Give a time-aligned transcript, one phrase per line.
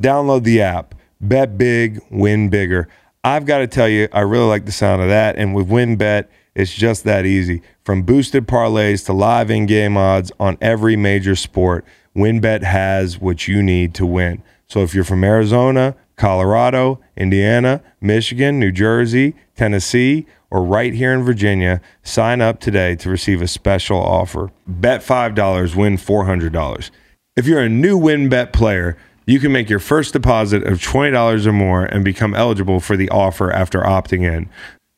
[0.00, 0.94] Download the app.
[1.20, 2.88] Bet big, win bigger.
[3.22, 5.36] I've got to tell you, I really like the sound of that.
[5.36, 7.62] And with WynnBET, it's just that easy.
[7.84, 11.84] From boosted parlays to live in game odds on every major sport,
[12.16, 14.42] WynnBET has what you need to win.
[14.66, 21.22] So if you're from Arizona, Colorado, Indiana, Michigan, New Jersey, Tennessee, or right here in
[21.22, 24.50] Virginia, sign up today to receive a special offer.
[24.66, 26.90] Bet $5, win $400.
[27.36, 28.96] If you're a new WynnBET player,
[29.26, 33.08] you can make your first deposit of $20 or more and become eligible for the
[33.10, 34.48] offer after opting in.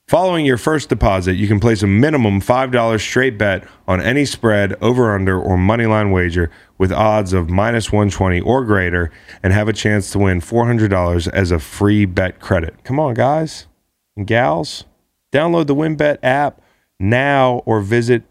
[0.08, 4.74] Following your first deposit, you can place a minimum $5 straight bet on any spread,
[4.82, 9.10] over under, or moneyline wager with odds of minus 120 or greater
[9.42, 12.84] and have a chance to win $400 as a free bet credit.
[12.84, 13.68] Come on, guys
[14.16, 14.84] and gals.
[15.32, 16.60] Download the WynnBET app
[17.00, 18.24] now or visit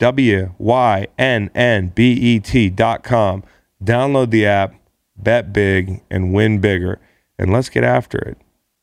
[0.00, 1.12] WYNNBET.com.
[3.84, 4.74] Download the app,
[5.18, 7.00] bet big, and win bigger.
[7.38, 8.38] And let's get after it.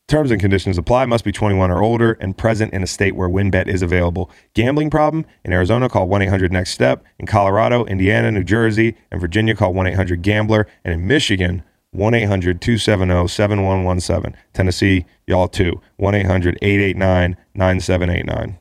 [0.08, 1.06] Terms and conditions apply.
[1.06, 4.30] Must be 21 or older and present in a state where WynnBET is available.
[4.54, 5.26] Gambling problem?
[5.44, 7.04] In Arizona, call 1 800 NEXT STEP.
[7.18, 10.68] In Colorado, Indiana, New Jersey, and Virginia, call 1 800 GAMBLER.
[10.84, 14.36] And in Michigan, 1 800 270 7117.
[14.52, 15.80] Tennessee, y'all too.
[15.96, 18.58] 1 800 889 9789.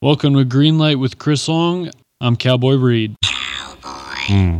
[0.00, 1.90] Welcome to Greenlight with Chris Long.
[2.20, 3.16] I'm Cowboy Reed.
[3.24, 4.58] Hmm.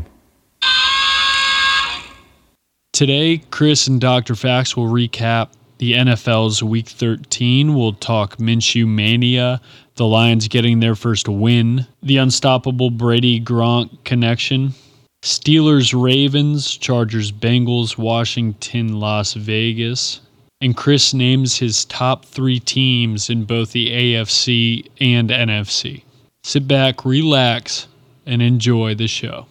[2.93, 4.35] Today, Chris and Dr.
[4.35, 5.49] Fax will recap
[5.79, 7.75] the NFL's Week 13.
[7.75, 9.63] We'll talk Minshew Mania,
[9.95, 14.75] the Lions getting their first win, the unstoppable Brady Gronk connection,
[15.23, 20.21] Steelers Ravens, Chargers Bengals, Washington Las Vegas,
[20.61, 26.03] and Chris names his top three teams in both the AFC and NFC.
[26.45, 27.89] Sit back, relax,
[28.27, 29.47] and enjoy the show.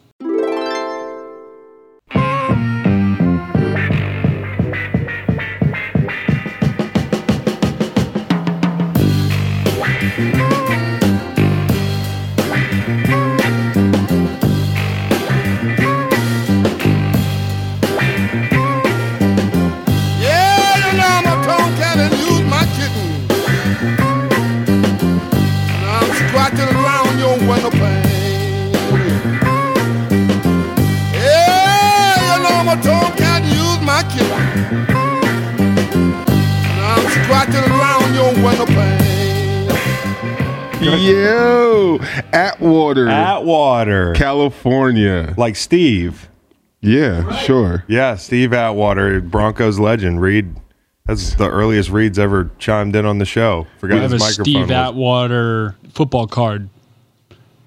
[38.44, 38.58] Around
[40.82, 40.98] your window.
[40.98, 42.00] Yo,
[42.34, 44.14] Atwater, Atwater.
[44.14, 45.34] California.
[45.38, 46.28] Like Steve.
[46.82, 47.84] Yeah, sure.
[47.88, 50.22] Yeah, Steve Atwater, Broncos legend.
[50.22, 50.56] Reed.
[51.06, 53.68] That's the earliest Reed's ever chimed in on the show.
[53.80, 54.46] Forgot I have his a microphone.
[54.46, 56.70] Steve was- Atwater football card.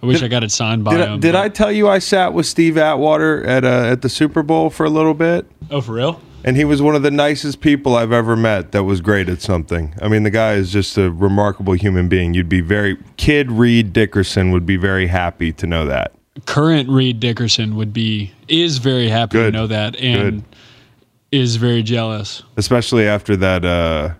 [0.03, 1.21] I wish I got it signed by Did, I, him.
[1.21, 4.43] did but- I tell you I sat with Steve Atwater at uh, at the Super
[4.43, 5.47] Bowl for a little bit?
[5.71, 6.21] Oh, for real?
[6.47, 9.41] And he was one of the nicest people I've ever met that was great at
[9.41, 9.95] something.
[10.03, 12.35] I mean, the guy is just a remarkable human being.
[12.35, 16.13] You'd be very, Kid Reed Dickerson would be very happy to know that.
[16.47, 19.53] Current Reed Dickerson would be is very happy Good.
[19.53, 20.45] to know that and Good.
[21.33, 22.43] is very jealous.
[22.57, 24.15] especially after that uh,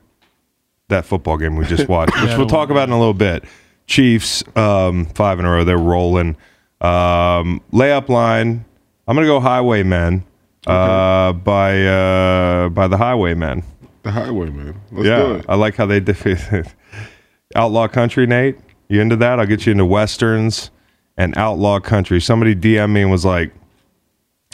[0.89, 3.45] that football game we just watched, which Yeah, we'll talk about in a little bit.
[3.87, 6.37] Chiefs um, five in a row, they're rolling.
[6.81, 8.65] Um, layup line,
[9.09, 10.25] I'm gonna go Highwaymen
[10.67, 13.63] uh, by uh, by the Highwaymen.
[14.03, 14.81] The Highwayman.
[14.93, 15.47] Let's do Yeah, it.
[15.49, 16.75] I like how they defeated it.
[17.57, 18.27] Outlaw Country.
[18.27, 18.57] Nate,
[18.89, 19.39] you into that?
[19.41, 20.71] I'll get you into westerns
[21.17, 22.21] and Outlaw Country.
[22.21, 23.53] Somebody DM me and was like,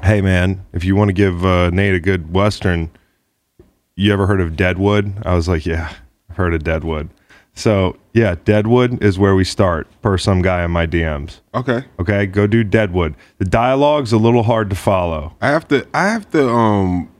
[0.02, 2.90] "Hey man, if you want to give uh, Nate a good western,
[3.96, 5.92] you ever heard of Deadwood?" I was like, "Yeah,
[6.28, 7.08] I've heard of Deadwood."
[7.60, 11.40] So yeah, Deadwood is where we start per some guy in my DMs.
[11.54, 11.84] Okay.
[12.00, 13.14] Okay, go do Deadwood.
[13.38, 15.34] The dialogue's a little hard to follow.
[15.42, 17.10] I have to I have to um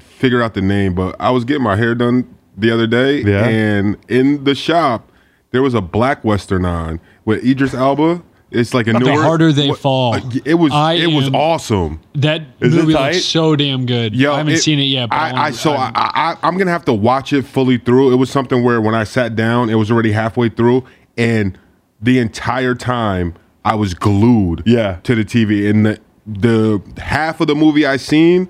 [0.00, 3.44] figure out the name, but I was getting my hair done the other day Yeah.
[3.46, 5.10] and in the shop
[5.50, 8.22] there was a black western on with Idris Elba.
[8.54, 10.14] It's like a The newer Harder They what- Fall.
[10.14, 12.00] uh, It was I it was awesome.
[12.14, 13.12] That Is movie tight?
[13.14, 14.14] looks so damn good.
[14.14, 15.10] Yo, I haven't it- seen it yet.
[15.10, 17.78] But I, I wanna- so I, I'm- I I'm gonna have to watch it fully
[17.78, 18.12] through.
[18.12, 20.84] It was something where when I sat down, it was already halfway through,
[21.16, 21.58] and
[22.00, 23.34] the entire time
[23.64, 24.96] I was glued Yeah.
[25.04, 25.68] to the TV.
[25.68, 28.48] And the the half of the movie I seen,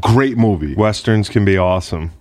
[0.00, 0.74] great movie.
[0.74, 2.12] Westerns can be awesome.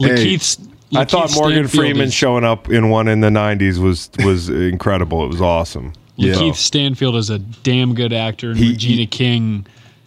[0.00, 0.58] Lakeith's,
[0.94, 4.48] I thought Morgan Stanfield Freeman is- showing up in one in the '90s was was
[4.48, 5.24] incredible.
[5.24, 5.92] It was awesome.
[6.18, 8.50] Lakeith Stanfield is a damn good actor.
[8.50, 9.66] And He- Regina he- King.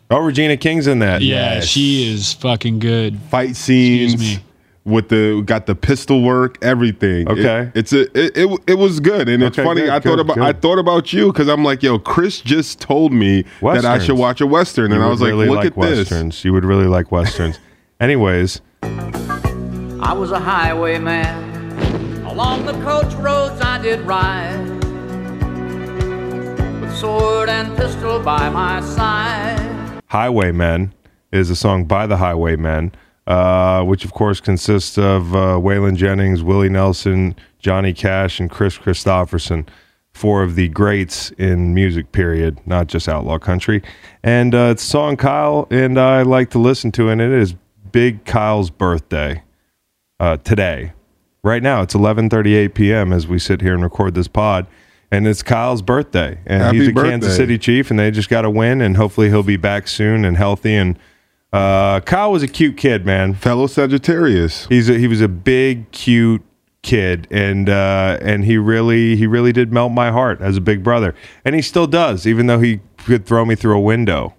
[0.09, 1.21] Oh, Regina King's in that.
[1.21, 3.19] Yeah, she is fucking good.
[3.29, 4.39] Fight scenes me.
[4.85, 7.27] with the got the pistol work, everything.
[7.27, 7.69] It- Okay.
[7.75, 9.81] it's a it, it it was good, and it's Okay, funny.
[9.81, 12.79] good, I thought good, about I thought about you because I'm like, yo, Chris just
[12.79, 15.49] told me that I should watch a western, and You I would was like, look
[15.57, 16.09] like at this.
[16.09, 16.45] westerns.
[16.45, 17.59] You would really like westerns.
[17.99, 22.23] Anyways, I was a highwayman.
[22.25, 24.85] Along the coach roads I did ride.
[26.99, 30.01] Sword and pistol by my side.
[30.07, 30.95] Highwaymen
[31.31, 32.91] is a song by the Highwaymen,
[33.27, 38.79] uh, which of course consists of uh, Waylon Jennings, Willie Nelson, Johnny Cash, and Kris
[38.79, 39.67] Kristofferson,
[40.11, 42.11] four of the greats in music.
[42.11, 43.83] Period, not just outlaw country.
[44.23, 47.53] And uh, it's a song Kyle and I like to listen to, and it is
[47.91, 49.43] Big Kyle's birthday
[50.19, 50.93] uh, today.
[51.43, 53.13] Right now, it's 11:38 p.m.
[53.13, 54.65] as we sit here and record this pod,
[55.11, 57.09] and it's Kyle's birthday, and Happy he's a birthday.
[57.11, 60.25] Kansas City Chief, and they just got to win, and hopefully he'll be back soon
[60.25, 60.75] and healthy.
[60.75, 60.99] And
[61.53, 63.33] uh, Kyle was a cute kid, man.
[63.33, 64.67] Fellow Sagittarius.
[64.67, 66.43] He's a, he was a big, cute
[66.81, 70.83] kid, and uh, and he really he really did melt my heart as a big
[70.83, 71.15] brother,
[71.45, 74.33] and he still does, even though he could throw me through a window.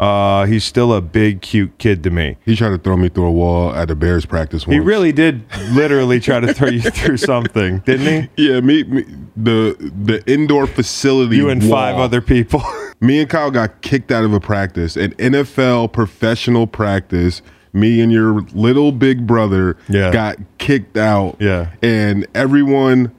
[0.00, 2.36] Uh, he's still a big, cute kid to me.
[2.44, 4.74] He tried to throw me through a wall at a Bears practice once.
[4.74, 8.48] He really did literally try to throw you through something, didn't he?
[8.48, 9.04] Yeah, me, me
[9.36, 11.36] the the indoor facility.
[11.36, 12.62] You and five other people.
[13.00, 17.42] Me and Kyle got kicked out of a practice, an NFL professional practice.
[17.74, 20.10] Me and your little big brother Yeah.
[20.10, 21.36] got kicked out.
[21.38, 21.72] Yeah.
[21.82, 23.12] And everyone,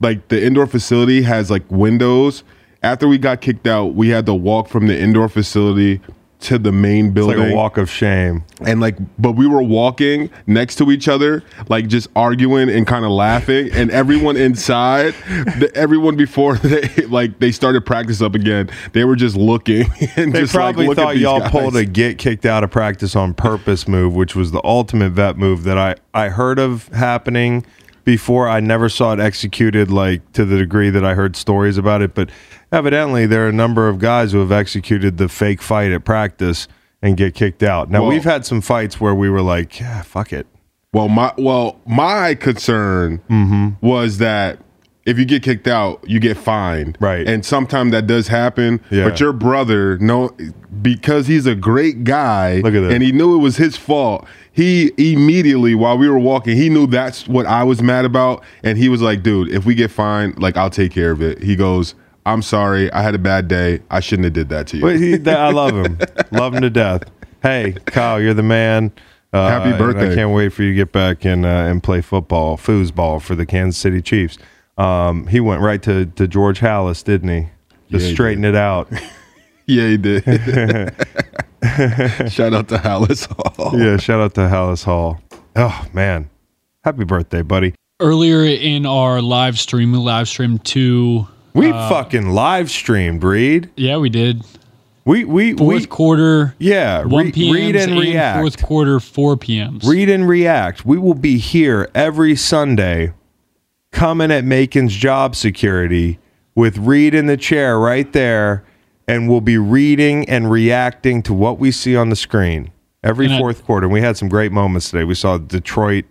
[0.00, 2.44] like the indoor facility has like windows.
[2.82, 6.00] After we got kicked out, we had to walk from the indoor facility
[6.40, 7.38] to the main It's building.
[7.38, 8.44] like a walk of shame.
[8.64, 13.04] and like but we were walking next to each other like just arguing and kind
[13.04, 15.12] of laughing and everyone inside
[15.58, 19.84] the, everyone before they like they started practice up again they were just looking
[20.16, 21.50] and They just probably at thought y'all guys.
[21.50, 25.36] pulled a get kicked out of practice on purpose move, which was the ultimate vet
[25.36, 27.66] move that I, I heard of happening
[28.04, 28.48] before.
[28.48, 32.14] I never saw it executed like to the degree that I heard stories about it,
[32.14, 32.30] but
[32.72, 36.68] evidently there are a number of guys who have executed the fake fight at practice
[37.02, 37.90] and get kicked out.
[37.90, 40.46] Now Well- we've had some fights where we were like, yeah, fuck it.
[40.92, 43.86] well my well my concern Mm-hmm.
[43.86, 44.58] was that
[45.06, 47.26] if you get kicked out you get fined Right.
[47.28, 49.04] and sometimes that does happen Yeah.
[49.08, 50.30] but your brother no
[50.82, 52.90] because he's a great guy Look at that.
[52.92, 56.88] and he knew it was his fault he immediately while we were walking he knew
[56.88, 60.42] that's what i was mad about and he was like dude if we get fined
[60.42, 61.94] like i'll take care of it he goes
[62.32, 64.96] i'm sorry i had a bad day i shouldn't have did that to you But
[64.96, 65.98] he, that, I love him,
[66.30, 67.02] love him to death.
[67.42, 68.92] Hey, Kyle, you're the man.
[69.32, 70.12] Uh, Happy birthday.
[70.12, 73.34] I can't wait for you to get back and uh, and play football, foosball for
[73.34, 74.36] the Kansas City Chiefs.
[74.76, 77.48] Um, he went right to, to George Halas, didn't he?
[77.90, 78.90] Just Yeah, he straighten it out.
[79.66, 80.24] yeah he did
[82.30, 83.78] shout out to Halas Hall.
[83.78, 85.20] yeah, shout out to Halas Hall.
[85.56, 86.28] Oh man,
[86.84, 87.74] happy birthday, buddy.
[88.00, 91.26] Earlier in our live stream, we live streamed two.
[91.54, 93.70] We uh, fucking live streamed, Reed.
[93.76, 94.42] Yeah, we did.
[95.04, 97.04] We we Fourth we quarter, yeah.
[97.04, 97.54] 1 p.m.
[97.54, 98.38] read and react.
[98.38, 99.80] fourth quarter, 4 p.m.
[99.84, 100.84] Read and react.
[100.84, 103.12] We will be here every Sunday
[103.92, 106.18] coming at Macon's job security
[106.54, 108.62] with Reed in the chair right there,
[109.08, 112.70] and we'll be reading and reacting to what we see on the screen
[113.02, 113.86] every And I- fourth quarter.
[113.86, 115.04] And we had some great moments today.
[115.04, 116.04] We saw Detroit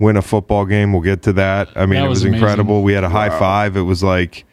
[0.00, 0.92] win a football game.
[0.92, 1.68] We'll get to that.
[1.76, 2.34] I mean, That it was, was amazing.
[2.42, 2.82] incredible.
[2.82, 3.76] We had a high five.
[3.76, 4.44] It was like,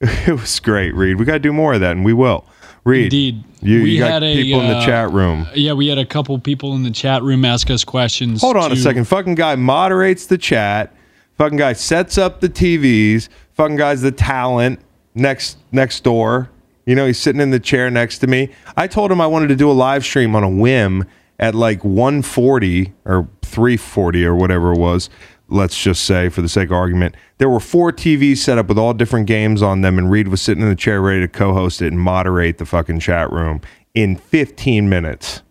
[0.26, 1.18] it was great, Reed.
[1.18, 2.46] We got to do more of that, and we will.
[2.84, 3.44] Reed, Indeed.
[3.60, 5.46] you, We you had a, people in the uh, chat room.
[5.54, 8.40] Yeah, we had a couple people in the chat room ask us questions.
[8.40, 9.06] Hold on a second.
[9.06, 10.94] Fucking guy moderates the chat.
[11.36, 13.28] Fucking guy sets up the TVs.
[13.52, 14.80] Fucking guy's the talent
[15.14, 16.50] next next door.
[16.86, 18.48] You know, he's sitting in the chair next to me.
[18.76, 21.04] I told him I wanted to do a live stream on a whim
[21.38, 25.10] at like 140 or 340 or whatever it was.
[25.50, 28.78] Let's just say, for the sake of argument, there were four TVs set up with
[28.78, 31.82] all different games on them, and Reed was sitting in the chair ready to co-host
[31.82, 33.60] it and moderate the fucking chat room
[33.94, 35.42] in 15 minutes.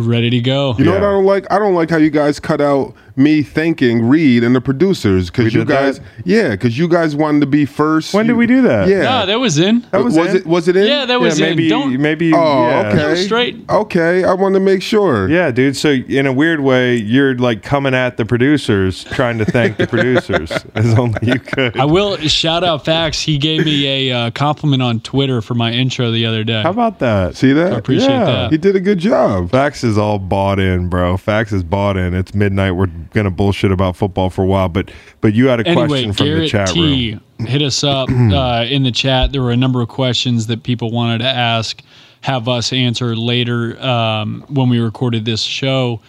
[0.00, 0.74] Ready to go.
[0.78, 1.50] You know what I don't like?
[1.52, 5.52] I don't like how you guys cut out me thanking Reed and the producers because
[5.52, 5.96] you did that?
[5.96, 8.14] guys, yeah, because you guys wanted to be first.
[8.14, 8.88] When did we do that?
[8.88, 9.80] Yeah, No, that was in.
[9.90, 10.36] That was was in?
[10.38, 10.46] it?
[10.46, 10.86] Was it in?
[10.86, 11.68] Yeah, that was yeah, maybe in.
[11.70, 12.00] Don't.
[12.00, 12.86] maybe Oh, yeah.
[12.88, 12.96] okay.
[12.96, 13.56] That was straight.
[13.68, 15.28] Okay, I wanted to make sure.
[15.28, 15.76] Yeah, dude.
[15.76, 19.86] So in a weird way, you're like coming at the producers, trying to thank the
[19.86, 21.76] producers as only you could.
[21.78, 23.20] I will shout out Facts.
[23.20, 26.62] He gave me a uh, compliment on Twitter for my intro the other day.
[26.62, 27.36] How about that?
[27.36, 27.72] See that?
[27.74, 28.24] I appreciate Yeah.
[28.24, 28.52] that.
[28.52, 29.50] He did a good job.
[29.50, 31.16] Facts is all bought in, bro.
[31.16, 32.14] Fax is bought in.
[32.14, 32.72] It's midnight.
[32.72, 36.12] We're gonna bullshit about football for a while, but but you had a Anyway, question
[36.12, 37.46] from the chat T room.
[37.46, 39.32] hit us up uh, in the chat.
[39.32, 41.82] There were a number of questions that people wanted to ask,
[42.22, 46.00] have us answer later um, when we recorded this show.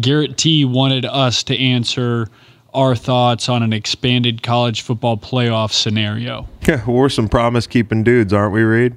[0.00, 2.28] Garrett T wanted us to answer
[2.74, 6.46] our thoughts on an expanded college football playoff scenario.
[6.68, 8.96] Yeah, we're some promise keeping dudes, aren't we, Reed?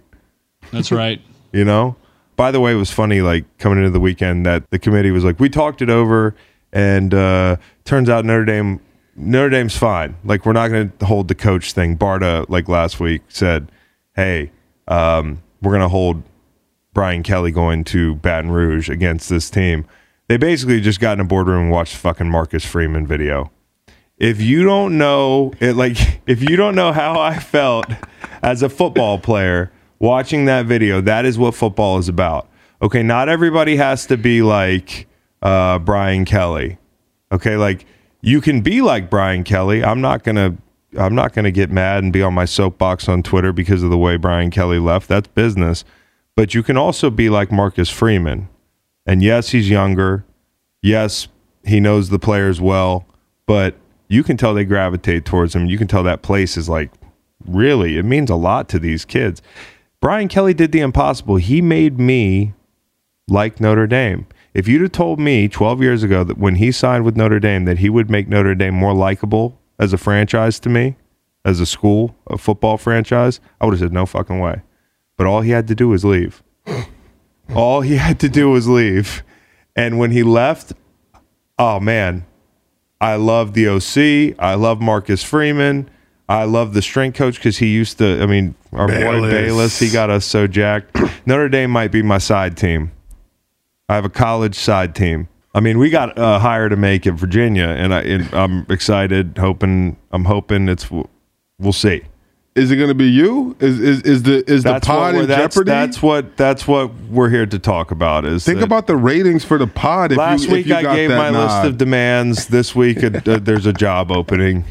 [0.71, 1.21] That's right.
[1.53, 1.95] You know?
[2.41, 5.23] By the way, it was funny, like coming into the weekend that the committee was
[5.23, 6.33] like, we talked it over,
[6.73, 8.79] and uh, turns out Notre Dame
[9.15, 10.15] Notre Dame's fine.
[10.23, 11.99] Like we're not going to hold the coach thing.
[11.99, 13.71] Barta, like last week, said,
[14.15, 14.49] "Hey,
[14.87, 16.23] um, we're going to hold
[16.95, 19.85] Brian Kelly going to Baton Rouge against this team."
[20.27, 23.51] They basically just got in a boardroom and watched fucking Marcus Freeman video.
[24.17, 27.85] If you don't know it, like if you don't know how I felt
[28.41, 29.71] as a football player
[30.01, 32.49] watching that video, that is what football is about.
[32.81, 35.07] Okay, not everybody has to be like
[35.41, 36.77] uh, Brian Kelly.
[37.31, 37.85] Okay, like
[38.21, 39.83] you can be like Brian Kelly.
[39.83, 40.57] I'm not gonna
[40.97, 43.97] I'm not gonna get mad and be on my soapbox on Twitter because of the
[43.97, 45.07] way Brian Kelly left.
[45.07, 45.85] That's business.
[46.35, 48.49] But you can also be like Marcus Freeman.
[49.05, 50.25] And yes, he's younger.
[50.81, 51.27] Yes,
[51.63, 53.05] he knows the players well,
[53.45, 53.75] but
[54.07, 55.67] you can tell they gravitate towards him.
[55.67, 56.91] You can tell that place is like
[57.45, 59.41] really, it means a lot to these kids.
[60.01, 61.35] Brian Kelly did the impossible.
[61.35, 62.53] He made me
[63.27, 64.25] like Notre Dame.
[64.53, 67.65] If you'd have told me 12 years ago that when he signed with Notre Dame
[67.65, 70.95] that he would make Notre Dame more likable as a franchise to me,
[71.45, 74.63] as a school, a football franchise, I would have said no fucking way.
[75.17, 76.41] But all he had to do was leave.
[77.55, 79.23] all he had to do was leave.
[79.75, 80.73] And when he left,
[81.59, 82.25] oh man,
[82.99, 84.35] I love the OC.
[84.39, 85.89] I love Marcus Freeman.
[86.31, 88.21] I love the strength coach because he used to.
[88.21, 89.31] I mean, our boy Balis.
[89.31, 90.97] Balis, he got us so jacked.
[91.25, 92.91] Notre Dame might be my side team.
[93.89, 95.27] I have a college side team.
[95.53, 99.37] I mean, we got a hire to make at Virginia, and, I, and I'm excited.
[99.37, 100.89] Hoping, I'm hoping it's.
[101.59, 102.03] We'll see.
[102.55, 103.55] Is it going to be you?
[103.59, 105.69] Is is is the is the That's pod what in that's, jeopardy?
[105.69, 108.25] that's what that's what we're here to talk about.
[108.25, 110.11] Is Think about the ratings for the pod.
[110.11, 112.47] If Last you, week I got gave my list of demands.
[112.47, 114.65] This week uh, uh, there's a job opening.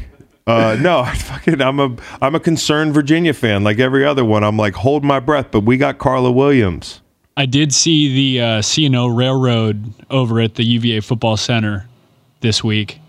[0.47, 4.43] Uh, no, I fucking I'm a I'm a concerned Virginia fan like every other one.
[4.43, 7.01] I'm like hold my breath, but we got Carla Williams.
[7.37, 11.87] I did see the uh, C&O Railroad over at the UVA Football Center
[12.41, 12.99] this week.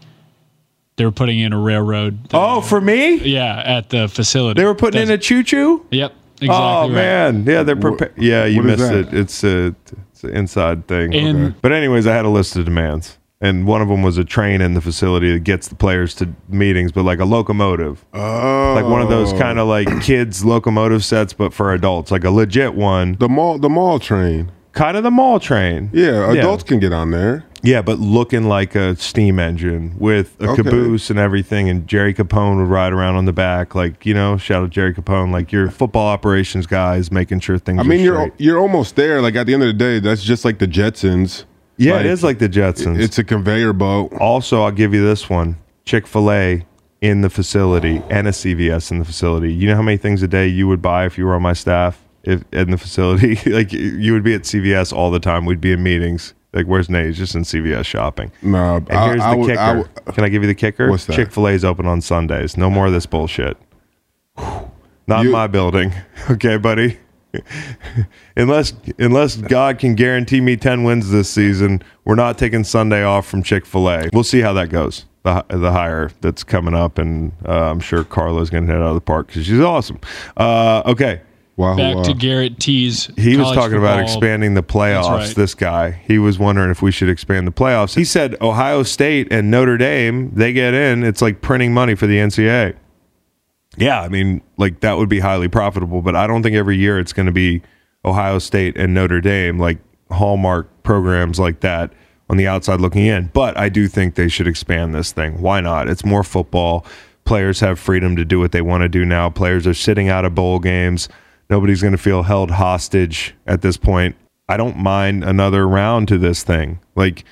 [0.97, 2.29] They were putting in a railroad.
[2.33, 3.17] Oh, for me?
[3.17, 4.61] yeah, at the facility.
[4.61, 5.85] They were putting in a choo choo.
[5.91, 6.49] Yep, exactly.
[6.51, 6.91] oh right.
[6.93, 8.13] man, yeah, they're prepared.
[8.17, 9.13] Yeah, you missed it.
[9.13, 9.75] It's a
[10.13, 11.15] it's an inside thing.
[11.15, 14.25] And- But anyways, I had a list of demands, and one of them was a
[14.25, 18.05] train in the facility that gets the players to meetings, but like a locomotive.
[18.15, 19.39] oh, like one of those oh.
[19.39, 23.59] kind of like kids locomotive sets, but for adults, like a legit one, the mall
[23.59, 24.51] the mall train.
[24.73, 25.91] kind of the mall train.
[25.93, 27.45] Yeah, adults can get on there.
[27.65, 30.63] yeah, but looking like a steam engine with a Okay.
[30.63, 31.69] caboose and everything.
[31.69, 34.95] And Jerry Capone would ride around on the back, like you know, shout out Jerry
[34.95, 37.81] Capone, like your football operations guys, making sure things.
[37.81, 38.33] I mean, you're straight.
[38.39, 39.21] you're almost there.
[39.21, 41.45] Like at the end of the day, that's just like the Jetsons.
[41.83, 42.99] Yeah, like, it is like the Jetsons.
[43.01, 44.13] It's a conveyor boat.
[44.15, 46.67] Also, I'll give you this one: Chick Fil A
[47.01, 49.53] in the facility and a CVS in the facility.
[49.53, 51.53] You know how many things a day you would buy if you were on my
[51.53, 53.35] staff if, in the facility?
[53.51, 55.45] like you would be at CVS all the time.
[55.45, 56.35] We'd be in meetings.
[56.53, 57.07] Like, where's Nate?
[57.07, 58.31] He's just in CVS shopping.
[58.43, 60.13] No, And here's the kicker.
[60.13, 60.91] Can I give you the kicker?
[60.91, 61.17] What's that?
[61.17, 62.57] Chick Fil A is open on Sundays.
[62.59, 63.57] No more of this bullshit.
[64.37, 65.93] Not in You- my building,
[66.31, 66.99] okay, buddy.
[68.37, 73.27] unless unless God can guarantee me ten wins this season, we're not taking Sunday off
[73.27, 74.09] from Chick Fil A.
[74.13, 75.07] We'll see how that goes.
[75.25, 78.89] The the hire that's coming up, and uh, I'm sure Carla's going to hit out
[78.89, 80.01] of the park because she's awesome.
[80.37, 81.21] Uh, okay,
[81.57, 82.03] wow, Back wow.
[82.03, 83.09] to Garrett T's.
[83.17, 85.09] he was college talking about expanding the playoffs.
[85.09, 85.35] right.
[85.37, 87.95] This guy, he was wondering if we should expand the playoffs.
[87.95, 91.05] He said Ohio State and Notre Dame, they get in.
[91.05, 92.75] It's like printing money for the NCAA.
[93.77, 96.99] Yeah, I mean, like that would be highly profitable, but I don't think every year
[96.99, 97.63] it's going to be
[98.05, 99.79] Ohio State and Notre Dame, like
[100.11, 101.93] hallmark programs like that
[102.29, 103.31] on the outside looking in.
[103.33, 105.41] But I do think they should expand this thing.
[105.41, 105.89] Why not?
[105.89, 106.85] It's more football.
[107.25, 109.31] Players have freedom to do what they want to do now.
[109.31, 111.09] Players are sitting out of bowl games.
[111.49, 114.17] Nobody's going to feel held hostage at this point.
[114.49, 116.81] I don't mind another round to this thing.
[116.95, 117.25] Like,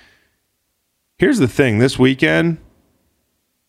[1.18, 2.58] here's the thing this weekend,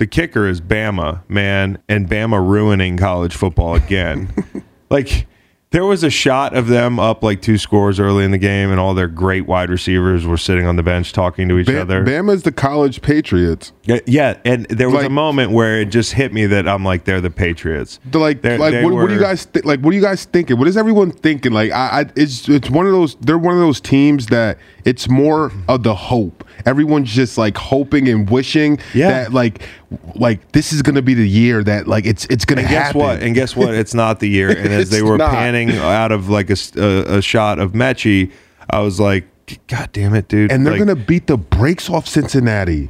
[0.01, 4.33] the kicker is Bama, man, and Bama ruining college football again.
[4.89, 5.27] like,
[5.69, 8.79] there was a shot of them up like two scores early in the game, and
[8.79, 12.03] all their great wide receivers were sitting on the bench talking to each Ba- other.
[12.03, 13.73] Bama's the college Patriots.
[13.83, 17.03] Yeah, Yeah, and there was a moment where it just hit me that I'm like,
[17.03, 17.99] they're the Patriots.
[18.11, 19.81] Like, They're- like what, what do you guys th- like?
[19.81, 20.57] What are you guys thinking?
[20.57, 21.51] What is everyone thinking?
[21.51, 23.13] Like, I, I, it's it's one of those.
[23.17, 26.43] They're one of those teams that it's more of the hope.
[26.65, 29.09] Everyone's just like hoping and wishing Yeah.
[29.11, 29.61] that like,
[30.15, 33.01] like this is gonna be the year that like it's it's gonna And guess happen.
[33.01, 33.23] what?
[33.23, 33.73] And guess what?
[33.73, 34.49] It's not the year.
[34.57, 35.31] And as they were not.
[35.31, 36.57] panning out of like a
[37.17, 38.31] a shot of Mechie,
[38.69, 39.25] I was like,
[39.67, 40.51] God damn it, dude!
[40.51, 42.89] and they're Like, gonna beat the brakes off Cincinnati.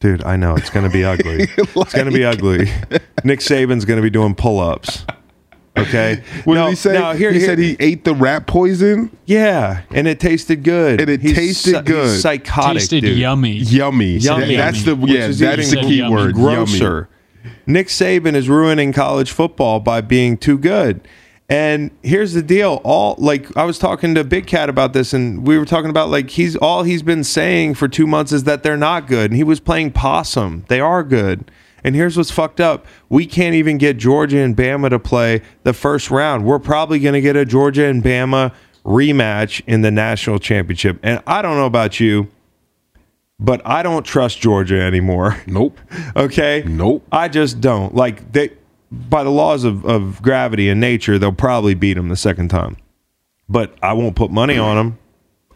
[0.00, 0.22] dude.
[0.24, 1.48] I know it's gonna be ugly.
[1.56, 2.68] it's gonna be ugly.
[3.24, 5.04] Nick Saban's gonna be doing pull-ups.
[5.80, 6.22] Okay.
[6.44, 6.92] What No, did he say?
[6.94, 11.00] no, here- he here- said he ate the rat poison Yeah, and it tasted good.
[11.00, 12.10] And it He's tasted psy- good.
[12.10, 13.18] He's psychotic, Tasted dude.
[13.18, 13.52] yummy.
[13.52, 14.16] yummy.
[14.18, 14.56] Yummy.
[14.56, 15.26] That- that's the yeah.
[15.26, 16.14] is That's the key yummy.
[16.14, 16.36] word.
[16.36, 16.54] Yummy.
[16.54, 17.08] grosser.
[17.66, 21.00] Nick Saban is ruining college football by being too good.
[21.50, 25.46] And here's the deal: all like I was talking to Big Cat about this, and
[25.46, 28.62] we were talking about like he's all he's been saying for two months is that
[28.62, 30.64] they're not good, and he was playing possum.
[30.68, 31.50] They are good.
[31.88, 35.72] And here's what's fucked up: we can't even get Georgia and Bama to play the
[35.72, 36.44] first round.
[36.44, 38.52] We're probably going to get a Georgia and Bama
[38.84, 40.98] rematch in the national championship.
[41.02, 42.28] And I don't know about you,
[43.40, 45.42] but I don't trust Georgia anymore.
[45.46, 45.80] Nope.
[46.14, 46.62] Okay.
[46.66, 47.06] Nope.
[47.10, 48.50] I just don't like they.
[48.92, 52.76] By the laws of, of gravity and nature, they'll probably beat them the second time.
[53.48, 54.98] But I won't put money on them.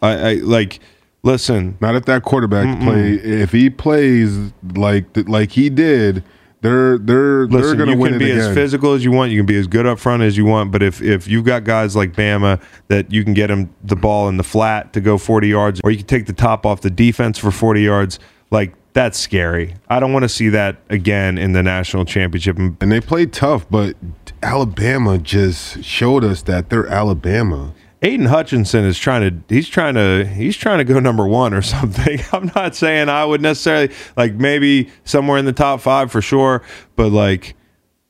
[0.01, 0.79] I, I like.
[1.23, 3.13] Listen, Not if that quarterback play.
[3.13, 6.21] If he plays like like he did,
[6.59, 8.13] they're they're they're gonna win.
[8.13, 9.31] You can be as physical as you want.
[9.31, 10.71] You can be as good up front as you want.
[10.71, 14.27] But if if you've got guys like Bama that you can get them the ball
[14.27, 16.89] in the flat to go forty yards, or you can take the top off the
[16.89, 18.19] defense for forty yards,
[18.51, 19.75] like that's scary.
[19.87, 22.57] I don't want to see that again in the national championship.
[22.57, 23.95] And and they played tough, but
[24.41, 27.73] Alabama just showed us that they're Alabama.
[28.03, 31.61] Aidan Hutchinson is trying to he's trying to he's trying to go number one or
[31.61, 32.19] something.
[32.33, 36.61] I'm not saying I would necessarily like maybe somewhere in the top five for sure,
[36.97, 37.55] but like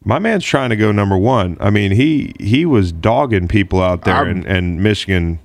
[0.04, 1.58] my man's trying to go number one.
[1.60, 5.40] I mean he he was dogging people out there and, and Michigan.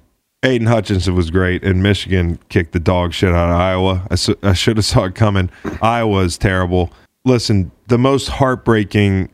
[0.44, 4.06] Aidan Hutchinson was great, and Michigan kicked the dog shit out of Iowa.
[4.40, 5.50] I should have saw it coming.
[5.82, 6.92] Iowa's terrible.
[7.24, 9.30] Listen, the most heartbreaking,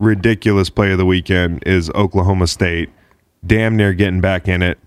[0.00, 2.88] ridiculous play of the weekend is Oklahoma State
[3.46, 4.78] damn near getting back in it.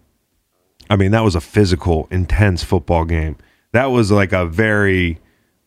[0.90, 3.38] I mean, that was a physical, intense football game.
[3.72, 5.20] That was like a very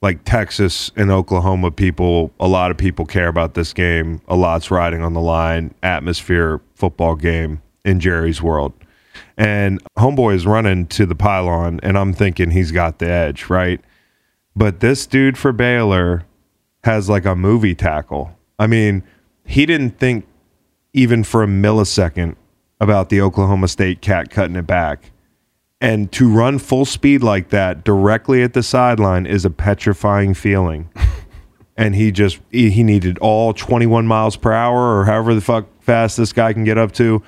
[0.05, 4.21] like Texas and Oklahoma people, a lot of people care about this game.
[4.29, 5.75] A lot's riding on the line.
[5.83, 8.75] Atmosphere football game in Jerry's world.
[9.38, 13.81] And homeboy is running to the pylon and I'm thinking he's got the edge, right?
[14.55, 16.25] But this dude for Baylor
[16.85, 18.37] has like a movie tackle.
[18.59, 19.05] I mean,
[19.47, 20.27] he didn't think
[20.92, 22.37] even for a millisecond
[22.81, 25.11] about the Oklahoma State cat cutting it back.
[25.81, 30.89] And to run full speed like that directly at the sideline is a petrifying feeling.
[31.77, 36.17] and he just he needed all 21 miles per hour or however the fuck fast
[36.17, 37.23] this guy can get up to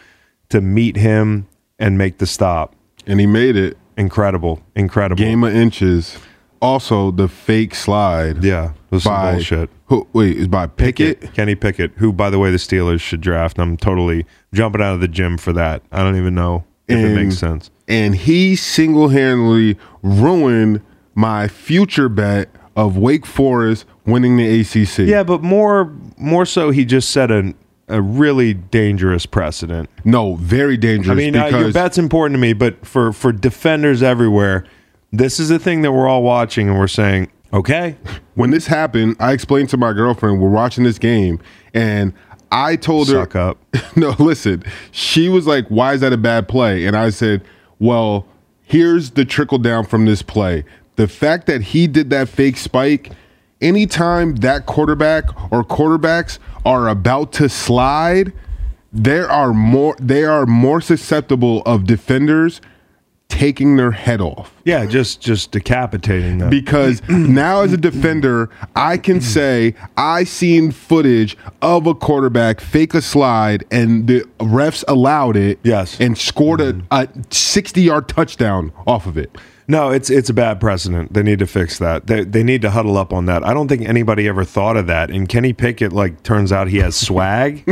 [0.49, 1.47] to meet him
[1.79, 2.75] and make the stop.
[3.07, 3.77] And he made it.
[3.99, 5.19] Incredible, incredible.
[5.19, 6.19] Game of inches.
[6.61, 8.43] Also, the fake slide.
[8.43, 9.71] yeah, was some by bullshit.
[9.87, 11.33] Who, wait, is by Pickett?
[11.35, 13.59] Kenny Pickett, who by the way the Steelers should draft.
[13.59, 15.83] I'm totally jumping out of the gym for that.
[15.93, 17.71] I don't even know if it makes sense.
[17.89, 20.81] and he single-handedly ruined
[21.15, 24.99] my future bet of Wake Forest winning the ACC.
[25.09, 27.55] Yeah, but more more so, he just set a
[27.89, 29.89] a really dangerous precedent.
[30.05, 31.13] No, very dangerous.
[31.13, 34.65] I mean, uh, your bet's important to me, but for for defenders everywhere,
[35.13, 37.97] this is the thing that we're all watching and we're saying, okay,
[38.35, 41.41] when this happened, I explained to my girlfriend we're watching this game,
[41.75, 42.13] and
[42.51, 43.59] I told her, suck up.
[43.97, 44.63] no, listen.
[44.91, 47.43] She was like, "Why is that a bad play?" And I said,
[47.79, 48.27] "Well,
[48.63, 50.65] here's the trickle down from this play.
[50.97, 53.13] The fact that he did that fake spike,
[53.61, 58.33] anytime that quarterback or quarterbacks are about to slide,
[58.93, 62.61] there are more they are more susceptible of defenders
[63.29, 66.49] taking their head off Yeah, just just decapitating them.
[66.49, 72.95] because now as a defender i can say i seen footage of a quarterback fake
[72.95, 76.01] a slide and the refs allowed it Yes.
[76.01, 76.87] and scored a, mm-hmm.
[76.91, 79.37] a 60 yard touchdown off of it
[79.69, 81.13] No, it's it's a bad precedent.
[81.13, 82.07] They need to fix that.
[82.07, 83.43] They they need to huddle up on that.
[83.43, 85.11] I don't think anybody ever thought of that.
[85.11, 87.65] And Kenny Pickett, like, turns out he has swag.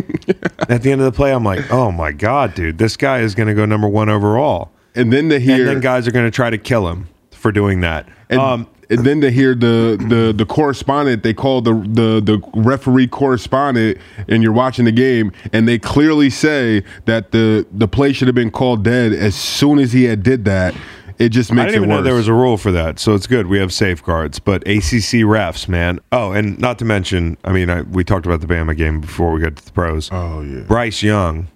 [0.69, 3.37] At the end of the play, I'm like, oh my god, dude, this guy is
[3.37, 4.73] going to go number one overall.
[4.95, 7.53] And then to hear, And then guys are going to try to kill him for
[7.53, 8.09] doing that.
[8.31, 12.39] and, um, and then to hear the the the correspondent they call the the the
[12.55, 13.97] referee correspondent
[14.29, 18.35] and you're watching the game and they clearly say that the the play should have
[18.35, 20.75] been called dead as soon as he had did that
[21.19, 22.99] it just I makes didn't even it know worse there was a rule for that,
[22.99, 23.47] so it's good.
[23.47, 26.01] We have safeguards, but ACC refs, man.
[26.11, 29.31] Oh, and not to mention, I mean, I, we talked about the Bama game before
[29.33, 30.09] we got to the pros.
[30.13, 31.47] oh yeah Bryce Young,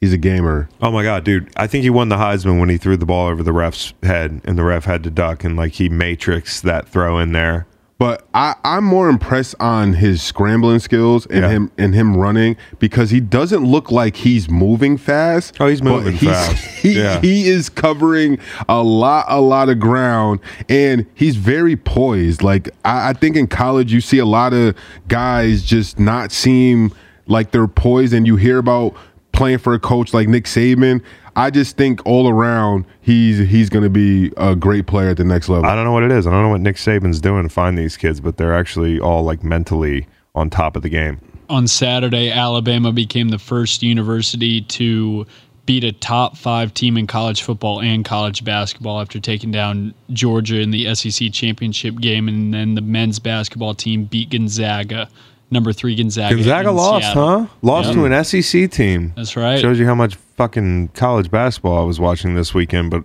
[0.00, 1.50] he's a gamer Oh my god, dude!
[1.56, 4.40] I think he won the Heisman when he threw the ball over the ref's head,
[4.44, 7.66] and the ref had to duck, and like he matrixed that throw in there.
[7.96, 11.48] But I, I'm more impressed on his scrambling skills and Yeah.
[11.48, 15.56] him and him running because he doesn't look like he's moving fast.
[15.60, 16.56] Oh, he's but moving fast.
[16.82, 17.20] He, Yeah.
[17.20, 22.42] he is covering a lot, a lot of ground, and he's very poised.
[22.42, 24.74] Like I, I think in college, you see a lot of
[25.06, 26.92] guys just not seem
[27.28, 28.94] like they're poised, and you hear about
[29.34, 31.02] playing for a coach like Nick Saban.
[31.36, 35.24] I just think all around he's he's going to be a great player at the
[35.24, 35.66] next level.
[35.66, 36.26] I don't know what it is.
[36.26, 39.22] I don't know what Nick Saban's doing to find these kids, but they're actually all
[39.24, 41.20] like mentally on top of the game.
[41.50, 45.26] On Saturday, Alabama became the first university to
[45.66, 50.60] beat a top five team in college football and college basketball after taking down Georgia
[50.60, 52.28] in the SEC championship game.
[52.28, 55.08] And then the men's basketball team beat Gonzaga,
[55.54, 56.34] number three Gonzaga.
[56.34, 57.38] Gonzaga lost, Seattle.
[57.40, 57.46] huh?
[57.62, 57.94] Lost Yep.
[57.96, 59.12] to an SEC team.
[59.16, 59.58] That's right.
[59.58, 63.04] Shows you how much fucking college basketball I was watching this weekend, but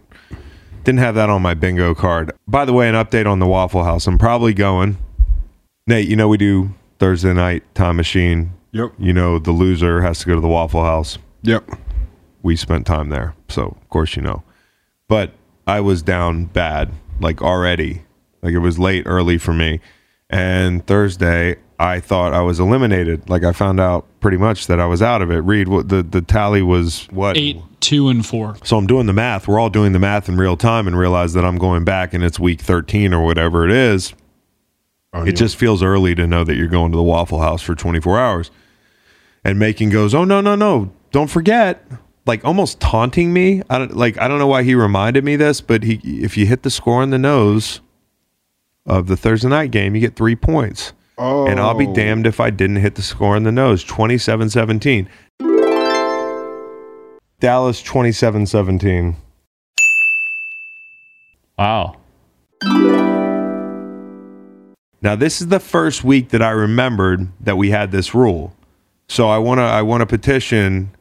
[0.83, 2.31] didn't have that on my bingo card.
[2.47, 4.05] By the way, an update on the Waffle House.
[4.07, 4.97] I'm probably going.
[5.87, 8.51] Nate, you know we do Thursday night time machine.
[8.73, 8.91] Yep.
[8.99, 11.17] You know the loser has to go to the Waffle House.
[11.43, 11.69] Yep.
[12.43, 13.33] we spent time there.
[13.49, 14.43] So, of course, you know.
[15.07, 15.33] But
[15.67, 18.03] I was down bad, like already.
[18.41, 19.79] Like it was late early for me.
[20.29, 23.29] And Thursday, I thought I was eliminated.
[23.29, 25.37] Like I found out pretty much that I was out of it.
[25.37, 27.37] Read what the, the tally was what?
[27.37, 28.57] Eight, two, and four.
[28.65, 29.47] So I'm doing the math.
[29.47, 32.21] We're all doing the math in real time and realize that I'm going back and
[32.21, 34.13] it's week 13 or whatever it is.
[35.13, 37.73] Oh, It just feels early to know that you're going to the Waffle House for
[37.75, 38.51] 24 hours.
[39.45, 40.91] And Macon goes, "Oh no, no, no!
[41.11, 41.87] Don't forget!"
[42.25, 43.63] Like almost taunting me.
[43.69, 44.19] I don't like.
[44.19, 47.01] I don't know why he reminded me this, but he, if you hit the score
[47.01, 47.79] in the nose
[48.85, 50.91] of the Thursday night game, you get three points.
[51.19, 51.47] Oh.
[51.47, 51.93] And I'll be oh.
[51.93, 53.83] damned if I didn't hit the score in the nose.
[53.83, 55.07] 27-17.
[57.41, 59.15] Dallas 27-17.
[61.57, 61.97] Wow.
[65.01, 68.55] Now this is the first week that I remembered that we had this rule.
[69.09, 70.95] So I want to I want to petition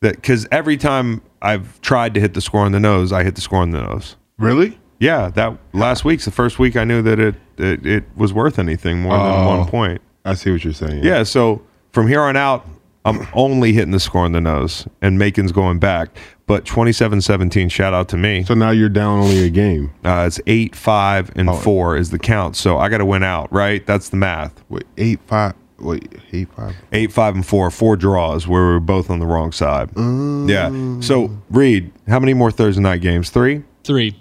[0.00, 3.36] that cuz every time I've tried to hit the score on the nose, I hit
[3.36, 4.16] the score on the nose.
[4.36, 4.79] Really?
[5.00, 8.58] Yeah, that last week's the first week I knew that it it, it was worth
[8.58, 9.58] anything more than Oh.
[9.58, 10.00] one point.
[10.24, 11.02] I see what you're saying.
[11.02, 12.66] Yeah, so from here on out
[13.04, 16.10] I'm only hitting the score on the nose and Macon's going back.
[16.46, 18.42] But 27-17 shout out to me.
[18.44, 19.92] So now you're down only a game.
[20.04, 22.56] Uh, it's 8 5 and 4 is the count.
[22.56, 23.86] So I got to win out, right?
[23.86, 24.62] That's the math.
[24.68, 25.54] Wait, eight five.
[25.78, 26.74] Wait, eight five.
[26.92, 29.88] eight, five, and four, four draws where we were both on the wrong side.
[29.96, 31.00] Yeah.
[31.00, 33.30] So, Reed, how many more Thursday night games?
[33.30, 33.62] Three.
[33.82, 34.19] Three.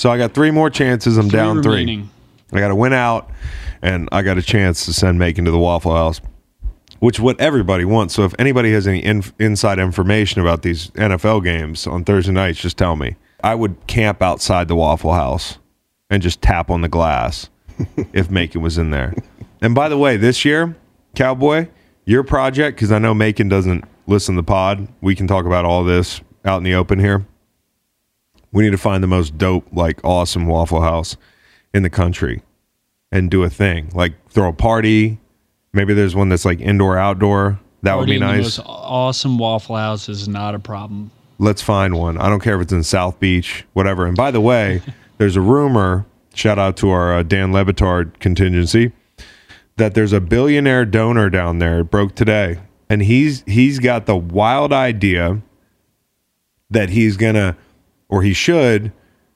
[0.00, 1.18] So I got three more chances.
[1.18, 2.08] I'm down remaining.
[2.48, 2.58] three.
[2.58, 3.30] I got to win out,
[3.82, 6.22] and I got a chance to send Macon to the Waffle House,
[7.00, 8.14] which is what everybody wants.
[8.14, 12.62] So if anybody has any in, inside information about these NFL games on Thursday nights,
[12.62, 13.16] just tell me.
[13.44, 15.58] I would camp outside the Waffle House
[16.08, 17.50] and just tap on the glass
[18.14, 19.12] if Macon was in there.
[19.60, 20.76] And by the way, this year,
[21.14, 21.68] Cowboy,
[22.06, 25.66] your project, because I know Macon doesn't listen to the pod, we can talk about
[25.66, 27.26] all this out in the open here.
[28.52, 31.16] We need to find the most dope, like awesome Waffle House
[31.72, 32.42] in the country
[33.12, 33.90] and do a thing.
[33.94, 35.18] Like throw a party.
[35.72, 37.60] Maybe there's one that's like indoor outdoor.
[37.82, 38.58] That would be nice.
[38.58, 41.10] most awesome Waffle House is not a problem.
[41.38, 42.18] Let's find one.
[42.18, 44.04] I don't care if it's in South Beach, whatever.
[44.04, 44.82] And by the way,
[45.18, 48.92] there's a rumor, shout out to our uh, Dan Le Batard contingency,
[49.76, 51.80] that there's a billionaire donor down there.
[51.80, 52.58] It broke today.
[52.90, 55.40] And he's he's got the wild idea
[56.70, 57.56] that he's gonna
[58.10, 58.92] or he should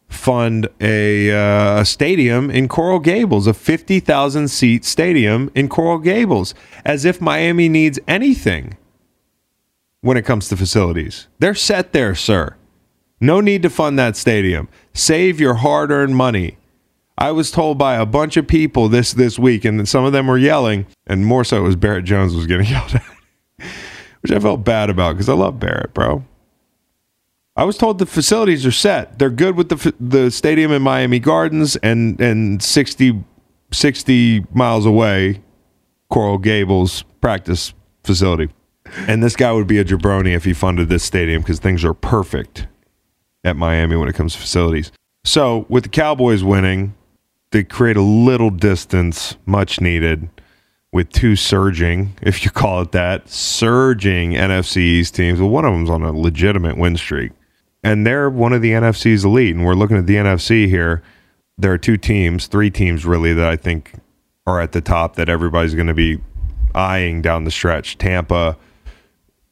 [0.08, 6.54] fund a, uh, a stadium in Coral Gables, a 50,000 seat stadium in Coral Gables,
[6.84, 8.76] as if Miami needs anything
[10.02, 11.28] when it comes to facilities.
[11.38, 12.56] They're set there, sir.
[13.20, 14.68] No need to fund that stadium.
[14.92, 16.58] Save your hard-earned money.
[17.16, 20.26] I was told by a bunch of people this this week, and some of them
[20.26, 23.04] were yelling, and more so it was Barrett Jones was getting yelled at,
[24.20, 26.24] which I felt bad about because I love Barrett, bro.
[27.56, 29.18] I was told the facilities are set.
[29.18, 33.22] They're good with the the stadium in Miami Gardens and and 60,
[33.72, 35.40] 60 miles away,
[36.10, 38.52] Coral Gables practice facility.
[39.06, 41.94] And this guy would be a jabroni if he funded this stadium because things are
[41.94, 42.66] perfect
[43.44, 44.92] at Miami when it comes to facilities.
[45.24, 46.94] So with the Cowboys winning,
[47.50, 50.28] they create a little distance, much needed,
[50.92, 55.40] with two surging, if you call it that, surging NFC East teams.
[55.40, 57.32] Well, one of them's on a legitimate win streak,
[57.84, 59.54] and they're one of the NFC's elite.
[59.54, 61.02] And we're looking at the NFC here.
[61.58, 63.92] There are two teams, three teams really that I think
[64.46, 66.18] are at the top that everybody's going to be
[66.74, 67.98] eyeing down the stretch.
[67.98, 68.56] Tampa,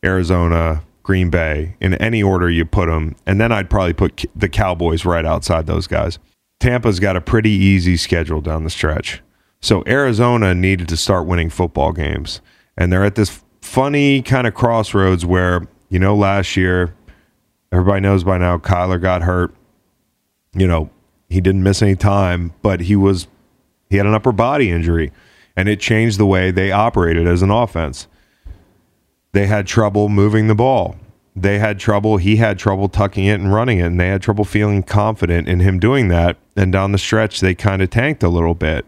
[0.04, 3.14] Arizona, Green Bay, in any order you put them.
[3.26, 6.18] And then I'd probably put the Cowboys right outside those guys.
[6.58, 9.22] Tampa's got a pretty easy schedule down the stretch.
[9.60, 12.40] So Arizona needed to start winning football games.
[12.76, 16.94] And they're at this funny kind of crossroads where, you know, last year,
[17.72, 19.54] everybody knows by now, Kyler got hurt.
[20.54, 20.90] You know,
[21.28, 23.26] he didn't miss any time, but he was,
[23.88, 25.10] he had an upper body injury
[25.56, 28.06] and it changed the way they operated as an offense.
[29.32, 30.96] They had trouble moving the ball.
[31.34, 34.44] They had trouble, he had trouble tucking it and running it, and they had trouble
[34.44, 36.36] feeling confident in him doing that.
[36.56, 38.84] And down the stretch, they kind of tanked a little bit.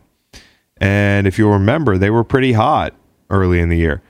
[0.77, 2.95] And if you'll remember, they were pretty hot
[3.31, 4.03] early in the year.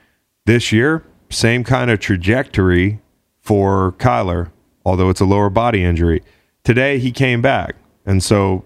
[0.47, 3.01] This year, same kind of trajectory
[3.41, 4.51] for Kyler,
[4.85, 6.23] although it's a lower body injury.
[6.63, 7.77] Today, he came back.
[8.07, 8.65] And so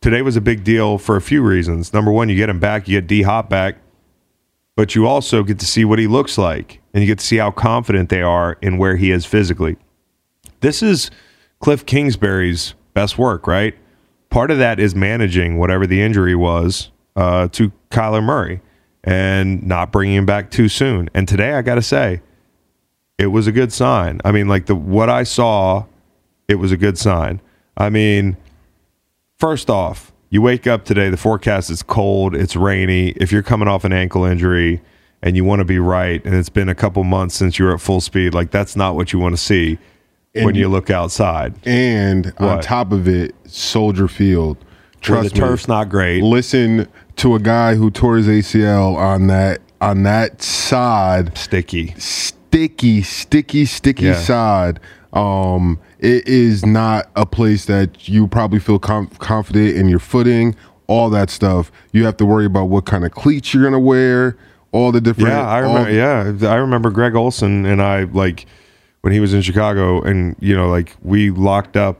[0.00, 1.92] today was a big deal for a few reasons.
[1.92, 3.76] Number one, you get him back, you get D Hop back,
[4.76, 7.36] but you also get to see what he looks like and you get to see
[7.36, 9.76] how confident they are in where he is physically.
[10.60, 11.10] This is
[11.60, 13.74] Cliff Kingsbury's best work, right?
[14.30, 18.60] Part of that is managing whatever the injury was uh, to Kyler Murray
[19.04, 21.08] and not bringing him back too soon.
[21.14, 22.20] And today, I got to say,
[23.18, 24.20] it was a good sign.
[24.24, 25.84] I mean, like the what I saw,
[26.46, 27.40] it was a good sign.
[27.76, 28.36] I mean,
[29.38, 33.10] first off, you wake up today, the forecast is cold, it's rainy.
[33.10, 34.80] If you're coming off an ankle injury
[35.22, 37.80] and you want to be right, and it's been a couple months since you're at
[37.80, 39.78] full speed, like that's not what you want to see
[40.34, 41.54] And when you, look outside.
[41.64, 44.58] And on top of it, Soldier Field.
[45.00, 46.22] Trust the me, turf's not great.
[46.24, 51.94] listen to a guy who tore his ACL on that on that side Sticky.
[52.50, 54.14] Sticky, sticky, sticky Yeah.
[54.14, 54.80] side.
[55.12, 60.54] Um, it is not a place that you probably feel com- confident in your footing.
[60.86, 61.70] All that stuff.
[61.92, 64.36] You have to worry about what kind of cleats you're gonna wear.
[64.72, 65.28] All the different.
[65.30, 65.90] Yeah, I remember.
[65.90, 68.46] Yeah, I remember Greg Olsen and I like
[69.02, 71.98] when he was in Chicago, and you know, like we locked up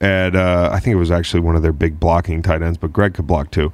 [0.00, 0.34] at.
[0.34, 3.14] Uh, I think it was actually one of their big blocking tight ends, but Greg
[3.14, 3.72] could block too.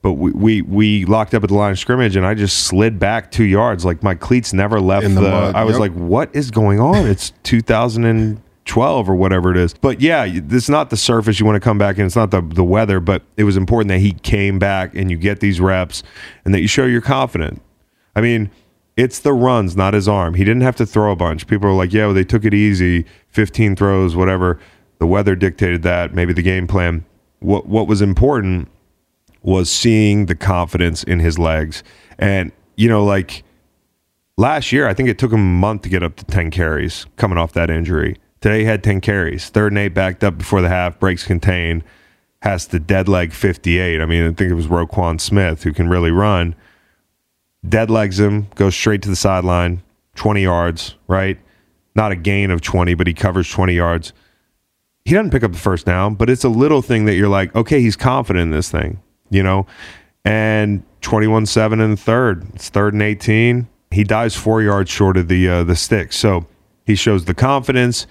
[0.00, 2.98] But we we, we locked up at the line of scrimmage, and I just slid
[2.98, 3.84] back two yards.
[3.84, 5.22] Like my cleats never left In the.
[5.22, 5.80] the I was yep.
[5.80, 9.74] like, "What is going on?" It's 2012 or whatever it is.
[9.74, 12.06] But yeah, it's not the surface you want to come back in.
[12.06, 15.16] It's not the the weather, but it was important that he came back and you
[15.16, 16.02] get these reps
[16.44, 17.60] and that you show you're confident.
[18.14, 18.50] I mean,
[18.96, 20.34] it's the runs, not his arm.
[20.34, 21.46] He didn't have to throw a bunch.
[21.46, 24.58] People are like, yeah, well, they took it easy, 15 throws, whatever.
[24.98, 27.04] The weather dictated that, maybe the game plan.
[27.38, 28.68] What what was important
[29.42, 31.82] was seeing the confidence in his legs.
[32.18, 33.44] And, you know, like
[34.36, 37.06] last year, I think it took him a month to get up to 10 carries
[37.16, 38.16] coming off that injury.
[38.40, 39.48] Today he had 10 carries.
[39.48, 41.82] Third and eight backed up before the half, breaks contain,
[42.42, 44.00] has the dead leg 58.
[44.00, 46.54] I mean, I think it was Roquan Smith who can really run
[47.66, 49.82] dead legs him, goes straight to the sideline,
[50.16, 51.38] 20 yards, right?
[51.94, 54.12] Not a gain of 20, but he covers 20 yards.
[55.04, 57.54] He doesn't pick up the first down, but it's a little thing that you're like,
[57.54, 59.66] okay, he's confident in this thing, you know?
[60.24, 62.46] And 21 7 in the third.
[62.54, 63.68] It's third and 18.
[63.90, 66.12] He dives four yards short of the uh, the stick.
[66.12, 66.46] So
[66.84, 68.06] he shows the confidence.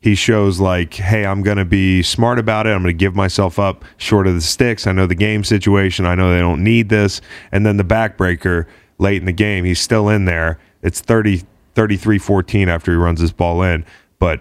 [0.00, 2.70] He shows like, hey, I'm gonna be smart about it.
[2.70, 4.86] I'm gonna give myself up short of the sticks.
[4.86, 6.04] I know the game situation.
[6.04, 7.20] I know they don't need this.
[7.52, 8.66] And then the backbreaker
[8.98, 10.58] late in the game, he's still in there.
[10.82, 11.42] It's 30,
[11.74, 13.84] 33 14 after he runs this ball in,
[14.18, 14.40] but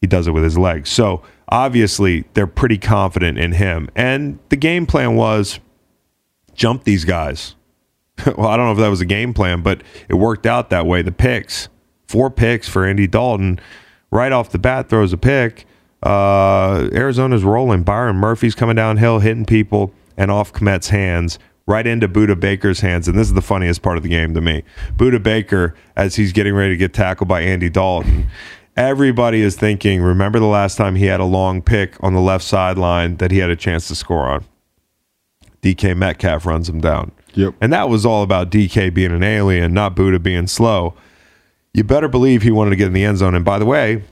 [0.00, 0.90] he does it with his legs.
[0.90, 3.88] So obviously, they're pretty confident in him.
[3.94, 5.60] And the game plan was
[6.54, 7.54] jump these guys.
[8.36, 10.86] well, I don't know if that was a game plan, but it worked out that
[10.86, 11.02] way.
[11.02, 11.68] The picks,
[12.06, 13.60] four picks for Andy Dalton,
[14.10, 15.66] right off the bat throws a pick.
[16.02, 17.82] Uh, Arizona's rolling.
[17.82, 23.08] Byron Murphy's coming downhill, hitting people, and off Kmet's hands, right into Budda Baker's hands.
[23.08, 24.62] And this is the funniest part of the game to me.
[24.96, 28.28] Budda Baker, as he's getting ready to get tackled by Andy Dalton,
[28.76, 32.44] everybody is thinking, remember the last time he had a long pick on the left
[32.44, 34.44] sideline that he had a chance to score on?
[35.62, 37.12] DK Metcalf runs him down.
[37.34, 37.54] Yep.
[37.60, 40.94] And that was all about DK being an alien, not Budda being slow.
[41.72, 43.34] You better believe he wanted to get in the end zone.
[43.34, 44.02] And by the way,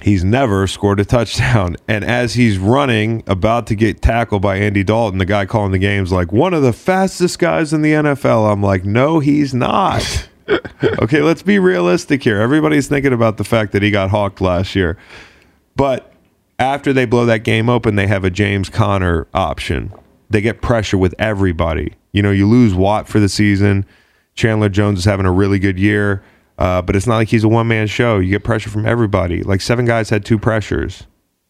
[0.00, 1.76] he's never scored a touchdown.
[1.86, 5.78] And as he's running, about to get tackled by Andy Dalton, the guy calling the
[5.78, 8.50] game's like, one of the fastest guys in the NFL.
[8.50, 10.28] I'm like, no, he's not.
[11.00, 12.40] okay, let's be realistic here.
[12.40, 14.98] Everybody's thinking about the fact that he got hawked last year.
[15.76, 16.12] But
[16.58, 19.92] after they blow that game open, they have a James Conner option.
[20.30, 21.94] They get pressure with everybody.
[22.12, 23.86] You know, you lose Watt for the season.
[24.34, 26.22] Chandler Jones is having a really good year,
[26.58, 28.18] uh, but it's not like he's a one man show.
[28.18, 29.42] You get pressure from everybody.
[29.42, 31.06] Like seven guys had two pressures.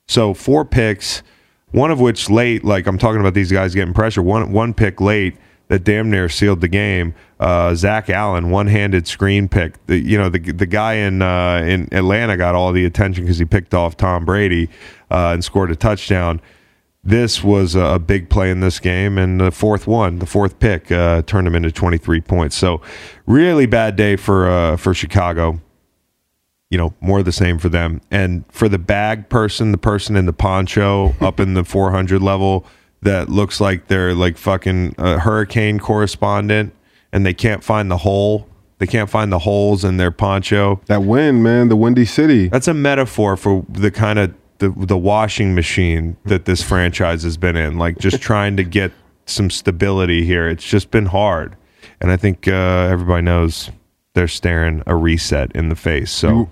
[0.07, 1.23] So four picks,
[1.71, 4.23] one of which late, like I'm talking about these guys getting pressure.
[4.23, 5.37] One one pick late
[5.68, 7.14] that damn near sealed the game.
[7.40, 9.85] Uh, Zach Allen, one handed screen pick.
[9.87, 13.38] The, you know the the guy in uh, in Atlanta got all the attention because
[13.38, 14.68] he picked off Tom Brady
[15.11, 16.40] uh, and scored a touchdown.
[17.03, 20.90] this was a, big play in this game, and the fourth one, the fourth pick,
[20.90, 22.57] uh, turned him into 23 points.
[22.57, 22.81] So,
[23.27, 25.61] really bad day for uh, for Chicago.
[26.70, 28.00] You know, more of the same for them.
[28.11, 32.66] And for the bag person, the person in the poncho up in the 400 level
[33.05, 36.75] that looks like they're like fucking a hurricane correspondent,
[37.12, 38.49] and they can't find the hole.
[38.79, 40.81] They can't find the holes in their poncho.
[40.87, 42.49] That wind, man, the Windy City.
[42.49, 47.37] That's a metaphor for the kind of the the washing machine that this franchise has
[47.37, 47.79] been in.
[47.79, 48.93] Like just trying to get
[49.27, 50.49] some stability here.
[50.49, 51.57] It's just been hard,
[52.01, 53.71] and I think uh, everybody knows
[54.14, 56.11] they're staring a reset in the face.
[56.11, 56.29] So.
[56.29, 56.51] Do,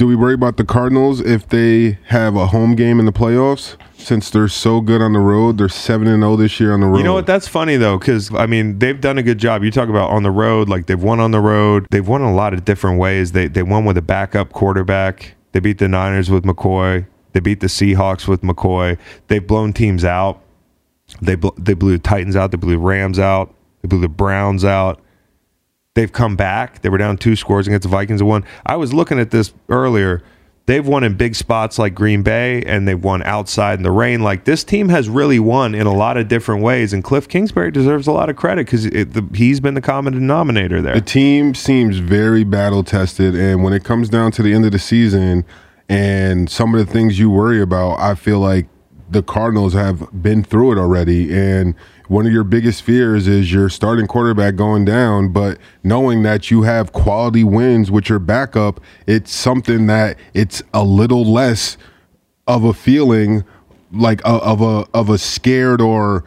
[0.00, 3.76] do we worry about the Cardinals if they have a home game in the playoffs?
[3.98, 6.86] Since they're so good on the road, they're seven and zero this year on the
[6.86, 6.96] road.
[6.96, 7.26] You know what?
[7.26, 9.62] That's funny though, because I mean they've done a good job.
[9.62, 11.86] You talk about on the road, like they've won on the road.
[11.90, 13.32] They've won a lot of different ways.
[13.32, 15.34] They they won with a backup quarterback.
[15.52, 17.06] They beat the Niners with McCoy.
[17.34, 18.96] They beat the Seahawks with McCoy.
[19.28, 20.40] They've blown teams out.
[21.20, 22.52] They bl- they blew the Titans out.
[22.52, 23.54] They blew the Rams out.
[23.82, 24.98] They blew the Browns out.
[25.94, 26.82] They've come back.
[26.82, 28.44] They were down two scores against the Vikings and won.
[28.64, 30.22] I was looking at this earlier.
[30.66, 34.22] They've won in big spots like Green Bay, and they've won outside in the rain.
[34.22, 37.72] Like this team has really won in a lot of different ways, and Cliff Kingsbury
[37.72, 38.84] deserves a lot of credit because
[39.34, 40.94] he's been the common denominator there.
[40.94, 44.70] The team seems very battle tested, and when it comes down to the end of
[44.70, 45.44] the season,
[45.88, 48.68] and some of the things you worry about, I feel like
[49.10, 51.36] the Cardinals have been through it already.
[51.36, 51.74] And
[52.10, 56.62] one of your biggest fears is your starting quarterback going down, but knowing that you
[56.62, 61.76] have quality wins with your backup, it's something that it's a little less
[62.48, 63.44] of a feeling
[63.92, 66.24] like a, of a of a scared or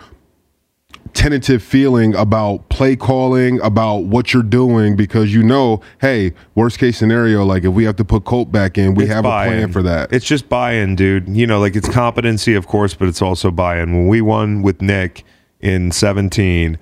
[1.12, 6.98] tentative feeling about play calling, about what you're doing, because you know, hey, worst case
[6.98, 9.52] scenario, like if we have to put Colt back in, we It's have buy-in.
[9.52, 10.14] a plan for that.
[10.14, 11.28] It's just buy-in, dude.
[11.28, 13.92] You know, like it's competency, of course, but it's also buy-in.
[13.92, 15.26] When we won with Nick
[15.64, 16.78] in 17,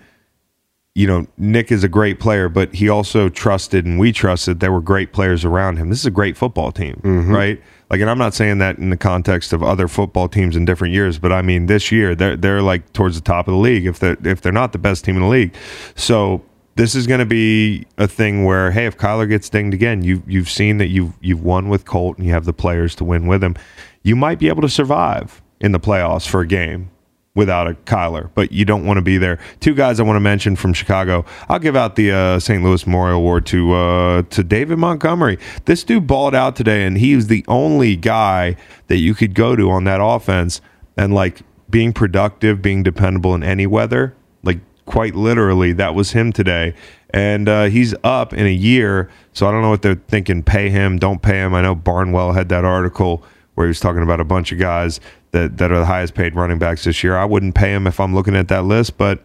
[0.95, 4.71] you know, Nick is a great player, but he also trusted and we trusted there
[4.71, 5.89] were great players around him.
[5.89, 7.33] This is a great football team, mm-hmm.
[7.33, 7.61] right?
[7.89, 10.93] Like, and I'm not saying that in the context of other football teams in different
[10.93, 13.85] years, but I mean this year they're they're like towards the top of the league
[13.85, 15.53] if they're if they're not the best team in the league.
[15.95, 16.43] So
[16.75, 20.23] this is going to be a thing where hey, if Kyler gets dinged again, you
[20.25, 23.27] you've seen that you've you've won with Colt and you have the players to win
[23.27, 23.55] with him.
[24.03, 26.89] You might be able to survive in the playoffs for a game
[27.33, 29.39] without a Kyler, but you don't want to be there.
[29.59, 31.25] Two guys I want to mention from Chicago.
[31.47, 32.63] I'll give out the uh, St.
[32.63, 35.37] Louis Memorial Award to uh, to David Montgomery.
[35.65, 39.55] This dude balled out today, and he was the only guy that you could go
[39.55, 40.61] to on that offense
[40.97, 44.13] and like being productive, being dependable in any weather.
[44.43, 46.73] Like quite literally, that was him today.
[47.13, 50.43] And uh, he's up in a year, so I don't know what they're thinking.
[50.43, 51.53] Pay him, don't pay him.
[51.53, 53.23] I know Barnwell had that article
[53.61, 54.99] where he was talking about a bunch of guys
[55.33, 57.15] that, that are the highest paid running backs this year.
[57.15, 59.23] I wouldn't pay him if I'm looking at that list, but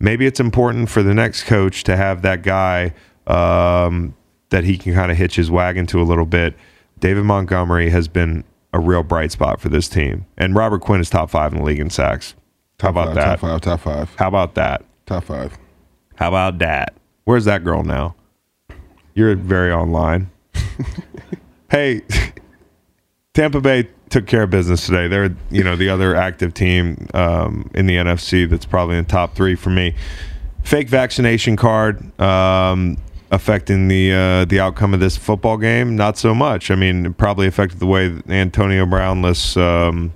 [0.00, 2.92] maybe it's important for the next coach to have that guy
[3.28, 4.16] um,
[4.48, 6.56] that he can kind of hitch his wagon to a little bit.
[6.98, 11.08] David Montgomery has been a real bright spot for this team, and Robert Quinn is
[11.08, 12.34] top five in the league in sacks.
[12.80, 13.24] How about five, that?
[13.24, 14.84] Top five, top five, How about that?
[15.06, 15.56] top five.
[16.16, 16.94] How about that?
[17.22, 18.16] Where's that girl now?
[19.14, 20.28] You're very online.
[21.70, 22.02] hey,
[23.40, 25.08] Tampa Bay took care of business today.
[25.08, 29.10] They're you know the other active team um, in the NFC that's probably in the
[29.10, 29.94] top three for me.
[30.62, 32.98] Fake vaccination card um,
[33.30, 35.96] affecting the uh, the outcome of this football game?
[35.96, 36.70] Not so much.
[36.70, 40.12] I mean, it probably affected the way Antonio Brownless um,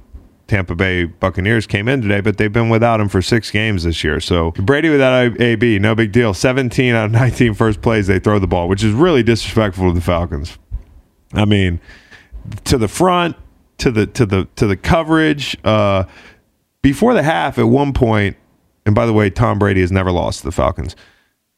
[0.46, 4.04] Tampa Bay Buccaneers came in today, but they've been without him for six games this
[4.04, 4.20] year.
[4.20, 6.34] So Brady without AB, no big deal.
[6.34, 9.94] 17 out of 19 first plays they throw the ball, which is really disrespectful to
[9.94, 10.58] the Falcons.
[11.32, 11.80] I mean,
[12.64, 13.36] to the front,
[13.78, 15.56] to the to the to the coverage.
[15.64, 16.04] Uh,
[16.82, 18.36] before the half, at one point,
[18.86, 20.94] and by the way, Tom Brady has never lost to the Falcons.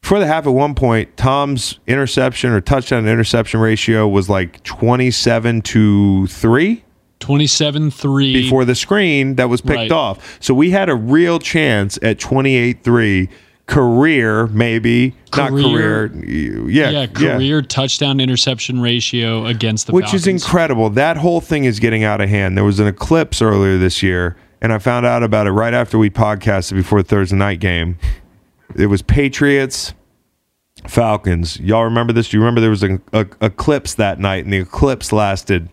[0.01, 4.63] Before the half, at one point, Tom's interception or touchdown to interception ratio was like
[4.63, 6.83] twenty-seven to three
[7.19, 8.31] 27 3.
[8.33, 9.91] before the screen that was picked Right.
[9.91, 10.37] off.
[10.39, 13.27] So we had a real chance at 28-3
[13.67, 20.25] career maybe not Career- career yeah yeah, career touchdown interception ratio against the which is
[20.25, 20.89] incredible.
[20.89, 22.57] That whole thing is getting out of hand.
[22.57, 25.97] There was an eclipse earlier this year, and I found out about it right after
[25.97, 27.97] we podcasted before the Thursday night game.
[28.75, 29.93] It was Patriots,
[30.87, 31.59] Falcons.
[31.59, 32.29] Y'all remember this?
[32.29, 35.69] Do you remember there was an a, eclipse that night, and the eclipse lasted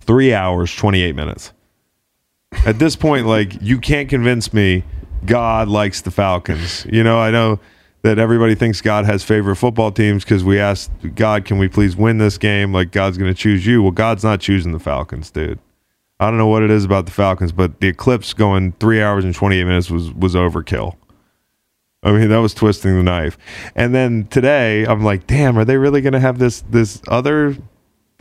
[0.00, 1.52] three hours, 28 minutes.
[2.66, 4.84] At this point, like, you can't convince me
[5.26, 6.86] God likes the Falcons.
[6.90, 7.60] You know, I know
[8.02, 11.96] that everybody thinks God has favorite football teams because we asked God, can we please
[11.96, 12.72] win this game?
[12.72, 13.82] Like, God's going to choose you.
[13.82, 15.58] Well, God's not choosing the Falcons, dude.
[16.20, 19.24] I don't know what it is about the Falcons, but the eclipse going three hours
[19.24, 20.96] and 28 minutes was was overkill.
[22.02, 23.38] I mean, that was twisting the knife.
[23.74, 27.56] And then today, I'm like, damn, are they really going to have this this other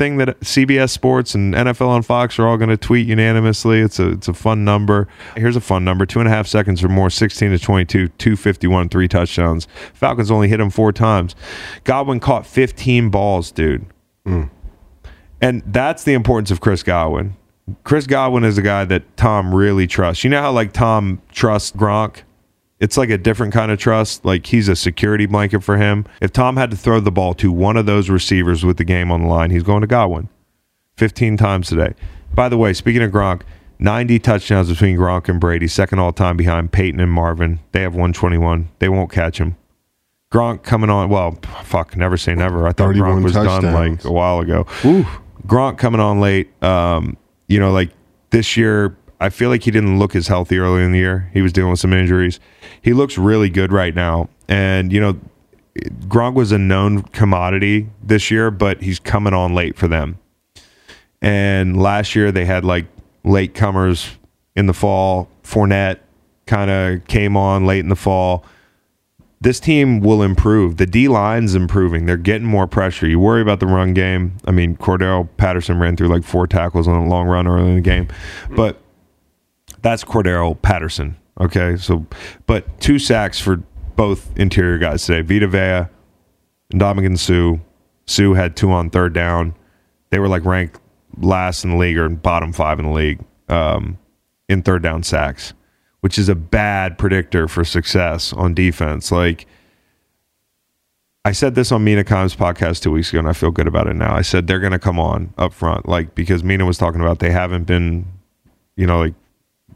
[0.04, 3.80] thing that CBS Sports and NFL and Fox are all going to tweet unanimously?
[3.80, 5.08] It's a it's a fun number.
[5.38, 8.90] Here's a fun number: two and a half seconds or more, 16 to 22, 251,
[8.90, 9.68] three touchdowns.
[9.94, 11.36] Falcons only hit him four times.
[11.86, 13.86] Godwin caught 15 balls, dude.
[14.26, 14.50] Mm.
[15.42, 17.38] And that's the importance of Chris Godwin.
[17.86, 20.26] Chris Godwin is a guy that Tom really trusts.
[20.26, 22.24] You know how like Tom trusts Gronk?
[22.84, 24.26] It's like a different kind of trust.
[24.26, 26.06] Like he's a security blanket for him.
[26.20, 29.10] If Tom had to throw the ball to one of those receivers with the game
[29.10, 30.28] on the line, he's going to Godwin
[30.98, 31.94] 15 times today.
[32.36, 33.44] By the way, speaking of Gronk,
[33.80, 37.62] 90 touchdowns between Gronk and Brady, second all time behind Peyton and Marvin.
[37.72, 38.68] They have 121.
[38.80, 39.56] They won't catch him.
[40.30, 41.08] Gronk coming on.
[41.08, 42.68] Well, fuck, never say never.
[42.68, 44.68] I thought Gronk was done like a while ago.
[44.84, 45.06] Ooh.
[45.48, 46.52] Gronk coming on late.
[46.62, 47.16] Um,
[47.48, 47.92] you know, like
[48.32, 51.30] this year, I feel like he didn't look as healthy early in the year.
[51.32, 52.42] He was dealing with some injuries.
[52.82, 54.28] He looks really good right now.
[54.50, 55.18] And, you know,
[56.10, 60.20] Gronk was a known commodity this year, but he's coming on late for them.
[61.22, 62.86] And last year they had like
[63.24, 64.18] late comers
[64.58, 65.30] in the fall.
[65.42, 66.00] Fournette
[66.46, 68.44] kind of came on late in the fall.
[69.40, 70.76] This team will improve.
[70.76, 72.08] The D line's improving.
[72.08, 73.08] They're getting more pressure.
[73.08, 74.36] You worry about the run game.
[74.44, 77.76] I mean, Cordarrelle Patterson ran through like four tackles on a long run early in
[77.76, 78.10] the game,
[78.50, 78.83] but
[79.84, 81.18] that's Cordarrelle Patterson.
[81.40, 82.06] Okay, so
[82.48, 83.58] but two sacks for
[83.96, 85.22] both interior guys today.
[85.22, 85.90] Vita Vea
[86.72, 87.62] and Ndamukong Suh.
[88.06, 89.54] Suh had two on third down.
[90.10, 90.80] They were like ranked
[91.18, 93.20] last in the league or bottom five in the league
[93.50, 93.98] um,
[94.50, 95.54] in third down sacks,
[96.02, 99.12] which is a bad predictor for success on defense.
[99.12, 99.46] Like
[101.26, 103.88] I said this on Mina Kimes' podcast two weeks ago, and I feel good about
[103.88, 104.16] it now.
[104.16, 107.20] I said they're going to come on up front, like because Mina was talking about
[107.20, 108.06] they haven't been,
[108.76, 109.14] you know, like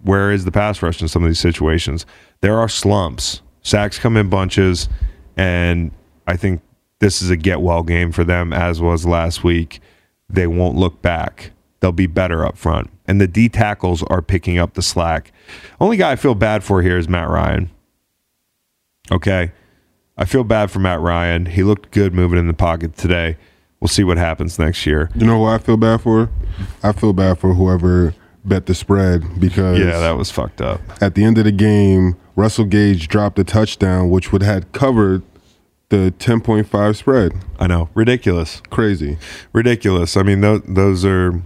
[0.08, 2.05] where is the pass rush in some of these situations?
[2.41, 3.41] There are slumps.
[3.62, 4.88] Sacks come in bunches,
[5.36, 5.91] and
[6.26, 6.62] I think
[6.99, 9.82] this is a get well game for them, as was last week.
[10.30, 11.51] They won't look back.
[11.80, 12.89] They'll be better up front.
[13.08, 15.32] And the D tackles are picking up the slack.
[15.80, 17.70] Only guy I feel bad for here is Matt Ryan.
[19.12, 19.51] Okay.
[20.18, 21.45] I feel bad for Matt Ryan.
[21.45, 23.38] He looked good moving in the pocket today.
[23.80, 25.12] We'll see what happens next year.
[25.16, 26.30] You know who I feel bad for?
[26.82, 28.16] I feel bad for whoever
[28.48, 30.82] bet the spread because Yeah, that was fucked up.
[31.02, 35.24] at the end of the game, Russell Gage dropped a touchdown, which would have covered
[35.89, 37.34] the 10.5 spread.
[37.60, 37.89] I know.
[37.93, 38.62] Ridiculous.
[38.70, 39.18] Crazy.
[39.54, 40.18] Ridiculous.
[40.18, 41.41] I mean, those, those are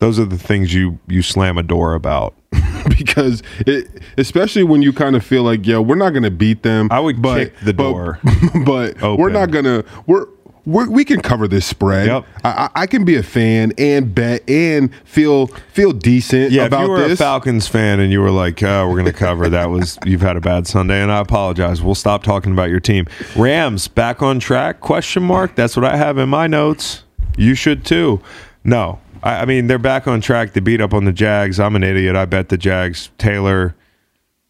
[0.00, 2.34] those are the things you you slam a door about.
[2.88, 3.88] because it,
[4.18, 6.88] especially when you kind of feel like, yo, we're not going to beat them.
[6.90, 8.18] I would but, kick the but- door
[8.64, 9.84] but we're not going to.
[10.06, 10.26] We're, we're
[10.66, 12.06] we can cover this spread.
[12.06, 12.26] Yep.
[12.44, 16.86] I, I can be a fan and bet and feel feel decent Yeah, about if
[16.86, 17.20] you were this.
[17.20, 20.22] a Falcons fan and you were like, oh, we're going to cover, that was, you've
[20.22, 21.82] had a bad Sunday, and I apologize.
[21.82, 23.06] We'll stop talking about your team.
[23.36, 24.80] Rams back on track?
[24.80, 25.54] Question mark.
[25.54, 27.02] That's what I have in my notes.
[27.36, 28.20] You should too.
[28.64, 31.60] No, I, I mean they're back on track to beat up on the Jags.
[31.60, 32.16] I'm an idiot.
[32.16, 33.10] I bet the Jags.
[33.18, 33.74] Taylor,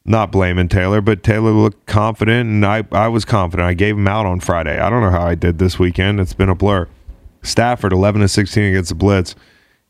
[0.05, 3.67] not blaming Taylor, but Taylor looked confident, and I I was confident.
[3.67, 4.79] I gave him out on Friday.
[4.79, 6.21] I don't know how I did this weekend.
[6.21, 6.89] It's been a blur.
[7.43, 9.35] Stafford 11 to 16 against the Blitz.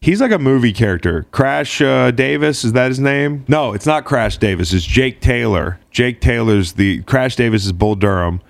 [0.00, 1.24] He's like a movie character.
[1.30, 3.44] Crash uh, Davis is that his name?
[3.48, 4.72] No, it's not Crash Davis.
[4.72, 5.78] It's Jake Taylor.
[5.90, 8.40] Jake Taylor's the Crash Davis is Bull Durham.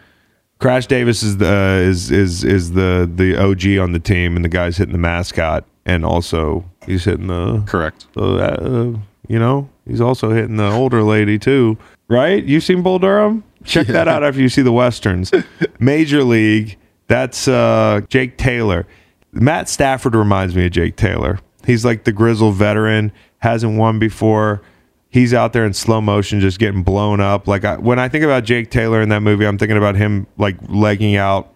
[0.58, 4.48] Crash Davis is the is is is the the OG on the team, and the
[4.48, 8.06] guy's hitting the mascot, and also he's hitting the Correct.
[8.14, 8.98] the uh,
[9.28, 12.42] you know he's also hitting the older lady too, right?
[12.44, 13.44] You've seen Bull Durham?
[13.64, 15.32] Check that out after you see the westerns.
[15.78, 16.76] Major League.
[17.06, 18.86] That's uh, Jake Taylor.
[19.32, 21.38] Matt Stafford reminds me of Jake Taylor.
[21.66, 24.62] He's like the grizzled veteran, hasn't won before.
[25.08, 27.46] He's out there in slow motion, just getting blown up.
[27.46, 30.26] Like I, when I think about Jake Taylor in that movie, I'm thinking about him
[30.36, 31.54] like legging out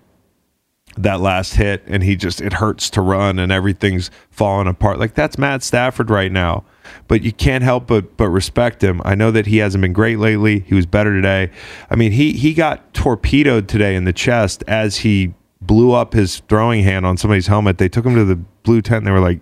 [0.96, 5.14] that last hit and he just it hurts to run and everything's falling apart like
[5.14, 6.64] that's matt stafford right now
[7.06, 9.00] but you can't help but but respect him.
[9.04, 10.60] I know that he hasn't been great lately.
[10.60, 11.50] He was better today.
[11.90, 16.38] I mean he he got torpedoed today in the chest as he blew up his
[16.48, 17.78] throwing hand on somebody's helmet.
[17.78, 18.98] They took him to the blue tent.
[18.98, 19.40] And they were like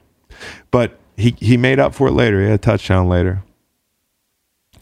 [0.69, 2.41] but he, he made up for it later.
[2.41, 3.41] He had a touchdown later.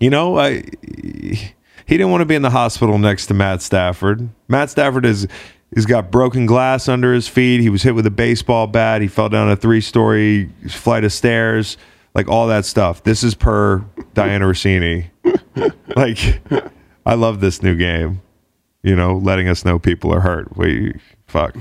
[0.02, 1.54] You know, I, he
[1.88, 4.28] didn't want to be in the hospital next to Matt Stafford.
[4.50, 5.30] Matt Stafford is
[5.76, 7.62] he's got broken glass under his feet.
[7.62, 9.02] He was hit with a baseball bat.
[9.02, 11.78] He fell down a three story flight of stairs,
[12.16, 13.04] like all that stuff.
[13.04, 13.80] This is per
[14.16, 15.10] Dianna Russini.
[15.96, 16.42] like,
[17.06, 18.22] I love this new game.
[18.82, 20.58] You know, letting us know people are hurt.
[20.58, 20.94] We
[21.26, 21.56] fuck.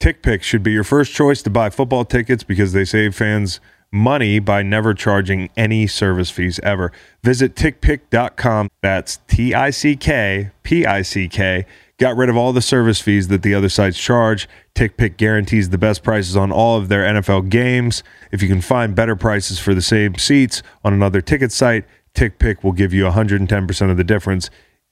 [0.00, 3.60] TickPick should be your first choice to buy football tickets because they save fans
[3.92, 6.90] money by never charging any service fees ever.
[7.22, 8.68] Visit tickpick.com.
[8.80, 11.66] That's T I C K P I C K.
[11.98, 14.48] Got rid of all the service fees that the other sites charge.
[14.74, 18.02] TickPick guarantees the best prices on all of their NFL games.
[18.32, 21.84] If you can find better prices for the same seats on another ticket site,
[22.14, 24.50] TickPick will give you 110% of the difference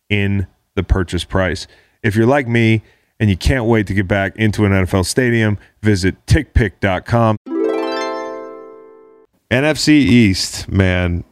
[0.08, 0.46] in
[0.76, 1.66] the purchase price.
[2.02, 2.82] If you're like me
[3.18, 7.36] and you can't wait to get back into an NFL stadium, visit tickpick.com.
[9.50, 11.24] NFC East, man,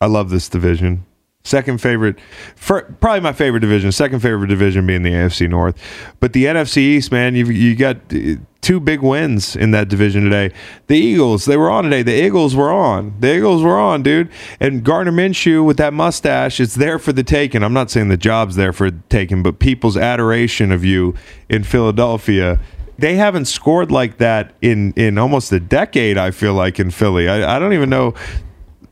[0.00, 1.04] I love this division.
[1.44, 2.18] Second favorite,
[2.56, 3.90] fir- probably my favorite division.
[3.90, 5.76] Second favorite division being the AFC North,
[6.20, 10.24] but the NFC East, man, you you got uh, two big wins in that division
[10.24, 10.52] today.
[10.88, 12.02] The Eagles, they were on today.
[12.02, 13.14] The Eagles were on.
[13.20, 14.28] The Eagles were on, dude.
[14.60, 17.62] And Gardner Minshew with that mustache, it's there for the taking.
[17.62, 21.14] I'm not saying the job's there for the taking, but people's adoration of you
[21.48, 22.60] in Philadelphia
[22.98, 26.18] they haven't scored like that in in almost a decade.
[26.18, 28.14] I feel like in Philly, I, I don't even know.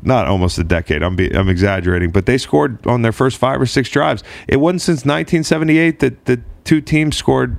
[0.02, 1.02] Not almost a decade.
[1.02, 4.22] I'm be, I'm exaggerating, but they scored on their first five or six drives.
[4.46, 7.56] It wasn't since 1978 that the two teams scored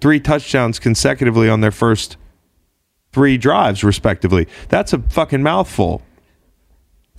[0.00, 2.16] three touchdowns consecutively on their first
[3.12, 4.48] three drives, respectively.
[4.68, 6.02] That's a fucking mouthful.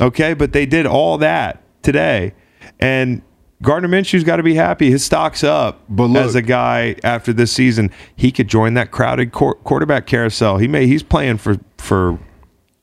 [0.02, 2.34] Okay, but they did all that today,
[2.80, 3.22] and
[3.62, 4.92] Gardner Minshew's got to be happy.
[4.92, 5.82] His stock's up.
[5.90, 10.06] But look- as a guy after this season, he could join that crowded quar- quarterback
[10.08, 10.58] carousel.
[10.58, 10.88] He may.
[10.88, 12.20] He's playing for for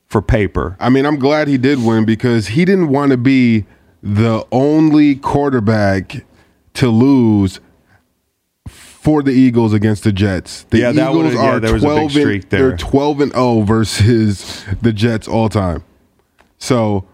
[0.08, 0.76] for paper.
[0.80, 3.64] I mean, I'm glad he did win because he didn't want to be
[4.02, 6.24] the only quarterback
[6.74, 7.60] to lose
[8.68, 10.64] for the Eagles against the Jets.
[10.70, 12.68] The Yeah, Eagles yeah, are there was a big 12 streak and, there.
[12.68, 15.82] They're 12 and 0 versus the Jets all time.
[16.58, 17.04] So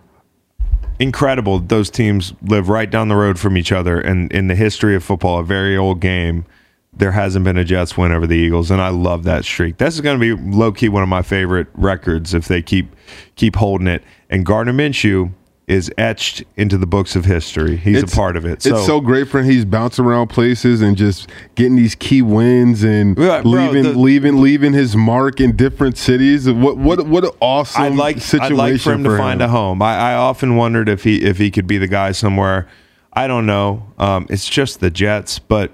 [0.99, 1.61] Incredible.
[1.61, 5.05] Those teams live right down the road from each other, and in the history of
[5.05, 6.45] football, a very old game.
[6.93, 9.77] There hasn't been a Jets win over the Eagles, and I love that streak.
[9.77, 12.97] This is going to be low key one of my favorite records if they keep
[13.37, 14.03] keep holding it.
[14.31, 15.33] And Gardner Minshew
[15.69, 17.77] is etched into the books of history.
[17.77, 18.65] He's a part of it.
[18.67, 19.45] it's so great for him.
[19.45, 23.93] He's bouncing around places and just getting these key wins and Yeah, bro, leaving, the-
[23.99, 26.51] leaving, leaving his mark in different cities.
[26.51, 29.19] What, what, what an awesome I'd like situation I'd like for him to him.
[29.19, 29.83] find a home.
[29.83, 32.67] I, I often wondered if he if he could be the guy somewhere.
[33.13, 33.93] I don't know.
[33.99, 35.73] Um, it's just the Jets, but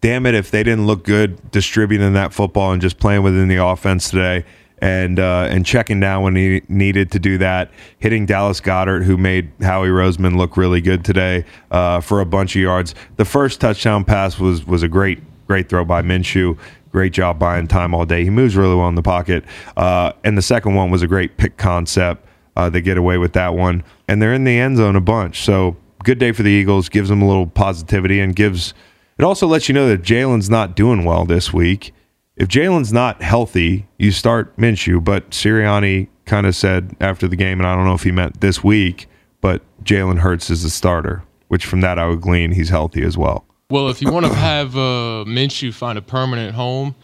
[0.00, 3.56] damn it, if they didn't look good distributing that football and just playing within the
[3.64, 4.44] offense today
[4.80, 9.16] and uh, and checking down when he needed to do that, hitting Dallas Goedert, who
[9.16, 12.94] made Howie Roseman look really good today uh, for a bunch of yards.
[13.16, 16.58] The first touchdown pass was was a great great throw by Minshew.
[16.92, 18.24] Great job buying time all day.
[18.24, 19.44] He moves really well in the pocket.
[19.76, 22.26] Uh, and the second one was a great pick concept.
[22.56, 25.44] Uh, they get away with that one, and they're in the end zone a bunch.
[25.44, 26.88] So good day for the Eagles.
[26.88, 28.74] Gives them a little positivity and gives.
[29.18, 31.92] It also lets you know that Jalen's not doing well this week.
[32.40, 35.04] If Jalen's not healthy, you start Minshew.
[35.04, 38.40] But Sirianni kind of said after the game, and I don't know if he meant
[38.40, 39.08] this week,
[39.42, 41.22] but Jalen Hurts is the starter.
[41.48, 43.44] Which from that I would glean he's healthy as well.
[43.68, 46.94] Well, if you want to have uh, Minshew find a permanent home,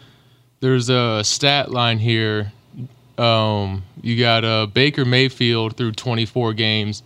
[0.59, 2.51] there's a stat line here.
[3.19, 7.03] Um, you got uh, Baker Mayfield through 24 games,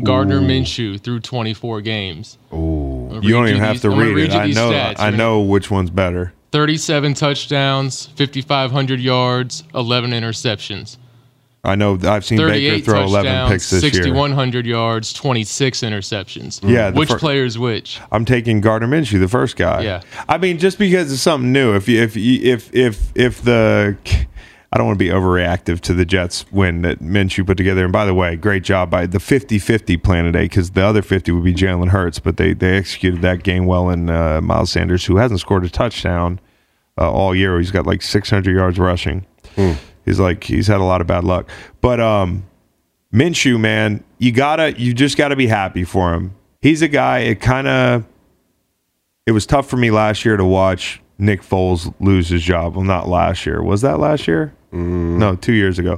[0.00, 2.38] Gardner Minshew through 24 games.
[2.52, 4.32] You don't even have to read it.
[4.32, 4.94] I know.
[4.96, 6.34] I know which one's better.
[6.54, 10.98] 37 touchdowns, 5,500 yards, 11 interceptions.
[11.64, 13.92] I know I've seen Baker throw 11 picks this year.
[13.92, 16.60] 6,100 yards, 26 interceptions.
[16.62, 17.98] Yeah, Which fir- player is which?
[18.12, 19.80] I'm taking Gardner Minshew, the first guy.
[19.82, 20.02] Yeah.
[20.28, 21.74] I mean, just because it's something new.
[21.74, 23.96] If you, if you, if if if the
[24.74, 27.84] I don't want to be overreactive to the Jets win that Minshew put together.
[27.84, 31.30] And by the way, great job by the 50-50 plan today because the other 50
[31.30, 33.88] would be Jalen Hurts, but they they executed that game well.
[33.88, 36.40] And uh, Miles Sanders, who hasn't scored a touchdown
[36.98, 39.24] uh, all year, he's got like 600 yards rushing.
[40.04, 41.48] He's like he's had a lot of bad luck,
[41.80, 42.44] but um.
[43.12, 46.34] Minshew, man, you gotta, you just gotta be happy for him.
[46.60, 47.20] He's a guy.
[47.20, 48.04] It kind of,
[49.24, 52.74] it was tough for me last year to watch Nick Foles lose his job.
[52.74, 53.62] Well, not last year.
[53.62, 54.52] Was that last year?
[54.74, 55.96] No, two years ago.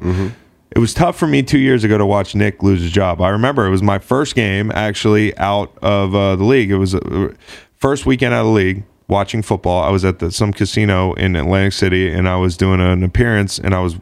[0.71, 3.21] It was tough for me two years ago to watch Nick lose his job.
[3.21, 6.71] I remember it was my first game actually out of uh, the league.
[6.71, 7.33] It was uh,
[7.77, 9.83] first weekend out of the league watching football.
[9.83, 13.59] I was at the, some casino in Atlantic City and I was doing an appearance
[13.59, 13.97] and I was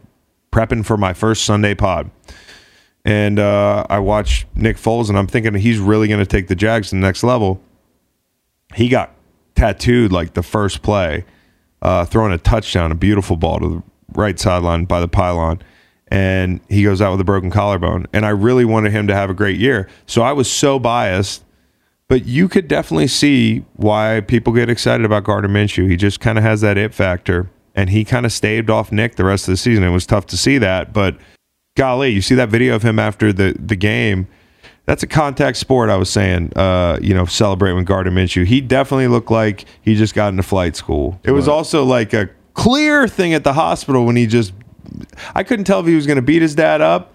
[0.51, 2.11] prepping for my first Sunday pod
[3.05, 6.55] and uh, I watched Nick Foles, and I'm thinking he's really going to take the
[6.55, 7.61] Jags to the next level.
[8.75, 9.14] He got
[9.55, 11.25] tattooed like the first play,
[11.83, 13.83] uh, throwing a touchdown, a beautiful ball to the
[14.15, 15.62] right sideline by the pylon,
[16.09, 18.07] and he goes out with a broken collarbone.
[18.12, 21.43] And I really wanted him to have a great year, so I was so biased.
[22.07, 25.89] But you could definitely see why people get excited about Gardner Minshew.
[25.89, 29.17] He just kind of has that it factor, and he kind of staved off Nick
[29.17, 29.85] the rest of the season.
[29.85, 31.17] It was tough to see that, but
[31.77, 34.29] golly, you see that video of him after the the game.
[34.87, 35.89] That's a contact sport.
[35.89, 38.45] I was saying, uh, you know, celebrating with Gardner Minshew.
[38.45, 41.19] He definitely looked like he just got into flight school.
[41.25, 44.53] It was also like a clear thing at the hospital when he just.
[45.35, 47.13] I couldn't tell if he was going to beat his dad up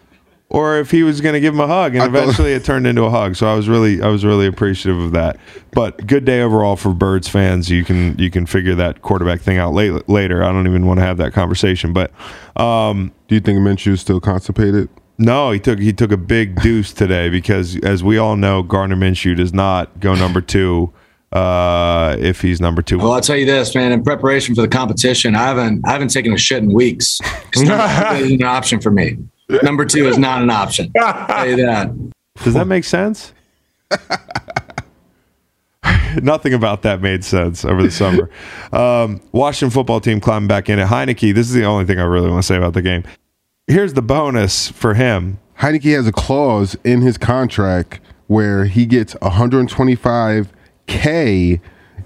[0.49, 3.03] or if he was going to give him a hug, and eventually it turned into
[3.03, 3.35] a hug.
[3.35, 5.37] So I was really, I was really appreciative of that.
[5.73, 7.69] But good day overall for Birds fans.
[7.69, 10.43] You can you can figure that quarterback thing out late, later.
[10.43, 12.11] I don't even want to have that conversation, but.
[12.59, 14.89] Um, Do you think Minshew's still constipated?
[15.19, 18.95] no, he took he took a big deuce today because, as we all know, Gardner
[18.95, 20.91] Minshew does not go number two
[21.31, 22.97] uh, if he's number two.
[22.97, 23.91] Well, I'll tell you this, man.
[23.91, 27.19] In preparation for the competition, I haven't I haven't taken a shit in weeks.
[27.55, 29.17] number isn't an option for me.
[29.63, 30.91] Number two is not an option.
[31.01, 31.91] I'll tell you that.
[32.43, 33.33] Does that make sense?
[36.21, 38.29] Nothing about that made sense over the summer.
[38.71, 41.33] Um, Washington football team climbing back in at Heinicke.
[41.33, 43.03] This is the only thing I really want to say about the game.
[43.67, 45.39] Here's the bonus for him.
[45.59, 49.15] Heinicke has a clause in his contract where he gets
[50.89, 51.59] 125k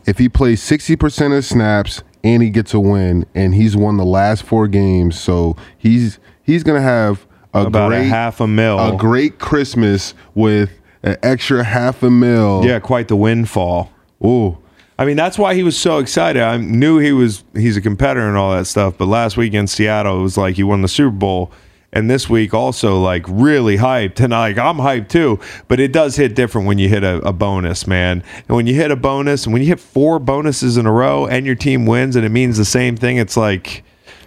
[0.05, 4.05] if he plays 60% of snaps and he gets a win and he's won the
[4.05, 5.19] last four games.
[5.19, 8.79] So he's he's gonna have a About great a half a mil.
[8.79, 10.69] a great Christmas with
[11.03, 12.63] an extra half a mil.
[12.65, 13.91] yeah, quite the windfall.
[14.23, 14.57] Ooh.
[14.97, 16.41] I mean, that's why he was so excited.
[16.41, 18.95] I knew he was he's a competitor and all that stuff.
[18.97, 21.51] But last week in Seattle, it was like he won the Super Bowl,
[21.93, 24.19] and this week also like really hyped.
[24.19, 25.39] And like I'm hyped too.
[25.67, 28.23] But it does hit different when you hit a, a bonus, man.
[28.47, 31.25] And when you hit a bonus, and when you hit four bonuses in a row,
[31.27, 33.83] and your team wins, and it means the same thing, it's like,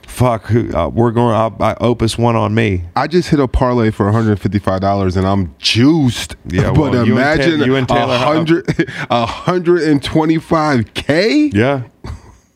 [0.06, 1.34] fuck, who, uh, we're going.
[1.34, 2.84] I, I, Opus one on me.
[2.94, 6.36] I just hit a parlay for $155 and I'm juiced.
[6.46, 8.64] Yeah, but well, you and Ta- imagine you and Taylor a hundred,
[9.10, 11.50] a hundred and twenty-five k.
[11.52, 11.82] Yeah,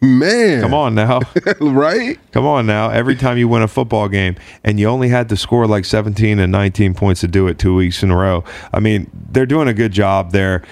[0.02, 1.20] Man, come on now.
[1.60, 2.18] right?
[2.32, 2.88] Come on now.
[2.88, 6.38] Every time you win a football game and you only had to score like 17
[6.38, 8.42] and 19 points to do it two weeks in a row.
[8.72, 10.62] I mean, they're doing a good job there.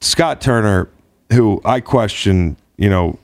[0.00, 0.88] Scott Turner,
[1.32, 3.18] who I question, you know,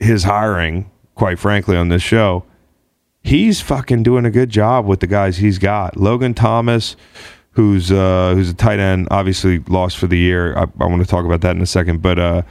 [0.00, 2.44] his hiring, quite frankly, on this show,
[3.22, 5.96] he's fucking doing a good job with the guys he's got.
[5.96, 6.94] Logan Thomas,
[7.52, 10.56] who's uh, who's a tight end, obviously lost for the year.
[10.56, 12.42] I, I want to talk about that in a second, but uh,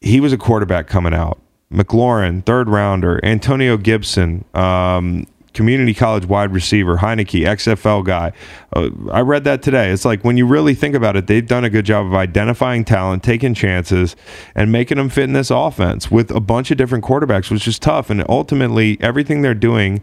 [0.00, 1.40] he was a quarterback coming out.
[1.72, 3.20] McLaurin, third rounder.
[3.22, 6.96] Antonio Gibson, um, community college wide receiver.
[6.98, 8.32] Heinicke, XFL guy.
[8.74, 9.90] Uh, I read that today.
[9.90, 12.84] It's like when you really think about it, they've done a good job of identifying
[12.84, 14.16] talent, taking chances,
[14.54, 17.78] and making them fit in this offense with a bunch of different quarterbacks, which is
[17.78, 18.08] tough.
[18.08, 20.00] And ultimately, everything they're doing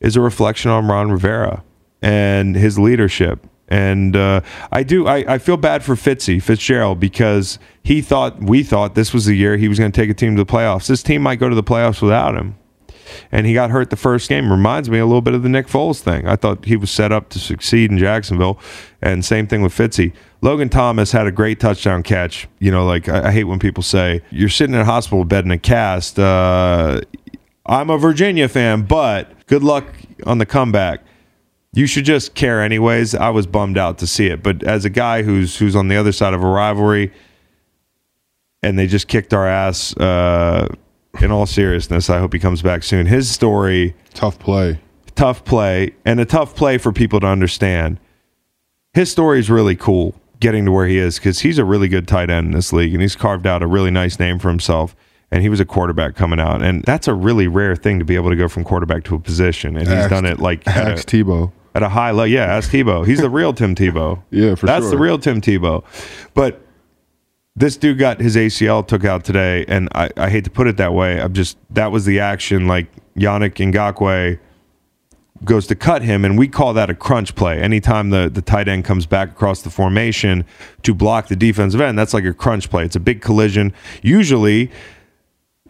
[0.00, 1.64] is a reflection on Ron Rivera
[2.02, 3.46] and his leadership.
[3.68, 4.40] And uh,
[4.72, 9.12] I do, I, I feel bad for Fitzy, Fitzgerald, because he thought, we thought this
[9.12, 10.86] was the year he was going to take a team to the playoffs.
[10.86, 12.56] This team might go to the playoffs without him.
[13.32, 14.50] And he got hurt the first game.
[14.50, 16.26] Reminds me a little bit of the Nick Foles thing.
[16.26, 18.58] I thought he was set up to succeed in Jacksonville.
[19.00, 20.12] And same thing with Fitzy.
[20.40, 22.48] Logan Thomas had a great touchdown catch.
[22.58, 25.44] You know, like I, I hate when people say, you're sitting in a hospital bed
[25.44, 26.18] in a cast.
[26.18, 27.00] Uh,
[27.66, 29.86] I'm a Virginia fan, but good luck
[30.26, 31.00] on the comeback.
[31.74, 33.14] You should just care anyways.
[33.14, 35.96] I was bummed out to see it, but as a guy who's who's on the
[35.96, 37.12] other side of a rivalry,
[38.62, 39.96] and they just kicked our ass.
[39.96, 40.68] Uh,
[41.22, 43.06] in all seriousness, I hope he comes back soon.
[43.06, 44.78] His story, Tough play.
[45.16, 47.98] tough play, and a tough play for people to understand.
[48.94, 52.06] His story is really cool getting to where he is because he's a really good
[52.06, 54.94] tight end in this league and he's carved out a really nice name for himself.
[55.30, 56.62] And he was a quarterback coming out.
[56.62, 59.18] And that's a really rare thing to be able to go from quarterback to a
[59.18, 59.76] position.
[59.76, 61.52] And he's Ask- done it like at Ask a, Tebow.
[61.74, 62.26] At a high level.
[62.26, 63.06] Yeah, ask Tebow.
[63.06, 64.22] He's the real Tim Tebow.
[64.30, 64.66] Yeah, for sure.
[64.66, 64.90] That's sure.
[64.90, 65.84] the real Tim Tebow.
[66.34, 66.60] But
[67.54, 70.76] this dude got his ACL took out today, and I, I hate to put it
[70.76, 71.20] that way.
[71.20, 72.66] I'm just that was the action.
[72.66, 74.38] Like Yannick Ngakoue
[75.44, 77.60] goes to cut him, and we call that a crunch play.
[77.60, 80.44] Anytime the, the tight end comes back across the formation
[80.82, 82.84] to block the defensive end, that's like a crunch play.
[82.84, 83.72] It's a big collision.
[84.02, 84.70] Usually,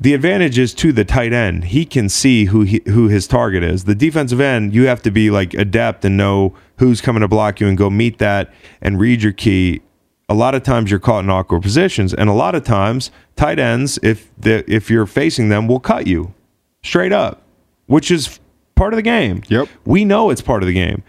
[0.00, 1.64] the advantage is to the tight end.
[1.64, 3.84] He can see who he, who his target is.
[3.84, 7.60] The defensive end, you have to be like adept and know who's coming to block
[7.60, 9.80] you and go meet that and read your key.
[10.28, 13.58] A lot of times you're caught in awkward positions, and a lot of times tight
[13.58, 16.34] ends, if the if you're facing them, will cut you
[16.82, 17.42] straight up,
[17.86, 18.38] which is
[18.74, 19.42] part of the game.
[19.48, 19.68] Yep.
[19.84, 21.02] we know it's part of the game.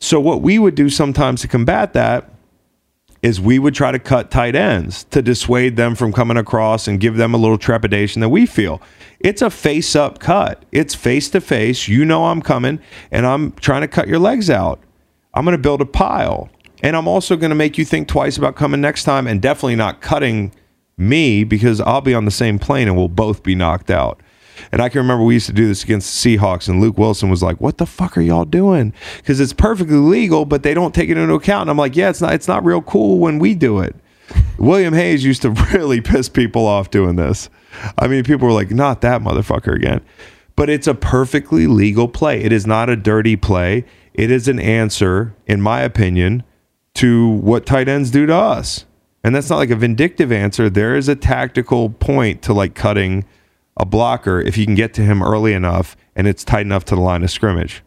[0.00, 2.30] So what we would do sometimes to combat that
[3.22, 7.00] is we would try to cut tight ends to dissuade them from coming across and
[7.00, 8.80] give them a little trepidation that we feel.
[9.20, 10.64] It's a face up cut.
[10.70, 11.88] It's face to face.
[11.88, 14.80] You know I'm coming and I'm trying to cut your legs out.
[15.34, 16.48] I'm going to build a pile.
[16.82, 19.76] And I'm also going to make you think twice about coming next time and definitely
[19.76, 20.52] not cutting
[20.96, 24.20] me because I'll be on the same plane and we'll both be knocked out.
[24.72, 27.30] And I can remember we used to do this against the Seahawks, and Luke Wilson
[27.30, 30.94] was like, "What the fuck are y'all doing?" Because it's perfectly legal, but they don't
[30.94, 31.62] take it into account.
[31.62, 32.34] And I'm like, "Yeah, it's not.
[32.34, 33.96] It's not real cool when we do it."
[34.58, 37.50] William Hayes used to really piss people off doing this.
[37.98, 40.00] I mean, people were like, "Not that motherfucker again."
[40.56, 42.42] But it's a perfectly legal play.
[42.42, 43.84] It is not a dirty play.
[44.12, 46.42] It is an answer, in my opinion,
[46.94, 48.84] to what tight ends do to us.
[49.22, 50.68] And that's not like a vindictive answer.
[50.68, 53.24] There is a tactical point to like cutting
[53.78, 56.94] a blocker if you can get to him early enough and it's tight enough to
[56.94, 57.82] the line of scrimmage.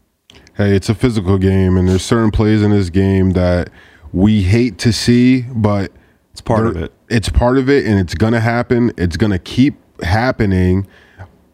[0.56, 3.70] Hey, it's a physical game, and there's certain plays in this game that
[4.14, 5.92] we hate to see, but
[6.32, 6.94] It's part of it.
[7.10, 8.92] It's part of it, and it's gonna happen.
[8.98, 10.88] It's gonna keep happening,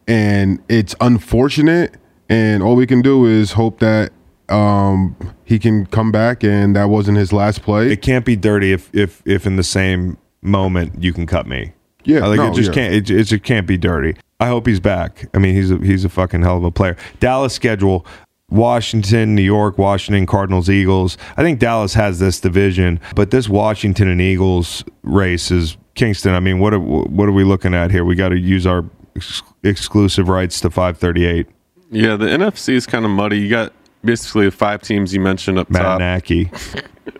[0.07, 1.95] and it's unfortunate.
[2.29, 4.11] And all we can do is hope that
[4.49, 5.15] um,
[5.45, 7.91] he can come back, and that wasn't his last play.
[7.91, 11.73] It can't be dirty if if if in the same moment you can cut me.
[12.07, 12.73] Yeah, like no, it just yeah.
[12.73, 12.93] can't.
[12.93, 14.15] It, it just can't be dirty.
[14.39, 15.27] I hope he's back.
[15.33, 16.95] I mean, he's a, he's a fucking hell of a player.
[17.19, 18.05] Dallas schedule:
[18.49, 21.17] Washington, New York, Washington, Cardinals, Eagles.
[21.35, 26.33] I think Dallas has this division, but this Washington and Eagles race is Kingston.
[26.33, 28.05] I mean, what are, what are we looking at here?
[28.05, 28.85] We got to use our
[29.17, 31.47] ex- exclusive rights to 538.
[31.91, 33.39] Yeah, the NFC is kind of muddy.
[33.39, 33.73] You got
[34.07, 36.01] basically the five teams you mentioned up Matt top.
[36.01, 36.49] Nacky.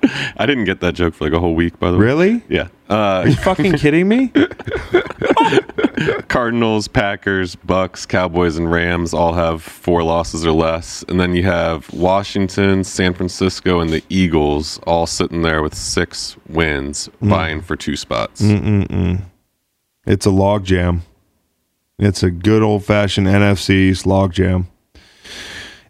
[0.37, 2.05] I didn't get that joke for like a whole week, by the way.
[2.05, 2.43] Really?
[2.49, 2.69] Yeah.
[2.89, 4.31] Uh, Are you fucking kidding me?
[6.27, 11.43] Cardinals, Packers, Bucks, Cowboys, and Rams all have four losses or less, and then you
[11.43, 17.29] have Washington, San Francisco, and the Eagles all sitting there with six wins, mm.
[17.29, 18.41] vying for two spots.
[18.41, 19.21] Mm, mm,
[20.05, 21.01] it's a logjam.
[21.99, 24.67] It's a good old fashioned NFC East log jam.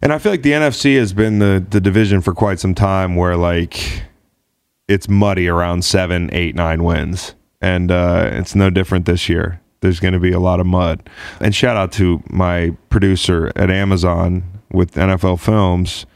[0.00, 3.16] And I feel like the NFC has been the, the division for quite some time
[3.16, 4.02] where like
[4.86, 7.34] it's muddy around seven, eight, nine wins.
[7.60, 9.60] And uh, it's no different this year.
[9.80, 11.08] There's going to be a lot of mud.
[11.40, 16.06] And shout out to my producer at Amazon with NFL Films,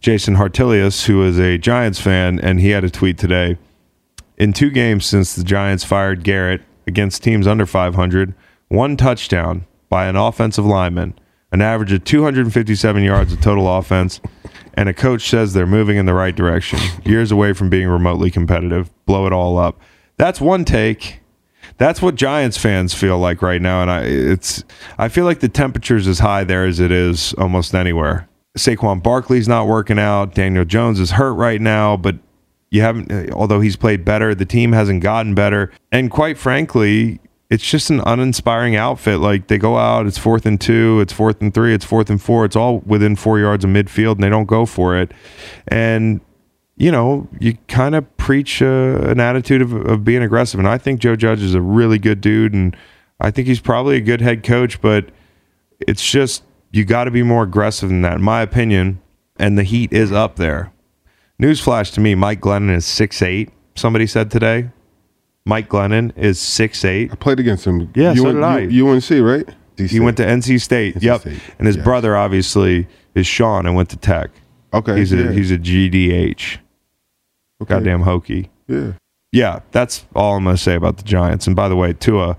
[0.00, 2.38] Jason Hartilius, who is a Giants fan.
[2.38, 3.58] And he had a tweet today
[4.36, 8.34] in two games since the Giants fired Garrett against teams under 500,
[8.68, 11.14] one touchdown by an offensive lineman,
[11.52, 14.20] an average of 257 yards of total offense,
[14.74, 18.30] and a coach says they're moving in the right direction, years away from being remotely
[18.30, 18.90] competitive.
[19.06, 19.80] Blow it all up.
[20.16, 21.20] That's one take.
[21.76, 24.64] That's what Giants fans feel like right now, and I it's
[24.98, 28.28] I feel like the temperature's as high there as it is almost anywhere.
[28.58, 30.34] Saquon Barkley's not working out.
[30.34, 32.16] Daniel Jones is hurt right now, but
[32.70, 37.20] you haven't although he's played better the team hasn't gotten better and quite frankly
[37.50, 39.18] it's just an uninspiring outfit.
[39.18, 42.20] Like they go out it's fourth and two it's fourth and three it's fourth and
[42.20, 42.44] four.
[42.44, 45.12] It's all within four yards of midfield and they don't go for it.
[45.68, 46.20] And
[46.76, 50.58] you know you kind of preach uh, an attitude of, of being aggressive.
[50.58, 52.74] And i think joe judge is a really good dude and
[53.20, 55.10] i think he's probably a good head coach but
[55.86, 56.42] it's just
[56.72, 59.00] you got to be more aggressive than that in my opinion.
[59.36, 60.72] And the heat is up there.
[61.40, 63.50] Newsflash to me, Mike Glennon is six eight.
[63.74, 64.70] Somebody said today.
[65.44, 67.12] Mike Glennon is six eight.
[67.12, 67.90] I played against him.
[67.94, 68.64] Yeah, so did I.
[68.64, 69.48] UNC, right?
[69.76, 70.96] He went to NC State.
[70.96, 71.20] NC yep.
[71.22, 71.84] State, And his yes.
[71.84, 74.30] brother obviously is Sean and went to Tech.
[74.74, 75.32] Okay, He's a yeah.
[75.32, 76.58] he's a GDH.
[77.62, 77.74] Okay.
[77.74, 78.48] Goddamn Hokie.
[78.68, 78.92] Yeah.
[79.32, 81.46] Yeah, that's all I'm gonna say about the Giants.
[81.46, 82.36] And by the way, Tua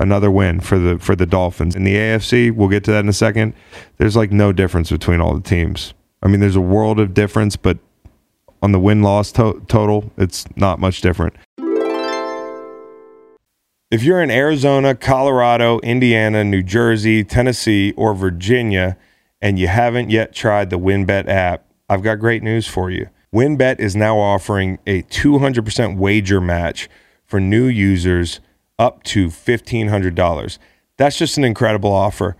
[0.00, 1.74] Another win for the for the Dolphins.
[1.74, 3.52] In the AFC, we'll get to that in a second.
[3.96, 5.92] There's like no difference between all the teams.
[6.22, 7.78] I mean, there's a world of difference, but
[8.62, 11.34] on the win loss to- total, it's not much different.
[13.90, 18.98] If you're in Arizona, Colorado, Indiana, New Jersey, Tennessee, or Virginia,
[19.40, 23.08] and you haven't yet tried the WynnBET app, I've got great news for you.
[23.34, 26.90] WynnBET is now offering a 200% wager match
[27.24, 28.40] for new users
[28.78, 30.58] up to $1,500.
[30.98, 32.36] That's just an incredible offer.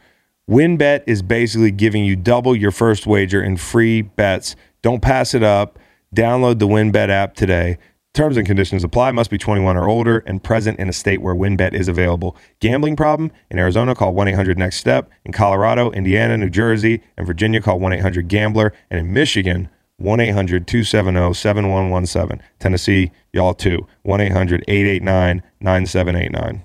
[0.51, 4.55] WynnBET is basically giving you double your first wager in free bets.
[4.83, 5.79] Don't pass it up.
[6.15, 7.79] Download the WynnBET app today.
[8.15, 9.13] Terms and conditions apply.
[9.13, 12.37] Must be 21 or older and present in a state where WynnBET is available.
[12.61, 13.31] Gambling problem?
[13.51, 15.11] In Arizona, call 1 800 NEXT STEP.
[15.25, 18.73] In Colorado, Indiana, New Jersey, and Virginia, call 1 800 GAMBLER.
[18.91, 22.43] And in Michigan, 1 800 270 7117.
[22.59, 23.87] Tennessee, y'all too.
[24.03, 26.65] 1 800 889 9789.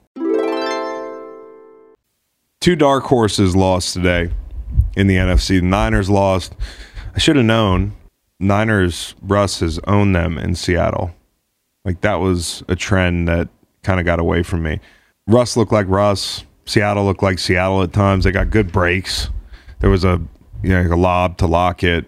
[2.62, 4.32] Two dark horses lost today
[4.96, 5.60] in the NFC.
[5.60, 6.56] The Niners lost.
[7.14, 7.94] I should have known.
[8.40, 11.14] Niners, Russ has owned them in Seattle.
[11.86, 13.50] Like that was a trend that
[13.84, 14.80] kind of got away from me.
[15.28, 16.46] Russ looked like Russ.
[16.66, 18.24] Seattle looked like Seattle at times.
[18.24, 19.30] They got good breaks.
[19.80, 20.22] There was a
[20.62, 22.06] you know like a lob to Lockett.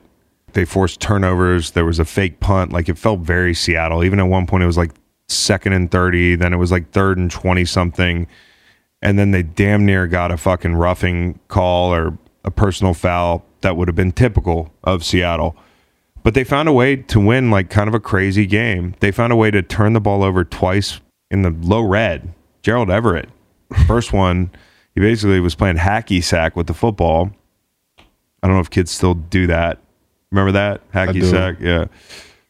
[0.53, 1.71] They forced turnovers.
[1.71, 2.71] There was a fake punt.
[2.71, 4.03] Like it felt very Seattle.
[4.03, 4.91] Even at one point, it was like
[5.27, 6.35] second and thirty.
[6.35, 8.27] Then it was like third and twenty something.
[9.01, 13.75] And then they damn near got a fucking roughing call or a personal foul that
[13.75, 15.57] would have been typical of Seattle
[16.25, 18.95] but they found a way to win like kind of a crazy game.
[18.99, 20.99] They found a way to turn the ball over twice
[21.29, 22.33] in the low red.
[22.63, 23.29] Gerald Everett,
[23.85, 24.49] first one,
[24.95, 27.29] he basically was playing hacky sack with the football.
[27.99, 29.77] I don't know if kids still do that.
[30.31, 31.57] Remember that hacky sack?
[31.59, 31.85] Yeah,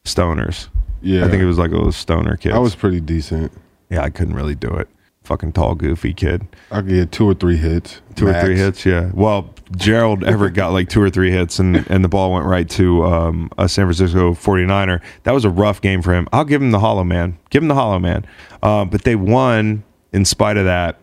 [0.05, 0.69] stoners.
[1.01, 2.53] Yeah, I think it was like a little stoner kid.
[2.53, 3.51] I was pretty decent.
[3.89, 4.87] yeah, I couldn't really do it.
[5.25, 6.47] Fucking tall, goofy kid.
[6.71, 8.01] I get two or three hits.
[8.15, 9.09] Two or three hits, yeah.
[9.13, 12.69] Well, Gerald Everett got like two or three hits, and, and the ball went right
[12.69, 15.01] to um, a San Francisco 49er.
[15.23, 16.27] That was a rough game for him.
[16.31, 17.37] I'll give him the hollow man.
[17.49, 18.25] Give him the hollow man.
[18.61, 20.99] Uh, but they won in spite of that,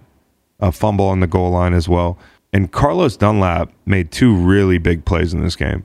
[0.61, 2.19] a fumble on the goal line as well.
[2.53, 5.85] And Carlos Dunlap made two really big plays in this game.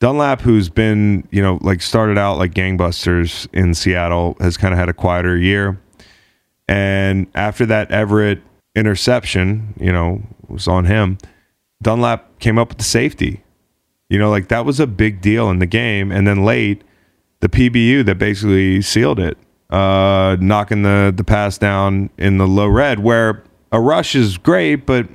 [0.00, 4.78] Dunlap, who's been, you know, like started out like gangbusters in Seattle, has kind of
[4.78, 5.78] had a quieter year.
[6.70, 8.40] And after that Everett
[8.76, 11.18] interception, you know, was on him,
[11.82, 13.42] Dunlap came up with the safety.
[14.08, 16.12] You know, like that was a big deal in the game.
[16.12, 16.82] And then late,
[17.40, 19.36] the PBU that basically sealed it,
[19.70, 23.42] uh, knocking the, the pass down in the low red, where
[23.72, 25.08] a rush is great, but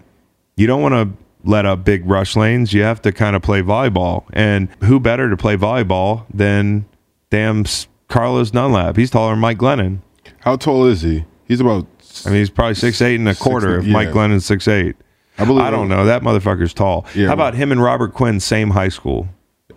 [0.58, 2.74] you don't want to let up big rush lanes.
[2.74, 4.26] You have to kind of play volleyball.
[4.34, 6.86] And who better to play volleyball than
[7.30, 7.64] damn
[8.10, 8.98] Carlos Dunlap?
[8.98, 10.00] He's taller than Mike Glennon.
[10.40, 11.24] How tall is he?
[11.48, 11.86] He's about.
[12.26, 13.80] I mean, he's probably six eight and a Six- quarter.
[13.80, 13.94] If yeah.
[13.94, 14.96] Mike Glennon's six eight,
[15.38, 15.64] I believe.
[15.64, 16.06] I don't know.
[16.06, 17.06] That motherfucker's tall.
[17.14, 19.28] Yeah, How about him and Robert Quinn, same high school?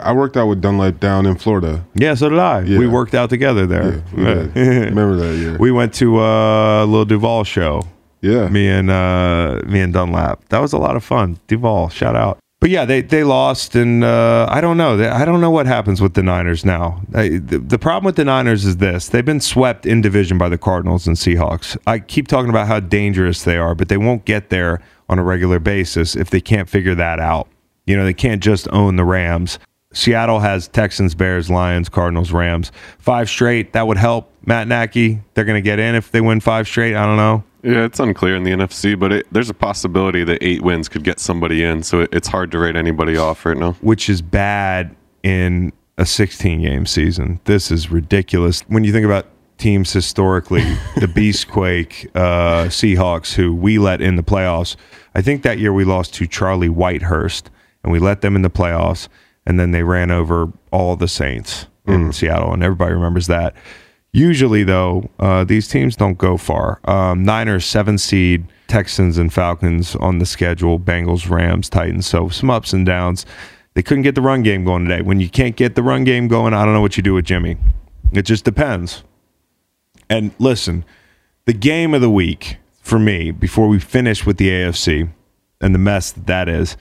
[0.01, 1.85] I worked out with Dunlap down in Florida.
[1.95, 2.61] Yeah, so did I.
[2.61, 2.79] Yeah.
[2.79, 4.05] We worked out together there.
[4.17, 5.37] Yeah, remember that?
[5.37, 5.57] Yeah.
[5.57, 7.83] we went to uh, a little Duval show.
[8.21, 8.47] yeah.
[8.49, 10.49] Me and uh, me and Dunlap.
[10.51, 11.39] That was a lot of fun.
[11.49, 12.39] Duval, shout out.
[12.61, 15.01] But yeah, they they lost, and uh, I don't know.
[15.13, 17.01] I don't know what happens with the Niners now.
[17.15, 20.49] I, the, the problem with the Niners is this: they've been swept in division by
[20.49, 21.77] the Cardinals and Seahawks.
[21.87, 25.23] I keep talking about how dangerous they are, but they won't get there on a
[25.23, 27.49] regular basis if they can't figure that out.
[27.87, 29.61] You know, they can't just own the Rams.
[29.93, 32.73] Seattle has Texans, Bears, Lions, Cardinals, Rams.
[32.99, 33.73] Five straight.
[33.73, 34.31] That would help.
[34.45, 36.95] Matt Nagy, they're going to get in if they win five straight.
[36.95, 37.45] I don't know.
[37.63, 41.03] Yeah, it's unclear in the NFC, but it, there's a possibility that eight wins could
[41.05, 41.83] get somebody in.
[41.83, 43.73] So it, it's hard to rate anybody off right now.
[43.81, 47.41] which is bad in a 16 game season.
[47.45, 48.61] This is ridiculous.
[48.69, 49.27] When you think about
[49.59, 50.63] teams historically,
[50.97, 54.77] the Beastquake uh, Seahawks, who we let in the playoffs,
[55.15, 57.49] I think that year we lost to Charlie Whitehurst,
[57.83, 59.09] and we let them in the playoffs,
[59.45, 63.55] and then they ran over all the Saints in Seattle, and everybody remembers that.
[64.13, 66.81] Usually, though, uh, these teams don't go far.
[66.85, 72.07] Um, Niners, seven seed, Texans and Falcons on the schedule, Bengals, Rams, Titans.
[72.07, 73.27] So some ups and downs.
[73.75, 75.03] They couldn't get the run game going today.
[75.03, 77.27] When you can't get the run game going, I don't know what you do with
[77.27, 77.57] Jimmy.
[78.13, 79.05] It just depends.
[80.11, 80.85] And listen,
[81.45, 85.11] the game of the week for me, before we finish with the AFC
[85.61, 86.77] and the mess that, that is,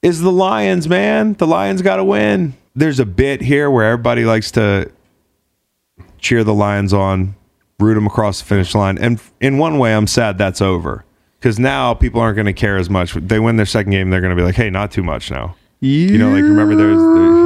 [0.00, 1.34] is the Lions, man.
[1.34, 2.54] The Lions got to win.
[2.74, 4.90] There's a bit here where everybody likes to
[6.22, 7.34] cheer the Lions on,
[7.78, 8.96] root them across the finish line.
[8.98, 11.04] And in one way, I'm sad that's over
[11.38, 13.12] because now people aren't going to care as much.
[13.14, 15.56] They win their second game, they're going to be like, hey, not too much now.
[15.80, 16.96] You know, like remember there's.
[16.96, 17.42] there-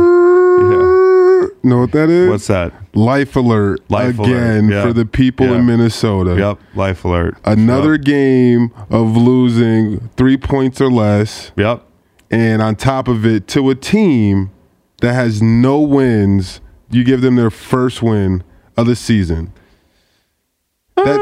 [0.56, 1.46] yeah.
[1.62, 2.28] Know what that is?
[2.28, 2.72] What's that?
[2.94, 5.56] Life alert Life alert, again for the people Yeah.
[5.56, 6.36] in Minnesota.
[6.38, 6.58] Yep.
[6.76, 7.36] Life alert.
[7.44, 8.02] Another Yep.
[8.04, 11.82] game of losing three points or less, Yep.
[12.30, 14.50] and on top of it, to a team
[15.00, 16.60] that has no wins,
[16.90, 18.42] you give them their first win
[18.76, 19.52] of the season.
[20.96, 21.20] That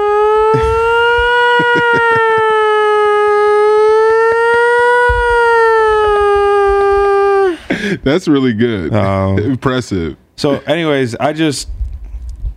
[8.02, 8.94] That's really good.
[8.94, 9.36] Oh.
[9.42, 10.16] Impressive.
[10.36, 11.68] So, anyways, I just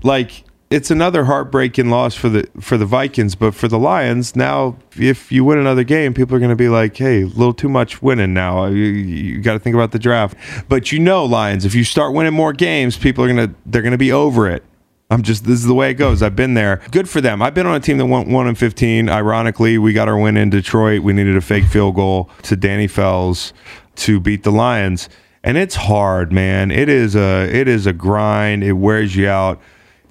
[0.03, 4.77] like it's another heartbreaking loss for the for the Vikings, but for the Lions now,
[4.97, 7.69] if you win another game, people are going to be like, "Hey, a little too
[7.69, 8.63] much winning now.
[8.65, 10.35] Uh, you, you got to think about the draft."
[10.67, 13.97] But you know, Lions, if you start winning more games, people are gonna they're gonna
[13.97, 14.63] be over it.
[15.09, 16.21] I'm just this is the way it goes.
[16.21, 16.81] I've been there.
[16.91, 17.41] Good for them.
[17.41, 19.09] I've been on a team that went one and fifteen.
[19.09, 21.01] Ironically, we got our win in Detroit.
[21.01, 23.53] We needed a fake field goal to Danny Fells
[23.97, 25.07] to beat the Lions.
[25.43, 26.71] And it's hard, man.
[26.71, 28.65] It is a it is a grind.
[28.65, 29.61] It wears you out.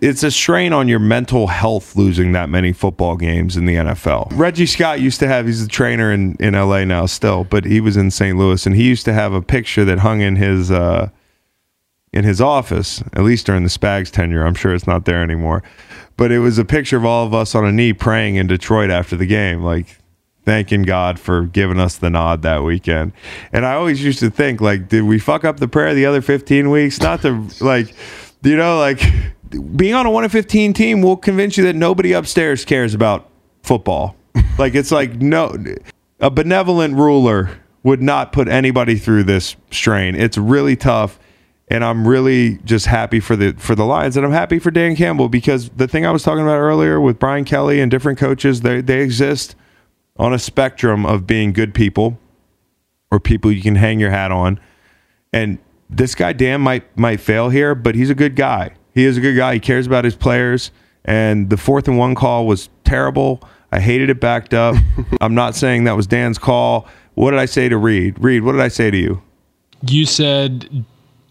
[0.00, 4.28] It's a strain on your mental health losing that many football games in the NFL.
[4.32, 7.80] Reggie Scott used to have he's a trainer in, in LA now still, but he
[7.80, 8.36] was in St.
[8.36, 11.08] Louis and he used to have a picture that hung in his uh
[12.12, 14.46] in his office, at least during the Spags tenure.
[14.46, 15.62] I'm sure it's not there anymore.
[16.16, 18.90] But it was a picture of all of us on a knee praying in Detroit
[18.90, 19.98] after the game, like
[20.44, 23.12] thanking God for giving us the nod that weekend.
[23.52, 26.22] And I always used to think, like, did we fuck up the prayer the other
[26.22, 27.00] 15 weeks?
[27.00, 27.94] Not to, like,
[28.42, 29.02] you know, like
[29.74, 33.28] being on a 1 in 15 team will convince you that nobody upstairs cares about
[33.62, 34.16] football.
[34.58, 35.54] like, it's like, no,
[36.20, 37.50] a benevolent ruler
[37.82, 40.14] would not put anybody through this strain.
[40.14, 41.18] It's really tough
[41.68, 44.96] and I'm really just happy for the for the Lions, and I'm happy for Dan
[44.96, 48.60] Campbell because the thing I was talking about earlier with Brian Kelly and different coaches,
[48.60, 49.56] they they exist
[50.16, 52.18] on a spectrum of being good people
[53.10, 54.60] or people you can hang your hat on,
[55.32, 55.58] and
[55.90, 58.70] this guy Dan might might fail here, but he's a good guy.
[58.94, 59.54] He is a good guy.
[59.54, 60.70] He cares about his players,
[61.04, 63.42] and the fourth and one call was terrible.
[63.72, 64.76] I hated it backed up.
[65.20, 66.86] I'm not saying that was Dan's call.
[67.14, 68.22] What did I say to Reed?
[68.22, 69.22] Reed, what did I say to you?
[69.86, 70.84] You said,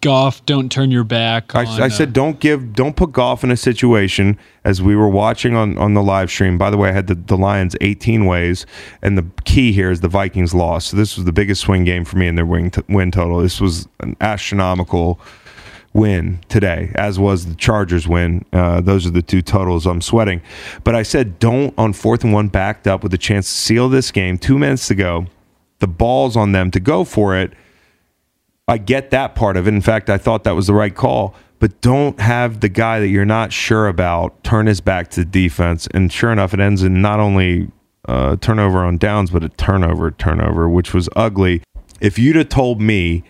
[0.06, 1.56] Goff, don't turn your back.
[1.56, 4.96] I, on, I uh, said don't give don't put Goff in a situation as we
[4.96, 6.60] were watching on on the live stream.
[6.60, 8.68] By the way, I had the, the Lions 18 ways,
[9.02, 10.90] and the key here is the Vikings lost.
[10.90, 13.40] So this was the biggest swing game for me in their win, t- win total.
[13.40, 15.20] This was an astronomical
[15.94, 18.46] win today, as was the Chargers win.
[18.54, 20.40] Uh, those are the two totals I'm sweating.
[20.84, 23.90] But I said don't on fourth and one backed up with a chance to seal
[23.90, 24.38] this game.
[24.38, 25.26] Two minutes to go.
[25.80, 27.54] The ball's on them to go for it.
[28.68, 29.74] I get that part of it.
[29.74, 31.36] In fact, I thought that was the right call.
[31.60, 35.88] But don't have the guy that you're not sure about turn his back to defense.
[35.94, 37.72] And sure enough, it ends in not only
[38.08, 41.64] uh, turnover on downs, but a turnover, turnover, which was ugly.
[42.02, 43.24] If you'd have told me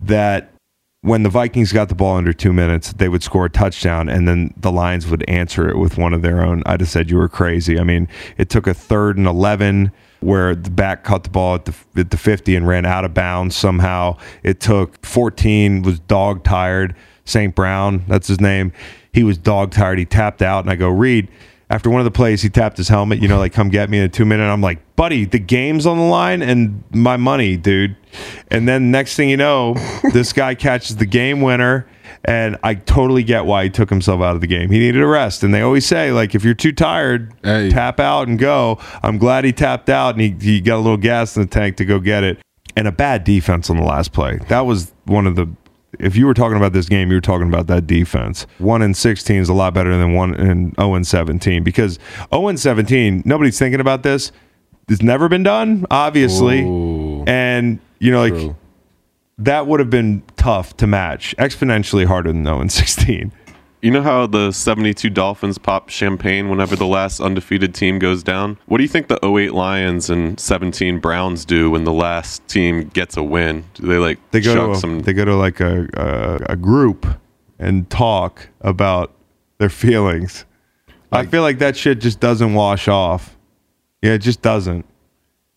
[0.00, 0.52] that
[1.00, 4.28] when the Vikings got the ball under two minutes, they would score a touchdown and
[4.28, 6.62] then the Lions would answer it with one of their own.
[6.66, 7.78] I'd have said you were crazy.
[7.78, 8.06] I mean,
[8.36, 9.90] it took a third and 11
[10.22, 13.14] where the back caught the ball at the, at the 50 and ran out of
[13.14, 14.16] bounds somehow.
[14.42, 16.94] It took 14, was dog tired.
[17.24, 17.54] St.
[17.54, 18.72] Brown, that's his name.
[19.12, 19.98] He was dog tired.
[19.98, 21.28] He tapped out, and I go, Reed,
[21.72, 23.98] after one of the plays, he tapped his helmet, you know, like, come get me
[23.98, 24.44] in a two minute.
[24.44, 27.96] I'm like, buddy, the game's on the line and my money, dude.
[28.48, 29.74] And then next thing you know,
[30.12, 31.86] this guy catches the game winner.
[32.24, 34.70] And I totally get why he took himself out of the game.
[34.70, 35.42] He needed a rest.
[35.42, 37.70] And they always say, like, if you're too tired, Hey.
[37.70, 38.78] tap out and go.
[39.02, 41.76] I'm glad he tapped out and he, he got a little gas in the tank
[41.76, 42.38] to go get it.
[42.76, 44.38] And a bad defense on the last play.
[44.48, 45.48] That was one of the
[45.98, 48.46] if you were talking about this game, you were talking about that defense.
[48.56, 51.98] One and sixteen is a lot better than one and zero and seventeen because
[52.32, 54.32] zero and seventeen, nobody's thinking about this.
[54.88, 57.24] It's never been done, obviously, Ooh.
[57.26, 58.56] and you know, like True.
[59.38, 63.32] That would have been tough to match, exponentially harder than zero and sixteen.
[63.82, 68.56] You know how the 72 Dolphins pop champagne whenever the last undefeated team goes down?
[68.66, 72.90] What do you think the 08 Lions and 17 Browns do when the last team
[72.90, 73.64] gets a win?
[73.74, 76.56] Do they like They go to a, some they go to like a, a a
[76.56, 77.06] group
[77.58, 79.12] and talk about
[79.58, 80.44] their feelings.
[81.10, 83.36] I feel like that shit just doesn't wash off.
[84.00, 84.86] Yeah, it just doesn't.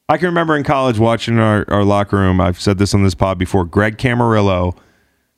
[0.07, 2.39] I can remember in college watching our, our locker room.
[2.39, 3.65] I've said this on this pod before.
[3.65, 4.77] Greg Camarillo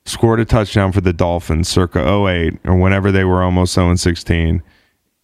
[0.04, 4.62] scored a touchdown for the Dolphins circa 08 or whenever they were almost 0 16.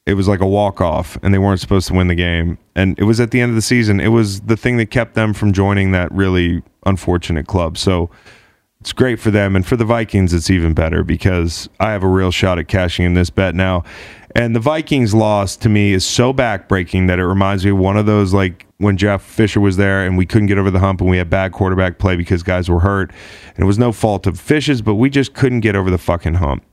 [0.06, 2.56] It was like a walk off and they weren't supposed to win the game.
[2.74, 4.00] And it was at the end of the season.
[4.00, 7.76] It was the thing that kept them from joining that really unfortunate club.
[7.76, 8.10] So
[8.80, 9.56] it's great for them.
[9.56, 13.04] And for the Vikings, it's even better because I have a real shot at cashing
[13.04, 13.84] in this bet now.
[14.36, 17.96] And the Vikings loss to me is so backbreaking that it reminds me of one
[17.96, 21.00] of those like when Jeff Fisher was there and we couldn't get over the hump
[21.00, 23.12] and we had bad quarterback play because guys were hurt.
[23.54, 26.34] And it was no fault of Fish's, but we just couldn't get over the fucking
[26.34, 26.64] hump.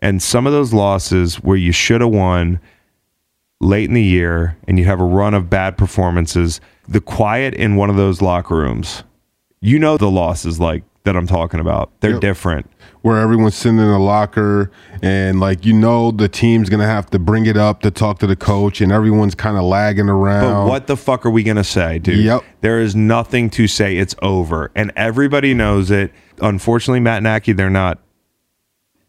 [0.00, 2.60] And some of those losses where you should have won
[3.60, 7.76] late in the year and you have a run of bad performances, the quiet in
[7.76, 9.02] one of those locker rooms,
[9.60, 11.90] you know the losses like that I'm talking about.
[12.00, 12.20] They're Yep.
[12.20, 12.70] different.
[13.02, 14.70] where everyone's sitting in a locker
[15.02, 18.26] and like you know the team's gonna have to bring it up to talk to
[18.26, 20.64] the coach and everyone's kind of lagging around.
[20.64, 22.18] But what the fuck are we to say, dude?
[22.24, 22.42] Yep.
[22.60, 23.96] There is nothing to say.
[23.96, 24.72] It's over.
[24.74, 26.12] And everybody knows it.
[26.42, 27.98] Unfortunately, Matt Nagy, they're not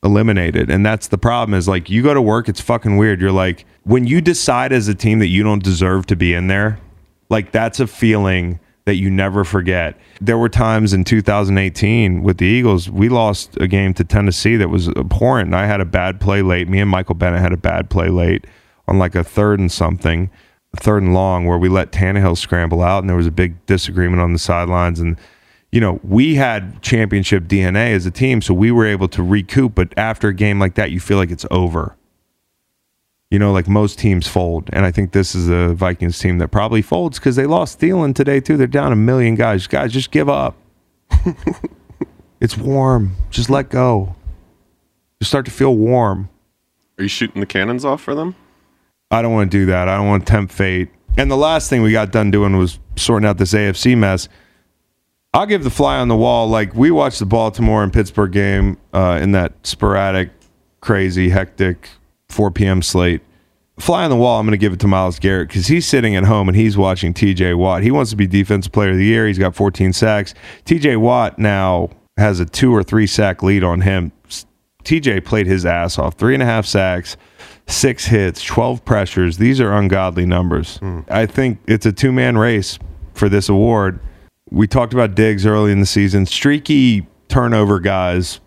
[0.03, 0.69] eliminated.
[0.69, 3.19] And that's the problem is like you go to work, it's fucking weird.
[3.19, 6.47] You're like, when you decide as a team that you don't deserve to be in
[6.47, 6.79] there,
[7.29, 8.59] like that's a feeling
[8.89, 9.95] that you never forget.
[10.19, 14.69] There were times in 2018 with the Eagles, we lost a game to Tennessee that
[14.69, 15.49] was abhorrent.
[15.49, 16.67] And I had a bad play late.
[16.67, 18.47] Me and Michael Bennett had a bad play late
[18.87, 20.31] on like a third and something,
[20.75, 24.23] third and long, where we let Tannehill scramble out, and there was a big disagreement
[24.23, 24.99] on the sidelines.
[24.99, 25.19] And
[25.71, 29.75] you know, we had championship DNA as a team, so we were able to recoup.
[29.75, 31.95] But after a game like that, you feel like it's over.
[33.31, 36.47] You know, like most teams fold, and I think this is a Vikings team that
[36.47, 38.57] probably folds because they lost Thielen today too.
[38.57, 39.67] They're down a million guys.
[39.67, 40.55] Guys, just give up.
[42.41, 43.15] it's warm.
[43.29, 44.15] Just let go.
[45.19, 46.29] Just start to feel warm.
[46.97, 48.35] Are you shooting the cannons off for them?
[49.11, 49.87] I don't want to do that.
[49.87, 50.89] I don't want to tempt fate.
[51.17, 54.27] And the last thing we got done doing was sorting out this AFC mess.
[55.33, 56.47] I'll give the fly on the wall.
[56.47, 60.31] Like we watched the Baltimore and Pittsburgh game uh, in that sporadic,
[60.81, 61.89] crazy, hectic
[62.29, 62.81] 4 p.m.
[62.81, 63.21] slate.
[63.79, 64.39] Fly on the wall.
[64.39, 66.77] I'm going to give it to Myles Garrett because he's sitting at home and he's
[66.77, 67.53] watching T.J.
[67.53, 67.81] Watt.
[67.81, 69.25] He wants to be Defensive Player of the Year.
[69.25, 70.33] He's got 14 sacks.
[70.65, 70.97] T.J.
[70.97, 74.11] Watt now has a two or three sack lead on him.
[74.83, 76.15] TJ played his ass off.
[76.15, 77.17] Three and a half sacks,
[77.67, 79.37] six hits, 12 pressures.
[79.37, 80.77] These are ungodly numbers.
[80.77, 81.01] Hmm.
[81.09, 82.79] I think it's a two man race
[83.13, 83.99] for this award.
[84.51, 86.25] We talked about Diggs early in the season.
[86.25, 88.39] Streaky turnover guys,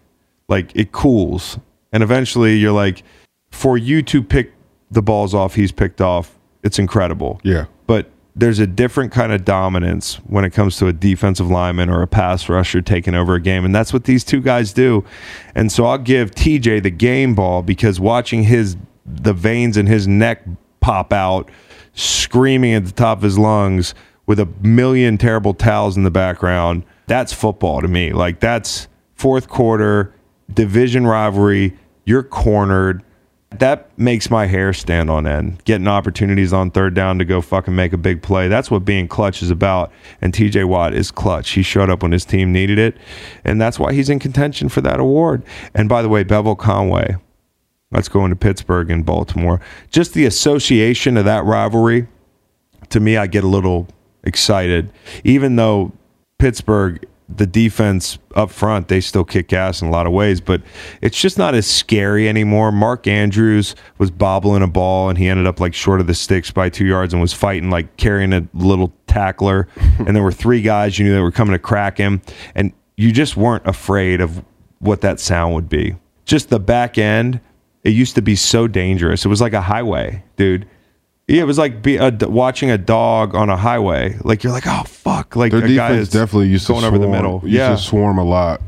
[0.48, 1.58] like it cools.
[1.92, 3.04] And eventually you're like,
[3.52, 4.52] for you to pick
[4.90, 9.44] the balls off he's picked off, it's incredible yeah, but there's a different kind of
[9.44, 13.40] dominance when it comes to a defensive lineman or a pass rusher taking over a
[13.40, 13.64] game.
[13.64, 15.04] And that's what these two guys do.
[15.54, 20.08] And so I'll give TJ the game ball because watching his the veins in his
[20.08, 20.44] neck
[20.80, 21.50] pop out,
[21.92, 23.94] screaming at the top of his lungs
[24.26, 28.12] with a million terrible towels in the background, that's football to me.
[28.12, 30.14] Like that's fourth quarter,
[30.52, 33.02] division rivalry, you're cornered
[33.58, 35.64] that makes my hair stand on end.
[35.64, 38.48] Getting opportunities on third down to go fucking make a big play.
[38.48, 39.92] That's what being clutch is about.
[40.20, 41.50] And TJ Watt is clutch.
[41.50, 42.96] He showed up when his team needed it.
[43.44, 45.42] And that's why he's in contention for that award.
[45.74, 47.16] And by the way, Bevel Conway,
[47.90, 49.60] let's go into Pittsburgh and Baltimore.
[49.90, 52.08] Just the association of that rivalry,
[52.90, 53.88] to me, I get a little
[54.24, 54.92] excited.
[55.24, 55.92] Even though
[56.38, 57.04] Pittsburgh
[57.36, 60.62] the defense up front, they still kick ass in a lot of ways, but
[61.00, 62.72] it's just not as scary anymore.
[62.72, 66.50] Mark Andrews was bobbling a ball and he ended up like short of the sticks
[66.50, 69.68] by two yards and was fighting like carrying a little tackler.
[69.98, 72.22] and there were three guys you knew that were coming to crack him,
[72.54, 74.44] and you just weren't afraid of
[74.78, 75.96] what that sound would be.
[76.24, 77.40] Just the back end,
[77.84, 79.24] it used to be so dangerous.
[79.24, 80.68] It was like a highway, dude.
[81.32, 84.18] Yeah, it was like be, a, watching a dog on a highway.
[84.22, 85.34] Like you're like, oh fuck!
[85.34, 87.40] Like their a guy defense is definitely used to going to over the middle.
[87.42, 88.60] Used Yeah, to swarm a lot.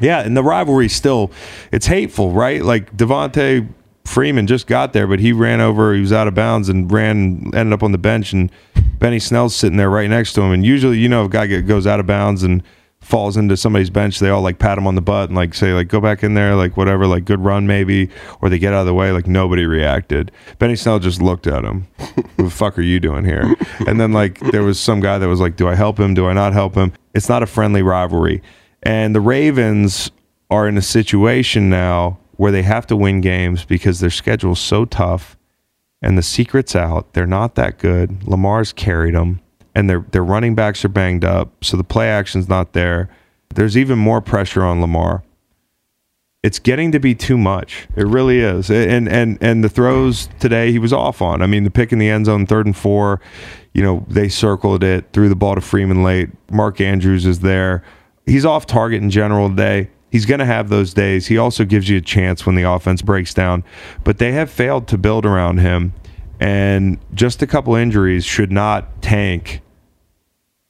[0.00, 1.30] yeah, and the rivalry still
[1.70, 2.60] it's hateful, right?
[2.62, 3.68] Like Devonta
[4.04, 7.52] Freeman just got there, but he ran over, he was out of bounds and ran
[7.54, 8.50] ended up on the bench and
[8.98, 10.50] Benny Snell's sitting there right next to him.
[10.50, 12.64] And usually, you know, if a guy goes out of bounds and
[13.08, 15.72] falls into somebody's bench, they all like pat him on the butt and like say
[15.72, 18.10] like go back in there, like whatever, like good run maybe,
[18.42, 19.12] or they get out of the way.
[19.12, 20.30] Like nobody reacted.
[20.58, 21.86] Benny Snell just looked at him.
[21.96, 23.54] what the fuck are you doing here?
[23.86, 26.12] And then like there was some guy that was like, do I help him?
[26.12, 26.92] Do I not help him?
[27.14, 28.42] It's not a friendly rivalry.
[28.82, 30.10] And the Ravens
[30.50, 34.84] are in a situation now where they have to win games because their schedule's so
[34.84, 35.36] tough
[36.02, 37.14] and the secret's out.
[37.14, 38.28] They're not that good.
[38.28, 39.40] Lamar's carried them
[39.74, 43.08] and their their running backs are banged up, so the play action's not there.
[43.54, 45.22] There's even more pressure on Lamar.
[46.42, 47.88] It's getting to be too much.
[47.96, 48.70] It really is.
[48.70, 51.42] And and and the throws today he was off on.
[51.42, 53.20] I mean, the pick in the end zone, third and four,
[53.74, 56.30] you know, they circled it, threw the ball to Freeman late.
[56.50, 57.82] Mark Andrews is there.
[58.26, 59.90] He's off target in general today.
[60.10, 61.26] He's going to have those days.
[61.26, 63.62] He also gives you a chance when the offense breaks down,
[64.04, 65.92] but they have failed to build around him.
[66.40, 69.60] And just a couple injuries should not tank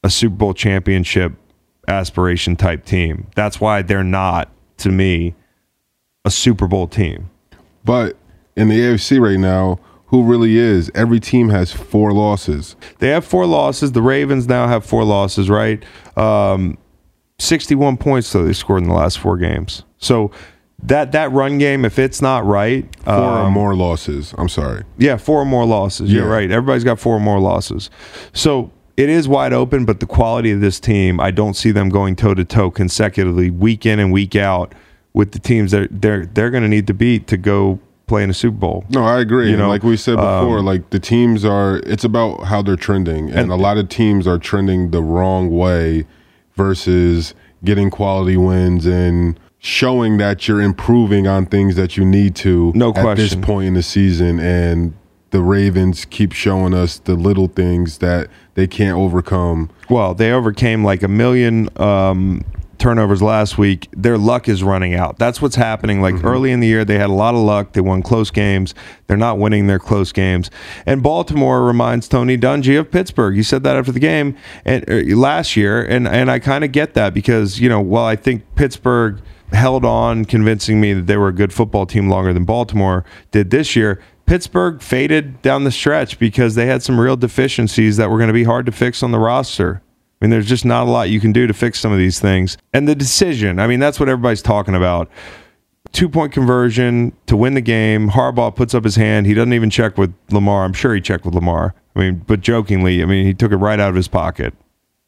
[0.03, 1.33] a Super Bowl championship
[1.87, 3.27] aspiration type team.
[3.35, 5.35] That's why they're not, to me,
[6.25, 7.31] a Super Bowl team.
[7.85, 8.17] But
[8.57, 10.91] in the AFC right now, who really is?
[10.95, 12.77] Every team has four losses.
[12.99, 13.93] They have four losses.
[13.93, 15.83] The Ravens now have four losses, right?
[16.17, 16.79] Um,
[17.39, 19.85] 61 points though they scored in the last four games.
[19.99, 20.31] So
[20.83, 24.35] that that run game, if it's not right, Four or um, more losses.
[24.39, 24.85] I'm sorry.
[24.97, 26.13] Yeah, four or more losses.
[26.13, 26.33] You're Yeah.
[26.33, 26.51] right.
[26.51, 27.91] Everybody's got four or more losses.
[28.33, 31.89] So it is wide open, but the quality of this team, I don't see them
[31.89, 34.75] going toe to toe consecutively, week in and week out,
[35.15, 38.31] with the teams that they're they're going to need to beat to go play in
[38.31, 38.85] a Super Bowl.
[38.89, 39.51] No, I agree.
[39.51, 41.79] You know, like we said before, um, like the teams are.
[41.87, 45.51] It's about how they're trending, and, And- a lot of teams are trending the wrong
[45.51, 46.07] way
[46.57, 47.35] versus
[47.65, 49.39] getting quality wins and
[49.69, 52.73] showing that you're improving on things that you need to.
[52.75, 53.11] No question.
[53.11, 54.95] at this point in the season, and
[55.31, 59.71] the Ravens keep showing us the little things that they can't overcome.
[59.91, 62.45] Well, they overcame like a million um,
[62.79, 63.89] turnovers last week.
[63.93, 65.19] Their luck is running out.
[65.19, 66.01] That's what's happening.
[66.01, 67.75] Like early in the year, they had a lot of luck.
[67.75, 68.75] They won close games.
[69.07, 70.51] They're not winning their close games.
[70.87, 73.37] And Baltimore reminds Tony Dungy of Pittsburgh.
[73.37, 74.35] He said that after the game
[74.65, 78.07] and uh, last year, and and I kind of get that because you know, while
[78.07, 79.21] I think Pittsburgh
[79.53, 83.51] held on, convincing me that they were a good football team longer than Baltimore did
[83.51, 84.01] this year.
[84.27, 88.35] Pittsburgh faded down the stretch because they had some real deficiencies that were going to
[88.35, 89.81] be hard to fix on the roster.
[90.21, 92.21] I mean, there's just not a lot you can do to fix some of these
[92.21, 92.59] things.
[92.73, 95.11] And the decision, I mean, that's what everybody's talking about.
[95.93, 98.11] Two point conversion to win the game.
[98.11, 99.27] Harbaugh puts up his hand.
[99.27, 100.65] He doesn't even check with Lamar.
[100.65, 101.75] I'm sure he checked with Lamar.
[101.97, 104.53] I mean, but jokingly, I mean, he took it right out of his pocket.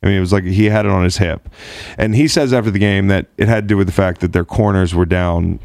[0.02, 1.48] I mean, it was like he had it on his hip.
[1.98, 4.32] And he says after the game that it had to do with the fact that
[4.32, 5.60] their corners were down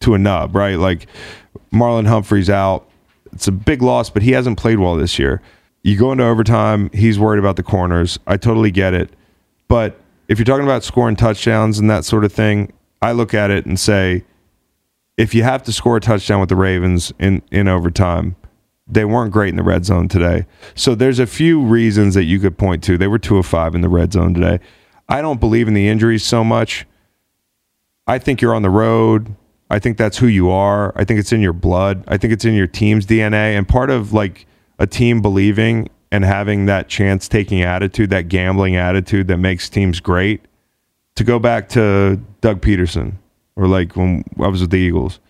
[0.00, 0.78] to a nub, right?
[0.78, 1.06] Like
[1.72, 2.88] Marlon Humphrey's out.
[3.32, 5.40] It's a big loss, but he hasn't played well this year.
[5.82, 8.18] You go into overtime, he's worried about the corners.
[8.26, 9.10] I totally get it.
[9.68, 9.98] But
[10.28, 13.64] if you're talking about scoring touchdowns and that sort of thing, I look at it
[13.64, 14.24] and say,
[15.16, 18.36] if you have to score a touchdown with the Ravens in, in overtime,
[18.88, 20.46] they weren't great in the red zone today.
[20.74, 22.96] So there's a few reasons that you could point to.
[22.96, 24.60] They were two of five in the red zone today.
[25.08, 26.86] I don't believe in the injuries so much.
[28.06, 29.34] I think you're on the road.
[29.70, 30.92] I think that's who you are.
[30.96, 32.04] I think it's in your blood.
[32.08, 33.56] I think it's in your team's DNA.
[33.56, 34.46] And part of like
[34.78, 40.00] a team believing and having that chance taking attitude, that gambling attitude that makes teams
[40.00, 40.42] great.
[41.16, 43.16] To go back to Doug Pederson
[43.56, 45.20] or like when I was with the Eagles,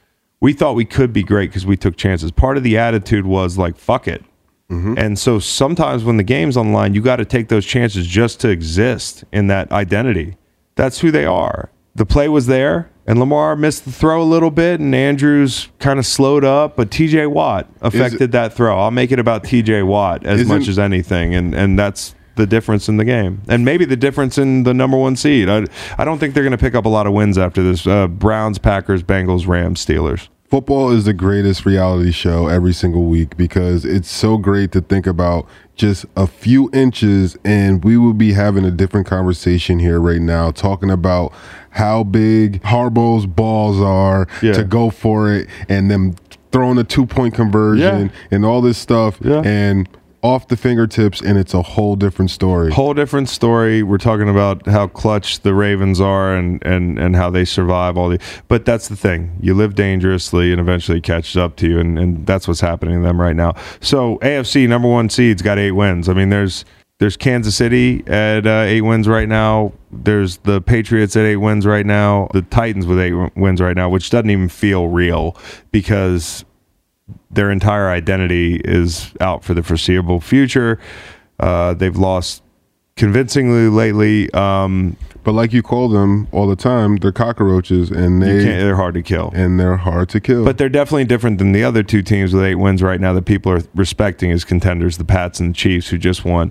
[0.40, 2.30] we thought we could be great because we took chances.
[2.30, 4.24] Part of the attitude was like, fuck it.
[4.70, 4.94] Mm-hmm.
[4.98, 8.06] And so sometimes when the game's on the line, you got to take those chances
[8.06, 10.36] just to exist in that identity.
[10.74, 11.70] That's who they are.
[11.94, 15.98] The play was there, and Lamar missed the throw a little bit, and Andrews kind
[15.98, 18.78] of slowed up, but TJ Watt affected that throw.
[18.78, 22.88] I'll make it about TJ Watt as much as anything, and, and that's the difference
[22.88, 23.42] in the game.
[23.48, 25.50] And maybe the difference in the number one seed.
[25.50, 25.66] I,
[25.98, 27.86] I don't think they're going to pick up a lot of wins after this.
[27.86, 30.28] Uh, Browns, Packers, Bengals, Rams, Steelers.
[30.48, 35.06] Football is the greatest reality show every single week because it's so great to think
[35.06, 35.46] about
[35.76, 40.50] just a few inches and we will be having a different conversation here right now
[40.50, 41.34] talking about
[41.72, 44.54] how big Harbaugh's balls are Yeah.
[44.54, 46.14] to go for it and them
[46.50, 48.12] throwing a two point conversion Yeah.
[48.30, 49.42] and all this stuff Yeah.
[49.44, 49.86] and
[50.22, 52.72] off the fingertips and it's a whole different story.
[52.72, 53.82] whole different story.
[53.82, 58.08] We're talking about how clutch the Ravens are and and and how they survive all
[58.08, 58.18] the.
[58.48, 59.36] But that's the thing.
[59.40, 63.00] You live dangerously, and eventually it catches up to you, and and that's what's happening
[63.00, 63.54] to them right now.
[63.80, 66.08] So AFC number one seeds got eight wins.
[66.08, 66.64] I mean, there's.
[67.00, 69.72] There's Kansas City at uh, eight wins right now.
[69.92, 72.26] There's the Patriots at eight wins right now.
[72.32, 75.36] The Titans with eight wins right now, which doesn't even feel real
[75.70, 76.44] because
[77.30, 80.78] their entire identity is out for the foreseeable future.
[81.38, 82.42] Uh, they've lost
[82.96, 84.30] convincingly lately.
[84.32, 88.94] Um, But like you call them all the time, they're cockroaches and they they're hard
[88.94, 89.30] to kill.
[89.34, 90.44] and they're hard to kill.
[90.44, 93.26] But they're definitely different than the other two teams with eight wins right now that
[93.26, 96.50] people are respecting as contenders, the Pats and the Chiefs, who just won.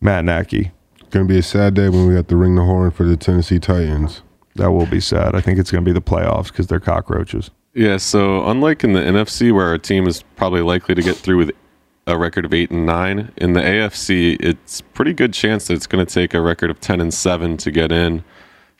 [0.00, 0.70] Matt Nagy.
[1.00, 3.16] It's gonna be a sad day when we have to ring the horn for the
[3.16, 4.22] Tennessee Titans.
[4.56, 5.34] That will be sad.
[5.34, 7.50] I think it's going to be the playoffs because they're cockroaches.
[7.74, 11.38] Yeah, so unlike in the NFC, where our team is probably likely to get through
[11.38, 11.50] with
[12.06, 15.88] a record of eight and nine, in the AFC, it's pretty good chance that it's
[15.88, 18.22] going to take a record of ten and seven to get in.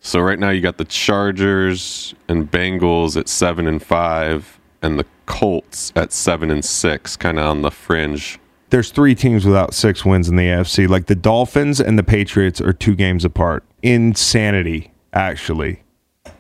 [0.01, 5.07] So right now, you got the Chargers and Bengals at seven and five, and the
[5.27, 8.39] Colts at seven and six, kind of on the fringe.
[8.71, 10.89] There's three teams without six wins in the AFC.
[10.89, 13.65] Like the Dolphins and the Patriots are two games apart.
[13.83, 15.83] Insanity, actually,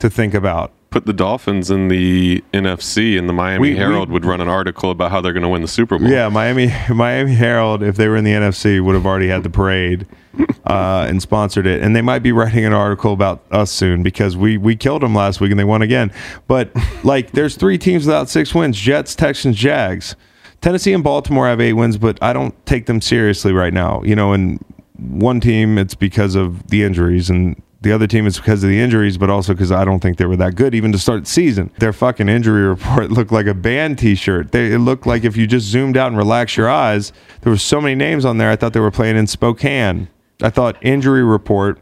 [0.00, 0.72] to think about.
[0.90, 4.46] put the Dolphins in the NFC, and the Miami We- we- Herald would run an
[4.48, 6.08] article about how they're going to win the Super Bowl.
[6.08, 9.50] Yeah, Miami Miami Herald, if they were in the NFC, would have already had the
[9.50, 10.06] parade
[10.64, 11.82] uh, and sponsored it.
[11.82, 15.16] And they might be writing an article about us soon because we we killed them
[15.16, 16.12] last week and they won again.
[16.46, 16.70] But
[17.02, 20.14] like, there's three teams without six wins: Jets, Texans, Jags.
[20.60, 24.00] Tennessee and Baltimore have eight wins, but I don't take them seriously right now.
[24.04, 24.64] You know, and
[24.96, 27.60] one team it's because of the injuries and.
[27.84, 30.24] The other team is because of the injuries, but also because I don't think they
[30.24, 31.70] were that good even to start the season.
[31.78, 34.52] Their fucking injury report looked like a band T-shirt.
[34.52, 37.12] They, it looked like if you just zoomed out and relaxed your eyes,
[37.42, 38.50] there were so many names on there.
[38.50, 40.08] I thought they were playing in Spokane.
[40.42, 41.78] I thought injury report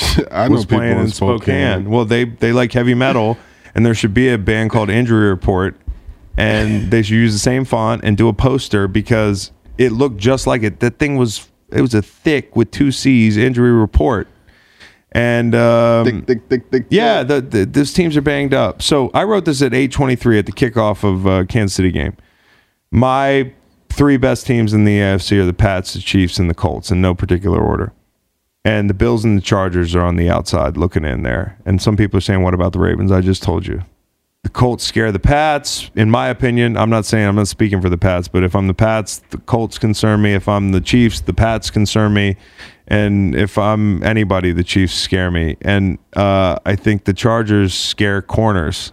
[0.30, 1.90] I was playing in Spokane.
[1.90, 3.36] Well, they they like heavy metal,
[3.74, 5.76] and there should be a band called Injury Report,
[6.36, 10.46] and they should use the same font and do a poster because it looked just
[10.46, 10.80] like it.
[10.80, 13.36] That thing was it was a thick with two C's.
[13.36, 14.28] Injury Report,
[15.12, 18.82] and um, Thick, thick, thick, thick, yeah, the, the these teams are banged up.
[18.82, 21.90] So I wrote this at eight twenty three at the kickoff of uh, Kansas City
[21.90, 22.16] game.
[22.90, 23.52] My
[23.90, 27.00] three best teams in the AFC are the Pats, the Chiefs, and the Colts in
[27.00, 27.92] no particular order.
[28.64, 31.58] And the Bills and the Chargers are on the outside looking in there.
[31.66, 33.82] And some people are saying, "What about the Ravens?" I just told you.
[34.44, 35.90] The Colts scare the Pats.
[35.94, 38.66] In my opinion, I'm not saying I'm not speaking for the Pats, but if I'm
[38.66, 40.34] the Pats, the Colts concern me.
[40.34, 42.36] If I'm the Chiefs, the Pats concern me.
[42.88, 45.56] And if I'm anybody, the Chiefs scare me.
[45.62, 48.92] And uh, I think the Chargers scare corners.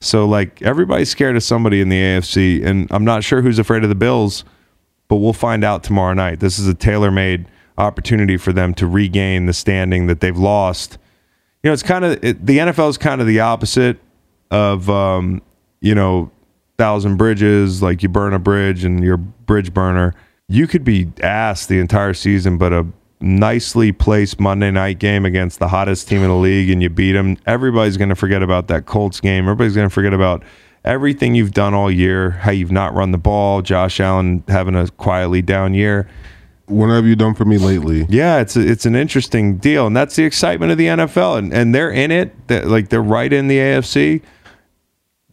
[0.00, 3.82] So like everybody's scared of somebody in the AFC, and I'm not sure who's afraid
[3.82, 4.44] of the Bills,
[5.08, 6.40] but we'll find out tomorrow night.
[6.40, 7.46] This is a tailor-made
[7.78, 10.98] opportunity for them to regain the standing that they've lost.
[11.62, 13.98] You know, it's kind of it, the NFL is kind of the opposite
[14.50, 15.40] of um,
[15.80, 16.30] you know
[16.76, 17.82] thousand bridges.
[17.82, 20.14] Like you burn a bridge and you're a bridge burner.
[20.48, 22.86] You could be ass the entire season, but a
[23.24, 27.12] nicely placed Monday night game against the hottest team in the league and you beat
[27.12, 29.44] them, everybody's going to forget about that Colts game.
[29.44, 30.42] Everybody's going to forget about
[30.84, 34.88] everything you've done all year, how you've not run the ball, Josh Allen having a
[34.88, 36.08] quietly down year.
[36.66, 38.06] What have you done for me lately?
[38.08, 41.52] Yeah, it's a, it's an interesting deal, and that's the excitement of the NFL, and
[41.52, 42.34] and they're in it.
[42.46, 44.22] They're, like they're right in the AFC.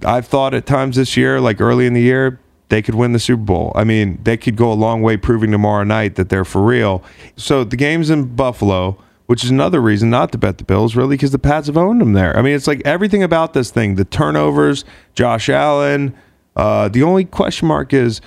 [0.03, 2.40] I've thought at times this year, like early in the year,
[2.71, 3.73] they could win the Super Bowl.
[3.75, 7.03] I mean, they could go a long way proving tomorrow night that they're for real.
[7.35, 11.17] So the game's in Buffalo, which is another reason not to bet the Bills, really,
[11.17, 12.35] because the Pats have owned them there.
[12.35, 16.15] I mean, it's like everything about this thing the turnovers, Josh Allen.
[16.55, 18.21] Uh, the only question mark is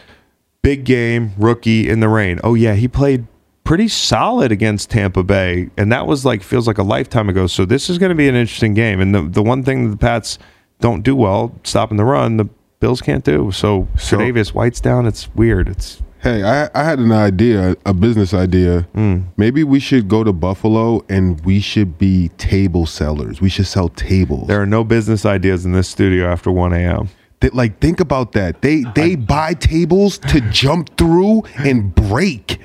[0.61, 2.39] big game, rookie in the rain.
[2.45, 3.27] Oh, yeah, he played
[3.65, 7.47] pretty solid against Tampa Bay, and that was like feels like a lifetime ago.
[7.47, 9.01] So this is going to be an interesting game.
[9.01, 10.39] And the the one thing that the Pats
[10.81, 12.49] don't do well, stopping the run, the
[12.85, 13.51] Bills can't do.
[13.52, 15.06] So, So- Tre'Davious White's down.
[15.06, 15.69] It's weird.
[15.69, 18.82] It's Hey, I, I had an idea, a business idea.
[18.94, 19.16] Hmm.
[19.36, 23.43] Maybe we should go to Buffalo and we should be table sellers.
[23.43, 24.48] We should sell tables.
[24.48, 27.09] there are no business ideas in this studio after one a.m.
[27.40, 28.62] They- like think about that.
[28.62, 32.59] They they buy tables to jump through and break.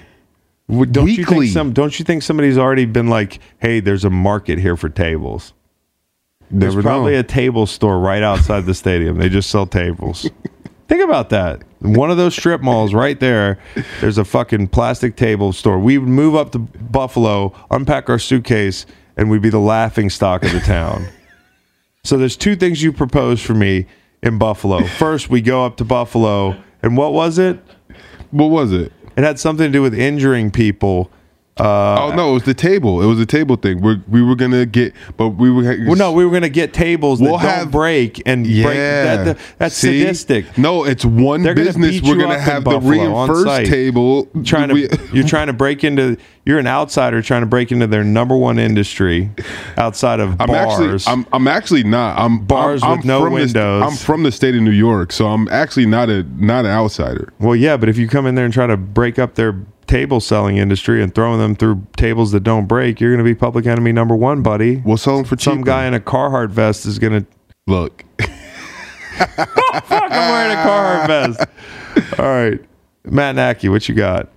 [0.69, 1.47] Don't you Weekly.
[1.47, 1.73] think some?
[1.73, 5.53] Don't you think somebody's already been like, "Hey, there's a market here for tables."
[6.51, 7.19] There's Never probably know.
[7.19, 9.17] a table store right outside the stadium.
[9.17, 10.29] They just sell tables.
[10.87, 11.61] Think about that.
[11.79, 13.59] One of those strip malls right there.
[14.01, 15.77] There's a fucking plastic table store.
[15.77, 20.43] We would move up to Buffalo, unpack our suitcase, and we'd be the laughing stock
[20.43, 21.07] of the town.
[22.03, 23.85] so there's two things you proposed for me
[24.23, 24.83] in Buffalo.
[24.85, 27.59] First, we go up to Buffalo, and what was it?
[28.31, 28.91] what was it?
[29.15, 31.11] It had something to do with injuring people.
[31.59, 33.01] Uh, oh no, it was the table.
[33.01, 33.81] It was the table thing.
[33.81, 35.63] We we were gonna get, but we were.
[35.85, 38.77] Well, no, we were going to get tables that We'll don't break and Yeah, break.
[38.77, 39.99] That, that- that's See?
[40.01, 40.57] sadistic.
[40.57, 42.01] No, it's one They're gonna business.
[42.01, 44.27] beat We're gonna have the Buffalo table.
[44.43, 46.17] Trying to, We- you're trying to break into.
[46.49, 49.29] You're an outsider trying to break into their number one industry
[49.77, 51.07] outside of I'm bars.
[51.07, 52.17] actually, I'm, I'm actually not.
[52.17, 53.83] I'm Bars I'm, with I'm no the windows.
[53.83, 57.31] I'm from the state of New York, so I'm actually not a not an outsider.
[57.37, 60.19] well, yeah, but if you come in there and try to break up their table
[60.19, 63.67] selling industry and throwing them through tables that don't break, you're going to be public
[63.67, 64.77] enemy number one, buddy.
[64.77, 65.43] We'll sell them for cheap.
[65.43, 67.27] Some guy in a Carhartt vest is going to
[67.67, 68.03] look.
[68.17, 69.91] fuck.
[69.91, 72.19] I'm wearing a Carhartt vest.
[72.19, 72.59] All right,
[73.03, 74.29] Matt Nacky, what you got?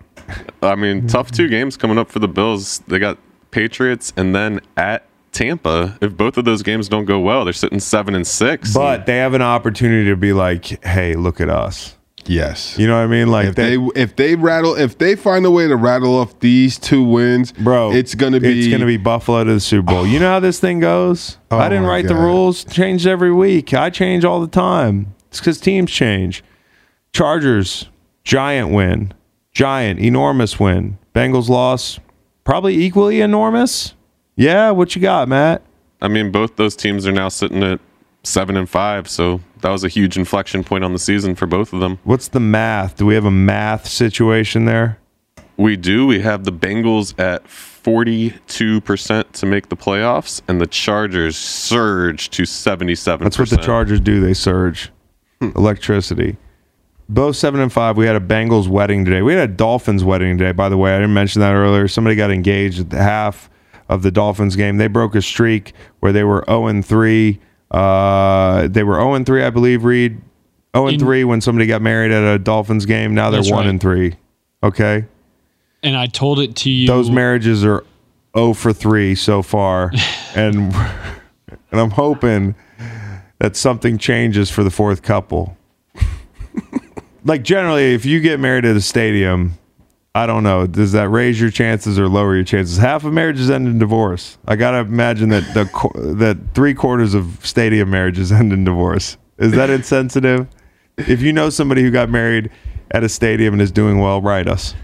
[0.63, 1.51] I mean, tough two mm-hmm.
[1.51, 2.81] games coming up for the Bills.
[2.89, 3.19] They got
[3.51, 5.99] Patriots and then at Tampa.
[6.01, 8.75] If both of those games don't go well, they're sitting seven and six.
[8.75, 11.97] But they have an opportunity to be like, hey, look at us.
[12.27, 12.79] Yes.
[12.79, 13.29] You know what I mean?
[13.29, 16.79] Like if they if they rattle if they find a way to rattle off these
[16.79, 20.07] two wins, bro, it's gonna be it's gonna be Buffalo to the Super Bowl.
[20.07, 21.39] You know how this thing goes.
[21.51, 22.65] Oh I didn't oh my write the rules.
[22.65, 23.75] Changed every week.
[23.75, 25.15] I change all the time.
[25.29, 26.45] It's because teams change.
[27.13, 27.89] Chargers
[28.25, 29.13] giant win,
[29.53, 30.99] giant enormous win.
[31.15, 31.99] Bengals loss,
[32.45, 33.95] probably equally enormous.
[34.37, 35.63] Yeah, what you got, Matt?
[36.01, 37.81] I mean, both those teams are now sitting at
[38.25, 39.09] seven and five.
[39.09, 41.99] So that was a huge inflection point on the season for both of them.
[42.05, 42.97] What's the math?
[42.97, 44.99] Do we have a math situation there?
[45.57, 46.07] We do.
[46.07, 52.43] We have the Bengals at 42% to make the playoffs, and the Chargers surge to
[52.43, 53.19] 77%.
[53.19, 54.21] That's what the Chargers do.
[54.21, 54.91] They surge
[55.41, 55.51] hmm.
[55.55, 56.37] electricity.
[57.09, 57.97] Both seven and five.
[57.97, 59.23] We had a Bengals wedding today.
[59.23, 60.53] We had a Dolphins wedding today.
[60.53, 61.89] By the way, I didn't mention that earlier.
[61.89, 63.51] Somebody got engaged at the half
[63.89, 64.79] of the Dolphins game.
[64.79, 67.41] They broke a streak where they were zero and three.
[67.71, 69.85] Uh, they were zero and three, I believe.
[69.85, 70.21] Reed
[70.75, 73.15] zero and three when somebody got married at a Dolphins game.
[73.15, 74.17] Now they're one and three.
[74.63, 75.05] Okay,
[75.83, 76.87] And I told it to you.
[76.87, 77.85] those marriages are
[78.37, 79.93] zero for three so far,
[80.37, 80.73] and
[81.73, 82.55] and I'm hoping
[83.39, 85.57] that something changes for the fourth couple.
[87.25, 89.59] Like generally, if you get married at a stadium,
[90.15, 92.77] I don't know, does that raise your chances or lower your chances?
[92.77, 94.37] Half of marriages end in divorce.
[94.47, 95.65] I gotta imagine that the
[96.17, 99.17] that three quarters of stadium marriages end in divorce.
[99.39, 100.47] Is that insensitive?
[100.99, 102.51] If you know somebody who got married
[102.91, 104.75] at a stadium and is doing well, write us.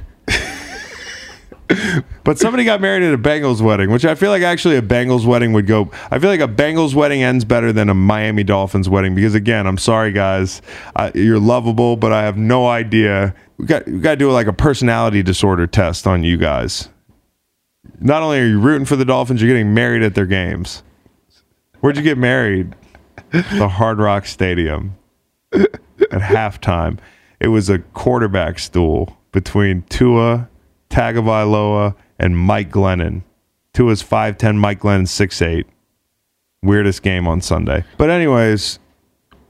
[2.24, 5.26] But somebody got married at a Bengals wedding, which I feel like actually a Bengals
[5.26, 5.90] wedding would go.
[6.10, 9.66] I feel like a Bengals wedding ends better than a Miami Dolphins wedding because again,
[9.66, 10.62] I'm sorry guys,
[10.96, 13.34] I, you're lovable, but I have no idea.
[13.58, 16.88] We got we got to do like a personality disorder test on you guys.
[18.00, 20.82] Not only are you rooting for the Dolphins, you're getting married at their games.
[21.80, 22.74] Where'd you get married?
[23.30, 24.96] The Hard Rock Stadium
[25.52, 25.70] at
[26.10, 26.98] halftime.
[27.40, 30.48] It was a quarterback stool between Tua
[30.90, 33.22] Tagovailoa and Mike Glennon.
[33.72, 35.64] Two Tua's 5'10, Mike Glennon 6'8.
[36.62, 37.84] Weirdest game on Sunday.
[37.96, 38.80] But anyways,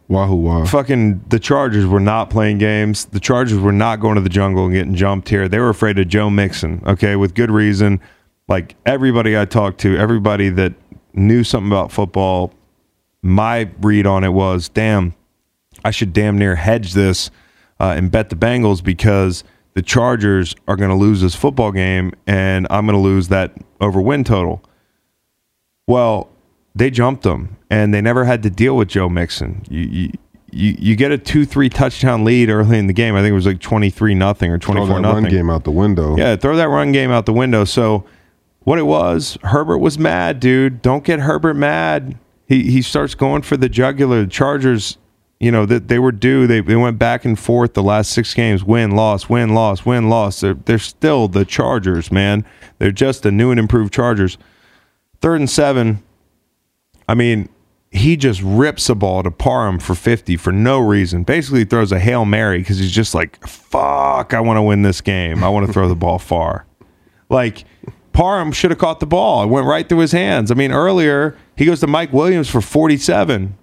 [0.09, 0.65] Wahoo wah.
[0.65, 3.07] fucking the Chargers were not playing games.
[3.07, 5.49] The Chargers were not going to the jungle and getting jumped here.
[5.49, 8.01] They were afraid of Joe Mixon, okay, with good reason.
[8.49, 10.75] Like everybody I talked to, everybody that
[11.15, 12.53] knew something about football,
[13.23, 15.15] my read on it was, damn,
[15.85, 17.31] I should damn near hedge this
[17.81, 19.45] uh, and bet the Bengals because
[19.79, 23.53] the Chargers are going to lose this football game and I'm going to lose that
[23.81, 24.61] over win total.
[25.87, 26.29] Well,
[26.75, 29.63] they jumped them and they never had to deal with Joe Mixon.
[29.71, 30.11] You, you,
[30.51, 33.15] you, you get a 2 3 touchdown lead early in the game.
[33.15, 35.23] I think it was like 23 nothing or Throw 24 that nothing.
[35.23, 36.17] run game out the window.
[36.17, 37.65] Yeah, throw that run game out the window.
[37.65, 38.05] So
[38.63, 40.83] what it was, Herbert was mad, dude.
[40.83, 42.19] Don't get Herbert mad.
[42.49, 44.23] He he starts going for the jugular.
[44.23, 44.99] The Chargers,
[45.41, 46.47] you know, that they were due.
[46.47, 48.65] They, they went back and forth the last six games.
[48.65, 50.41] Win, loss, win, loss, win, loss.
[50.41, 52.45] They're they're still the Chargers, man.
[52.79, 54.37] They're just the new and improved Chargers.
[55.21, 56.03] Third and seven.
[57.09, 57.49] I mean,
[57.91, 61.23] he just rips a ball to Parham for 50 for no reason.
[61.23, 65.01] Basically throws a Hail Mary because he's just like, fuck, I want to win this
[65.01, 65.43] game.
[65.43, 66.67] I want to throw the ball far.
[67.31, 67.65] Like,
[68.13, 69.45] Parham should have caught the ball.
[69.45, 70.51] It went right through his hands.
[70.51, 73.57] I mean, earlier, he goes to Mike Williams for 47.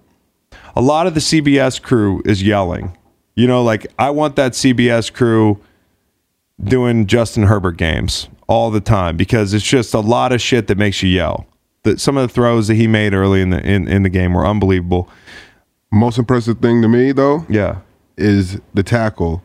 [0.76, 2.96] A lot of the CBS crew is yelling.
[3.34, 5.58] You know, like, I want that CBS crew
[6.62, 10.78] doing Justin Herbert games all the time because it's just a lot of shit that
[10.78, 11.46] makes you yell.
[11.82, 14.34] The, some of the throws that he made early in the in, in the game
[14.34, 15.08] were unbelievable.
[15.92, 17.80] Most impressive thing to me though Yeah.
[18.16, 19.42] is the tackle.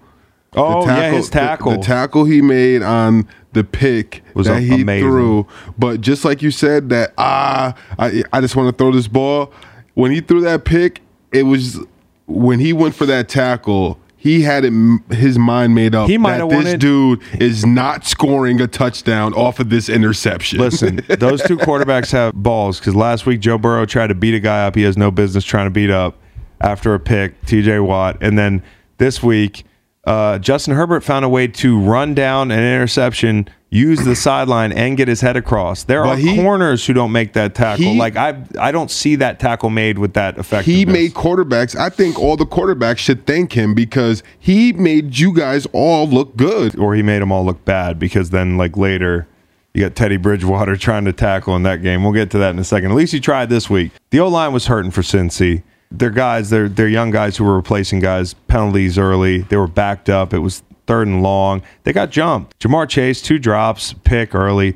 [0.54, 1.72] Oh the yeah, his the- tackle.
[1.74, 5.10] The, tackle he made on the pick Was that he amazing.
[5.10, 5.48] threw.
[5.78, 9.52] But just like you said, that ah, I, I just want to throw this ball.
[9.94, 11.02] When he threw that pick,
[11.32, 11.80] it was
[12.28, 13.98] when he went for that tackle.
[14.18, 14.72] He had it,
[15.10, 18.68] his mind made up He might that have this wanted- dude is not scoring a
[18.68, 20.60] touchdown off of this interception.
[20.60, 24.40] Listen, those two quarterbacks have balls because last week Joe Burrow tried to beat a
[24.40, 26.18] guy up he has no business trying to beat up
[26.60, 28.18] after a pick, TJ Watt.
[28.22, 28.62] And then
[29.00, 29.64] this week,
[30.04, 34.98] uh, Justin Herbert found a way to run down an interception, use the sideline, and
[34.98, 35.84] get his head across.
[35.86, 37.86] There But are he- corners who don't make that tackle.
[37.86, 40.66] He- like I, I don't see that tackle made with that effect.
[40.66, 41.76] he made quarterbacks.
[41.80, 46.36] I think all the quarterbacks should thank him because he made you guys all look
[46.36, 46.78] good.
[46.78, 49.26] or he made them all look bad because then like later
[49.74, 52.04] you got Teddy Bridgewater trying to tackle in that game.
[52.04, 52.92] We'll get to that in a second.
[52.92, 53.92] At least he tried this week.
[54.10, 55.64] The O line was hurting for Cincy.
[55.90, 59.40] They're guys, they're they're young guys who were replacing guys, penalties early.
[59.44, 60.34] They were backed up.
[60.34, 60.62] It was
[60.92, 61.62] third and long.
[61.84, 62.60] They got jumped.
[62.60, 64.76] Ja'Marr Chase, two drops, pick early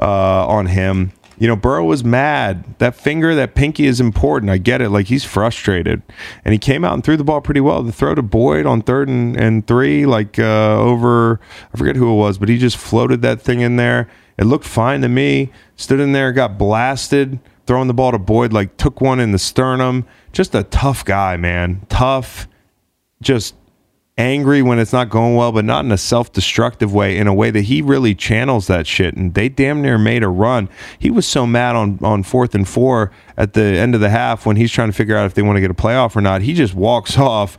[0.00, 1.12] uh, on him.
[1.38, 2.64] You know, Burrow was mad.
[2.78, 4.50] That finger, that pinky is important.
[4.50, 4.88] I get it.
[4.88, 6.02] Like he's frustrated.
[6.44, 7.80] And he came out and threw the ball pretty well.
[7.84, 11.38] The throw to Boyd on third and, and three, like uh, over,
[11.72, 14.10] I forget who it was, but he just floated that thing in there.
[14.38, 15.52] It looked fine to me.
[15.76, 19.38] Stood in there, got blasted, throwing the ball to Boyd, like took one in the
[19.38, 20.06] sternum.
[20.32, 21.86] Just a tough guy, man.
[21.88, 22.48] Tough.
[23.20, 23.54] Just
[24.18, 27.34] angry when it's not going well, but not in a self destructive way, in a
[27.34, 29.16] way that he really channels that shit.
[29.16, 30.68] And they damn near made a run.
[30.98, 34.46] He was so mad on, on fourth and four at the end of the half
[34.46, 36.42] when he's trying to figure out if they want to get a playoff or not.
[36.42, 37.58] He just walks off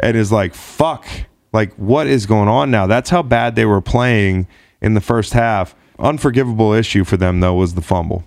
[0.00, 1.06] and is like, fuck.
[1.52, 2.86] Like, what is going on now?
[2.86, 4.46] That's how bad they were playing
[4.80, 5.74] in the first half.
[5.98, 8.24] Unforgivable issue for them, though, was the fumble.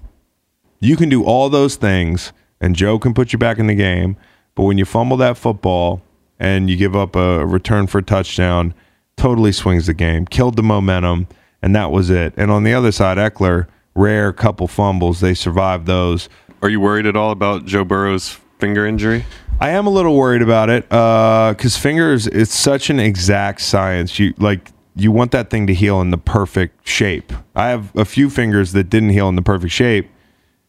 [0.79, 2.31] You can do all those things,
[2.61, 4.15] and Joe can put you back in the game.
[4.53, 6.03] But when you fumble that football
[6.39, 8.73] and you give up a return for a touchdown,
[9.17, 11.27] totally swings the game, killed the momentum,
[11.61, 12.33] and that was it.
[12.37, 16.29] And on the other side, Ekeler, rare couple fumbles, they survived those.
[16.61, 19.25] Are you worried at all about Joe Burrow's finger injury?
[19.59, 24.19] I am a little worried about it uh, because fingers, it's such an exact science.
[24.19, 27.31] You like you want that thing to heal in the perfect shape.
[27.55, 30.09] I have a few fingers that didn't heal in the perfect shape.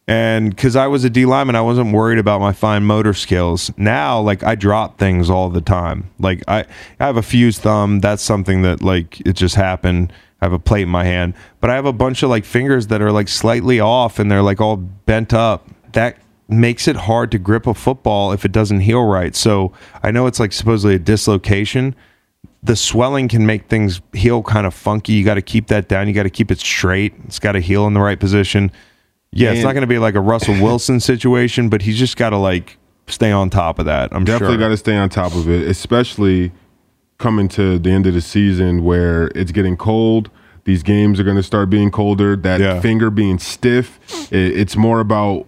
[0.07, 3.71] And because I was a D lineman, I wasn't worried about my fine motor skills.
[3.75, 6.09] Now, like I drop things all the time.
[6.17, 6.65] Like I,
[6.99, 7.99] I have a fused thumb.
[7.99, 10.13] That's something that like it just happened.
[10.41, 12.87] I have a plate in my hand, but I have a bunch of like fingers
[12.87, 15.67] that are like slightly off and they're like all bent up.
[15.93, 16.17] That
[16.47, 19.35] makes it hard to grip a football if it doesn't heal right.
[19.35, 19.73] So
[20.03, 21.95] I know it's like supposedly a dislocation.
[22.63, 25.13] The swelling can make things heal kind of funky.
[25.13, 26.07] You got to keep that down.
[26.07, 27.13] You got to keep it straight.
[27.25, 28.71] It's got to heal in the right position.
[29.31, 32.29] Yeah, it's not going to be like a Russell Wilson situation, but he's just got
[32.31, 32.77] to like
[33.07, 34.09] stay on top of that.
[34.13, 34.59] I'm Definitely sure.
[34.59, 36.51] got to stay on top of it, especially
[37.17, 40.29] coming to the end of the season where it's getting cold.
[40.65, 42.35] These games are going to start being colder.
[42.35, 42.79] That Yeah.
[42.81, 43.99] finger being stiff.
[44.31, 45.45] i- it's more about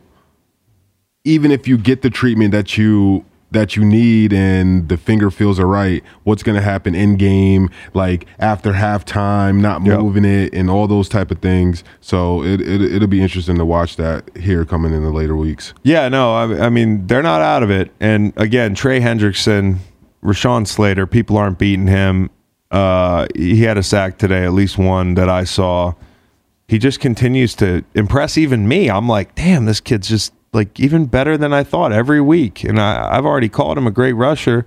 [1.25, 5.59] even if you get the treatment that you that you need and the finger feels
[5.59, 9.99] all right, what's going to happen in game, like after halftime, not Yep.
[9.99, 11.83] moving it, and all those type of things.
[11.99, 15.73] So it, it it'll be interesting to watch that here coming in the later weeks.
[15.83, 17.91] Yeah, no, I, I mean they're not out of it.
[17.99, 19.77] And again, Trey Hendrickson,
[20.23, 22.29] Rashawn Slater, people aren't beating him.
[22.69, 25.93] Uh, he had a sack today, at least one that I saw.
[26.67, 28.91] He just continues to impress even me.
[28.91, 32.63] I'm like, damn, this kid's just like even better than I thought every week.
[32.63, 34.65] And I, I've already called him a great rusher.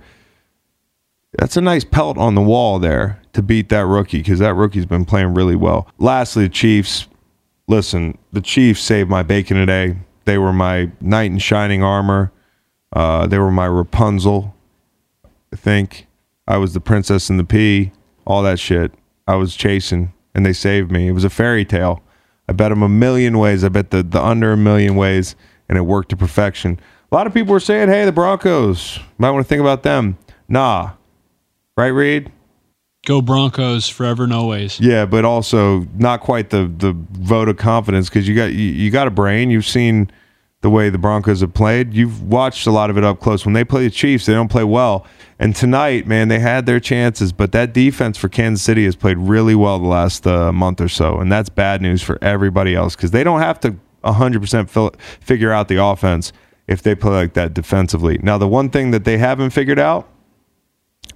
[1.37, 4.85] That's a nice pelt on the wall there to beat that rookie because that rookie's
[4.85, 5.87] been playing really well.
[5.97, 7.07] Lastly, the Chiefs.
[7.67, 9.97] Listen, the Chiefs saved my bacon today.
[10.25, 12.31] They were my knight in shining armor.
[12.91, 14.55] Uh, they were my Rapunzel.
[15.51, 16.07] I think
[16.47, 17.91] I was the princess and the pea.
[18.25, 18.93] All that shit.
[19.27, 21.07] I was chasing, and they saved me.
[21.07, 22.03] It was a fairy tale.
[22.47, 23.63] I bet them a million ways.
[23.63, 25.35] I bet the, the under a million ways,
[25.73, 26.79] and it worked to perfection.
[27.11, 30.19] A lot of people were saying, "Hey, the Broncos might want to think about them."
[30.47, 30.91] Nah,
[31.75, 32.31] right, Reed?
[33.07, 34.79] Go Broncos forever and always.
[34.79, 38.91] Yeah, but also not quite the the vote of confidence because you got you, you
[38.91, 39.49] got a brain.
[39.49, 40.11] You've seen
[40.61, 41.93] the way the Broncos have played.
[41.93, 43.45] You've watched a lot of it up close.
[43.45, 45.05] When they play the Chiefs, they don't play well.
[45.39, 49.17] And tonight, man, they had their chances, but that defense for Kansas City has played
[49.17, 52.95] really well the last uh, month or so, and that's bad news for everybody else
[52.95, 56.31] because they don't have to 100% fill, figure out the offense
[56.67, 58.19] if they play like that defensively.
[58.21, 60.07] Now, the one thing that they haven't figured out,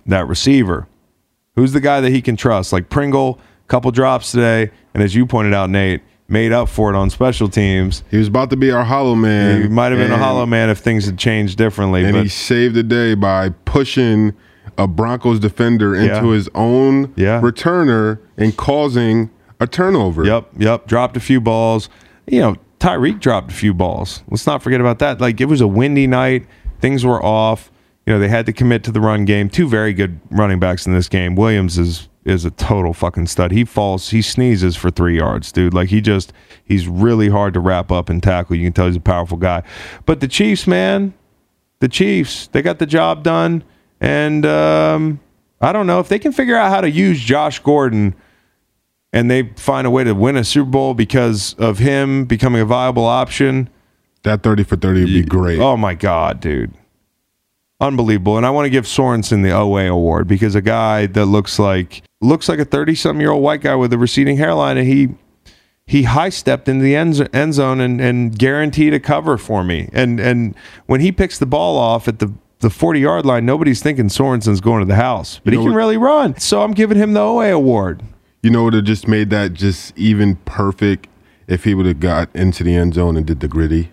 [0.06, 0.88] that receiver.
[1.56, 2.72] Who's the guy that he can trust?
[2.72, 6.96] Like Pringle, couple drops today, and as you pointed out, Nate made up for it
[6.98, 8.04] on special teams.
[8.12, 9.62] He was about to be our hollow man.
[9.62, 12.04] He might have been a hollow man if things had changed differently.
[12.04, 14.34] and but he saved the day by pushing
[14.78, 16.34] a Broncos defender into Yeah.
[16.34, 17.42] his own Yeah.
[17.42, 20.24] returner and causing a turnover.
[20.26, 20.86] Yep, yep.
[20.88, 21.90] Dropped a few balls.
[22.28, 24.24] You know, Tyreek dropped a few balls.
[24.30, 25.20] Let's not forget about that.
[25.20, 26.46] Like it was a windy night.
[26.80, 27.72] Things were off.
[28.06, 29.50] You know, they had to commit to the run game.
[29.50, 31.36] Two very good running backs in this game.
[31.36, 33.52] Williams is is a total fucking stud.
[33.52, 35.74] He falls, he sneezes for three yards, dude.
[35.74, 36.34] Like he just
[36.64, 38.58] he's really hard to wrap up and tackle.
[38.58, 39.64] You can tell he's a powerful guy.
[40.06, 41.14] But the Chiefs, man,
[41.80, 43.64] the Chiefs, they got the job done.
[44.02, 45.22] And um,
[45.62, 48.14] I don't know if they can figure out how to use Josh Gordon
[49.14, 52.66] and they find a way to win a Super Bowl because of him becoming a
[52.66, 53.70] viable option.
[54.24, 55.60] That 30 for 30 would be great.
[55.60, 56.74] Oh my God, dude.
[57.80, 58.38] Unbelievable.
[58.38, 62.02] And I want to give Sorensen the OA award because a guy that looks like
[62.22, 65.10] looks like a 30 something year old white guy with a receding hairline and he
[65.86, 69.90] he high stepped into the end, end zone and, and guaranteed a cover for me.
[69.94, 70.56] And and
[70.88, 74.60] when he picks the ball off at the the 40 yard line, nobody's thinking Sorensen's
[74.60, 76.36] going to the house, but You he can what- really run.
[76.40, 78.02] So I'm giving him the OA award.
[78.42, 81.08] You know would have just made that just even perfect
[81.48, 83.92] if he would have got into the end zone and did the gritty.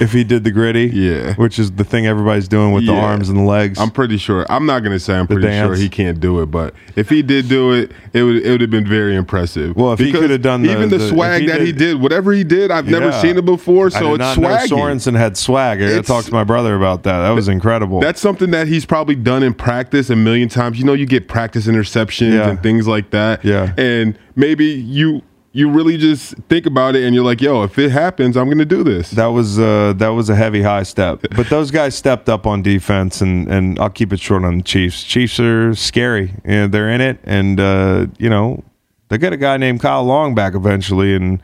[0.00, 1.34] If he did the gritty, Yeah.
[1.34, 3.00] which is the thing everybody's doing with the Yeah.
[3.04, 3.78] arms and the legs.
[3.78, 4.46] I'm pretty sure.
[4.48, 5.80] I'm not gonna say I'm pretty sure dance.
[5.80, 8.70] he can't do it, but if he did do it, it would it would have
[8.70, 9.76] been very impressive.
[9.76, 11.66] Well, if he could have done the- even the, the- if swag he that he
[11.72, 13.20] did- did, whatever he did, I've never Yeah.
[13.20, 13.86] seen it before.
[13.86, 14.38] I So did it's not
[14.70, 15.78] know Sorensen had swag.
[15.78, 17.20] I gotta It's- talk to my brother about that.
[17.20, 18.00] That was incredible.
[18.00, 20.78] That's something that he's probably done in practice a million times.
[20.78, 22.48] You know, you get practice interceptions Yeah.
[22.48, 23.44] and things like that.
[23.44, 23.72] Yeah.
[23.76, 25.20] and maybe you
[25.54, 28.64] you really just think about it and you're like, yo, if it happens, I'm gonna
[28.64, 29.10] do this.
[29.10, 31.20] that was uh, that was a heavy high step.
[31.36, 34.62] But those guys stepped up on defense, and and I'll keep it short on the
[34.62, 35.04] Chiefs.
[35.04, 36.34] Chiefs are scary.
[36.44, 38.64] Yeah, they're in it, and uh, you know
[39.08, 41.42] they get a guy named Kyle Long back eventually, and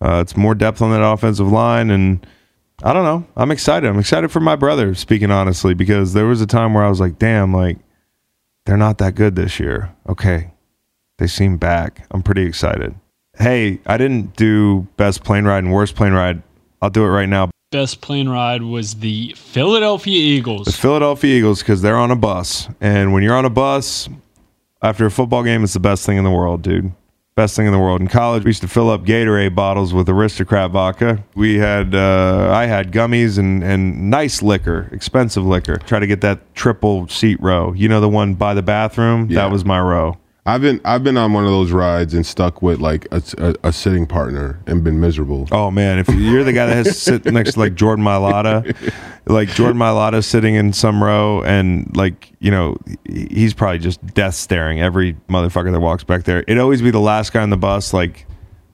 [0.00, 1.90] uh, it's more depth on that offensive line.
[1.90, 2.26] And
[2.82, 3.26] I don't know.
[3.36, 3.86] I'm excited.
[3.88, 4.94] I'm excited for my brother.
[4.94, 7.78] Speaking honestly, because there was a time where I was like, damn, like
[8.64, 9.94] they're not that good this year.
[10.08, 10.52] Okay,
[11.18, 12.06] they seem back.
[12.10, 12.94] I'm pretty excited.
[13.40, 16.42] Hey, I didn't do best plane ride and worst plane ride.
[16.82, 17.50] I'll do it right now.
[17.70, 20.66] Best plane ride was the Philadelphia Eagles.
[20.66, 20.76] The Eagles.
[20.76, 24.08] Philadelphia Eagles because they're on a bus, and when you're on a bus
[24.82, 26.92] after a football game, it's the best thing in the world, dude.
[27.36, 28.02] Best thing in the world.
[28.02, 31.24] In college, we used to fill up Gatorade bottles with Aristocrat vodka.
[31.34, 35.76] We had, uh, I had gummies and and nice liquor, expensive liquor.
[35.76, 37.72] Try to get that triple seat row.
[37.72, 39.28] You know the one by the bathroom?
[39.30, 39.36] Yeah.
[39.36, 40.18] That was my row.
[40.46, 43.68] I've been I've been on one of those rides and stuck with like a, a,
[43.68, 45.46] a sitting partner and been miserable.
[45.52, 48.74] Oh man, if you're the guy that has to sit next to like Jordan Mailata,
[49.26, 54.34] like Jordan Mailata sitting in some row and like, you know, he's probably just death
[54.34, 56.40] staring every motherfucker that walks back there.
[56.40, 58.26] It'd always be the last guy on the bus, like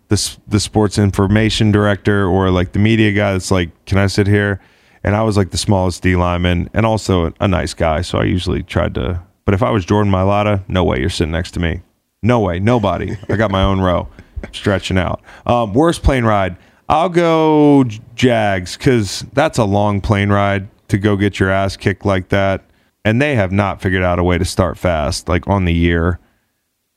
[0.09, 4.29] the the sports information director or like the media guy that's like, "Can I sit
[4.29, 4.61] here?"
[5.03, 8.25] And I was like the smallest D lineman and also a nice guy, so I
[8.25, 9.23] usually tried to.
[9.47, 11.81] But if I was Jordan Mailata, no way you're sitting next to me.
[12.23, 13.17] No way, nobody.
[13.31, 14.09] I got my own row,
[14.53, 15.23] stretching out.
[15.47, 16.57] Um, worst plane ride.
[16.89, 22.05] I'll go Jags because that's a long plane ride to go get your ass kicked
[22.05, 22.65] like that,
[23.05, 26.19] and they have not figured out a way to start fast, like on the year.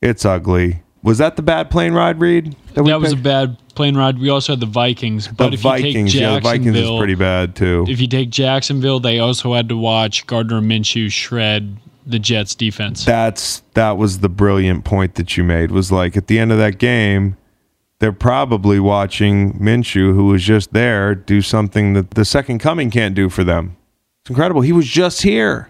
[0.01, 0.81] It's ugly.
[1.03, 2.55] Was that the bad plane ride, Reed?
[2.75, 4.19] we That was a bad plane ride.
[4.19, 6.13] We also had the Vikings, but the if Vikings.
[6.13, 7.85] you take Yeah, the Vikings is pretty bad too.
[7.87, 11.77] if you take Jacksonville, they also had to watch Gardner Minshew shred
[12.09, 13.05] the Jets defense.
[13.05, 15.71] That's that was the brilliant point that you made.
[15.71, 17.37] Was like at the end of that game,
[17.99, 23.15] they're probably watching Minshew, who was just there, do something that the second coming can't
[23.15, 23.75] do for them.
[24.23, 24.61] It's incredible.
[24.61, 25.69] He was just here.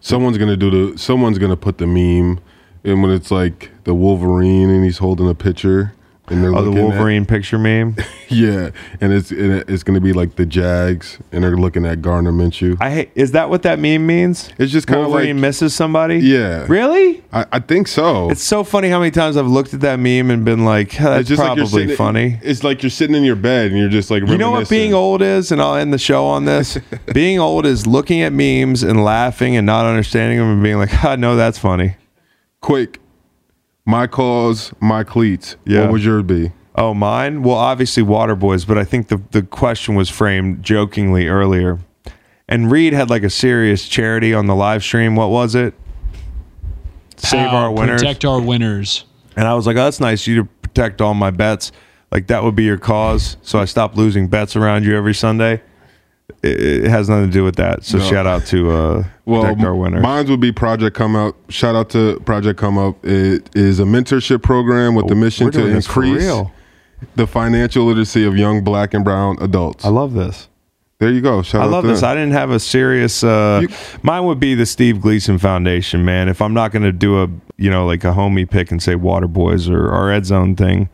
[0.00, 2.40] Someone's gonna do the someone's gonna put the meme
[2.84, 5.92] and when it's like the Wolverine and he's holding a picture
[6.28, 7.96] and they're Oh, the looking at- Wolverine picture meme.
[8.28, 8.70] yeah,
[9.00, 12.76] and it's it- it's gonna be like the Jags and they're looking at Gardner Minshew.
[12.80, 13.10] I hate.
[13.14, 14.50] Is that what that meme means?
[14.58, 16.18] It's just kinda Wolverine like- misses somebody.
[16.18, 16.66] Yeah.
[16.68, 17.22] Really?
[17.32, 18.30] I, I think so.
[18.30, 21.30] It's so funny how many times I've looked at that meme and been like, "That's
[21.30, 23.88] It's like you're probably sitting- funny." It's like you're sitting in your bed and you're
[23.88, 26.78] just like You know what being old is, and I'll end the show on this.
[27.12, 31.04] being old is looking at memes and laughing and not understanding them and being like,
[31.04, 31.96] "I know that's funny."
[32.60, 33.00] Quick,
[33.86, 35.56] my cause, my cleats.
[35.64, 35.82] Yeah.
[35.82, 36.52] What would yours be?
[36.74, 37.42] Oh, mine?
[37.42, 41.78] Well, obviously Waterboys, but I think the the question was framed jokingly earlier.
[42.48, 45.16] And Reed had like a serious charity on the live stream.
[45.16, 45.74] What was it?
[47.16, 48.02] Save Pow, our winners.
[48.02, 49.04] Protect our winners.
[49.36, 51.72] And I was like, oh, that's nice you to protect all my bets.
[52.12, 53.36] Like that would be your cause.
[53.42, 55.62] So I stopped losing bets around you every Sunday.
[56.46, 57.84] It, it has nothing to do with that.
[57.84, 58.04] So No.
[58.04, 60.02] shout out to uh, Well, protect our winners.
[60.02, 61.34] mine would be Project Come Up.
[61.50, 63.04] Shout out to Project Come Up.
[63.04, 66.50] It is a mentorship program with the mission to doing this for increase
[67.14, 69.84] the financial literacy of young black and brown adults.
[69.84, 70.48] I love this.
[70.98, 71.42] there you go.
[71.42, 72.00] Shout I love this.
[72.00, 72.10] them.
[72.10, 73.22] I didn't have a serious.
[73.22, 73.68] Uh, You-
[74.02, 76.28] mine would be the Steve Gleason Foundation, man.
[76.30, 77.28] If I'm not going to do a,
[77.58, 80.88] you know, like a homie pick and say Water Boys or our Ed Zone thing,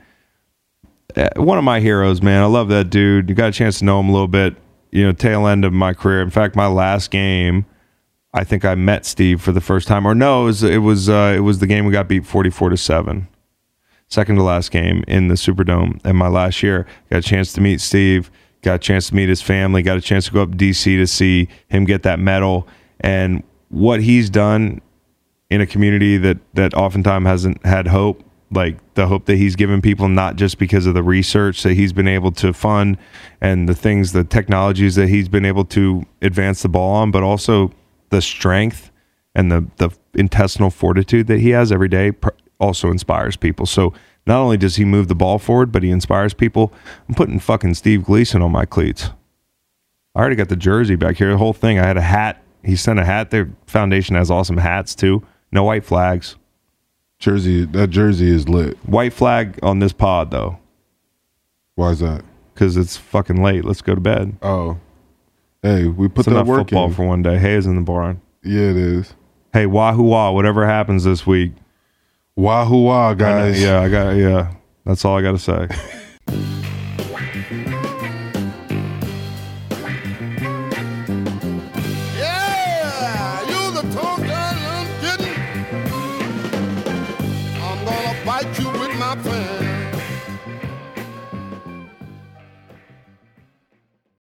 [1.16, 2.42] uh, one of my heroes, man.
[2.42, 3.28] I love that dude.
[3.28, 4.56] You got a chance to know him a little bit.
[4.92, 6.20] You know, tail end of my career.
[6.22, 7.66] In fact, my last game,
[8.32, 10.06] I think I met Steve for the first time.
[10.06, 12.70] Or no, it was it was uh, it was the game we got beat 44
[12.70, 13.28] to seven.
[14.08, 15.98] Second to last game in the Superdome.
[16.04, 18.30] And my last year, got a chance to meet Steve.
[18.60, 19.82] Got a chance to meet his family.
[19.82, 22.68] Got a chance to go up to DC to see him get that medal.
[23.00, 24.82] And what he's done
[25.48, 28.22] in a community that that oftentimes hasn't had hope
[28.52, 31.92] like the hope that he's given people not just because of the research that he's
[31.92, 32.98] been able to fund
[33.40, 37.22] and the things the technologies that he's been able to advance the ball on but
[37.22, 37.72] also
[38.10, 38.90] the strength
[39.34, 42.12] and the the intestinal fortitude that he has every day
[42.60, 43.92] also inspires people so
[44.26, 46.72] not only does he move the ball forward but he inspires people
[47.08, 49.10] i'm putting fucking steve gleason on my cleats
[50.14, 51.30] I already got the jersey back here.
[51.30, 51.78] The whole thing.
[51.78, 52.42] I had a hat.
[52.62, 53.30] He sent a hat.
[53.30, 55.26] Their foundation has awesome hats too.
[55.50, 56.36] No white flags.
[57.22, 57.64] Jersey.
[57.64, 58.76] That jersey is lit.
[58.84, 60.58] White flag on this pod though.
[61.76, 62.24] Why is that?
[62.52, 63.64] because it's fucking late.
[63.64, 64.36] Let's go to bed.
[64.42, 64.78] Oh,
[65.62, 66.92] hey, we put It's that enough work football in.
[66.94, 67.38] for one day.
[67.38, 68.20] Hay is in the barn.
[68.44, 69.14] yeah, it is.
[69.54, 71.52] Hey, wahoo wah, whatever happens this week.
[72.36, 73.62] Wahoo wah, I know- guys.
[73.62, 74.52] yeah, I got yeah.
[74.84, 75.68] That's all I got to say.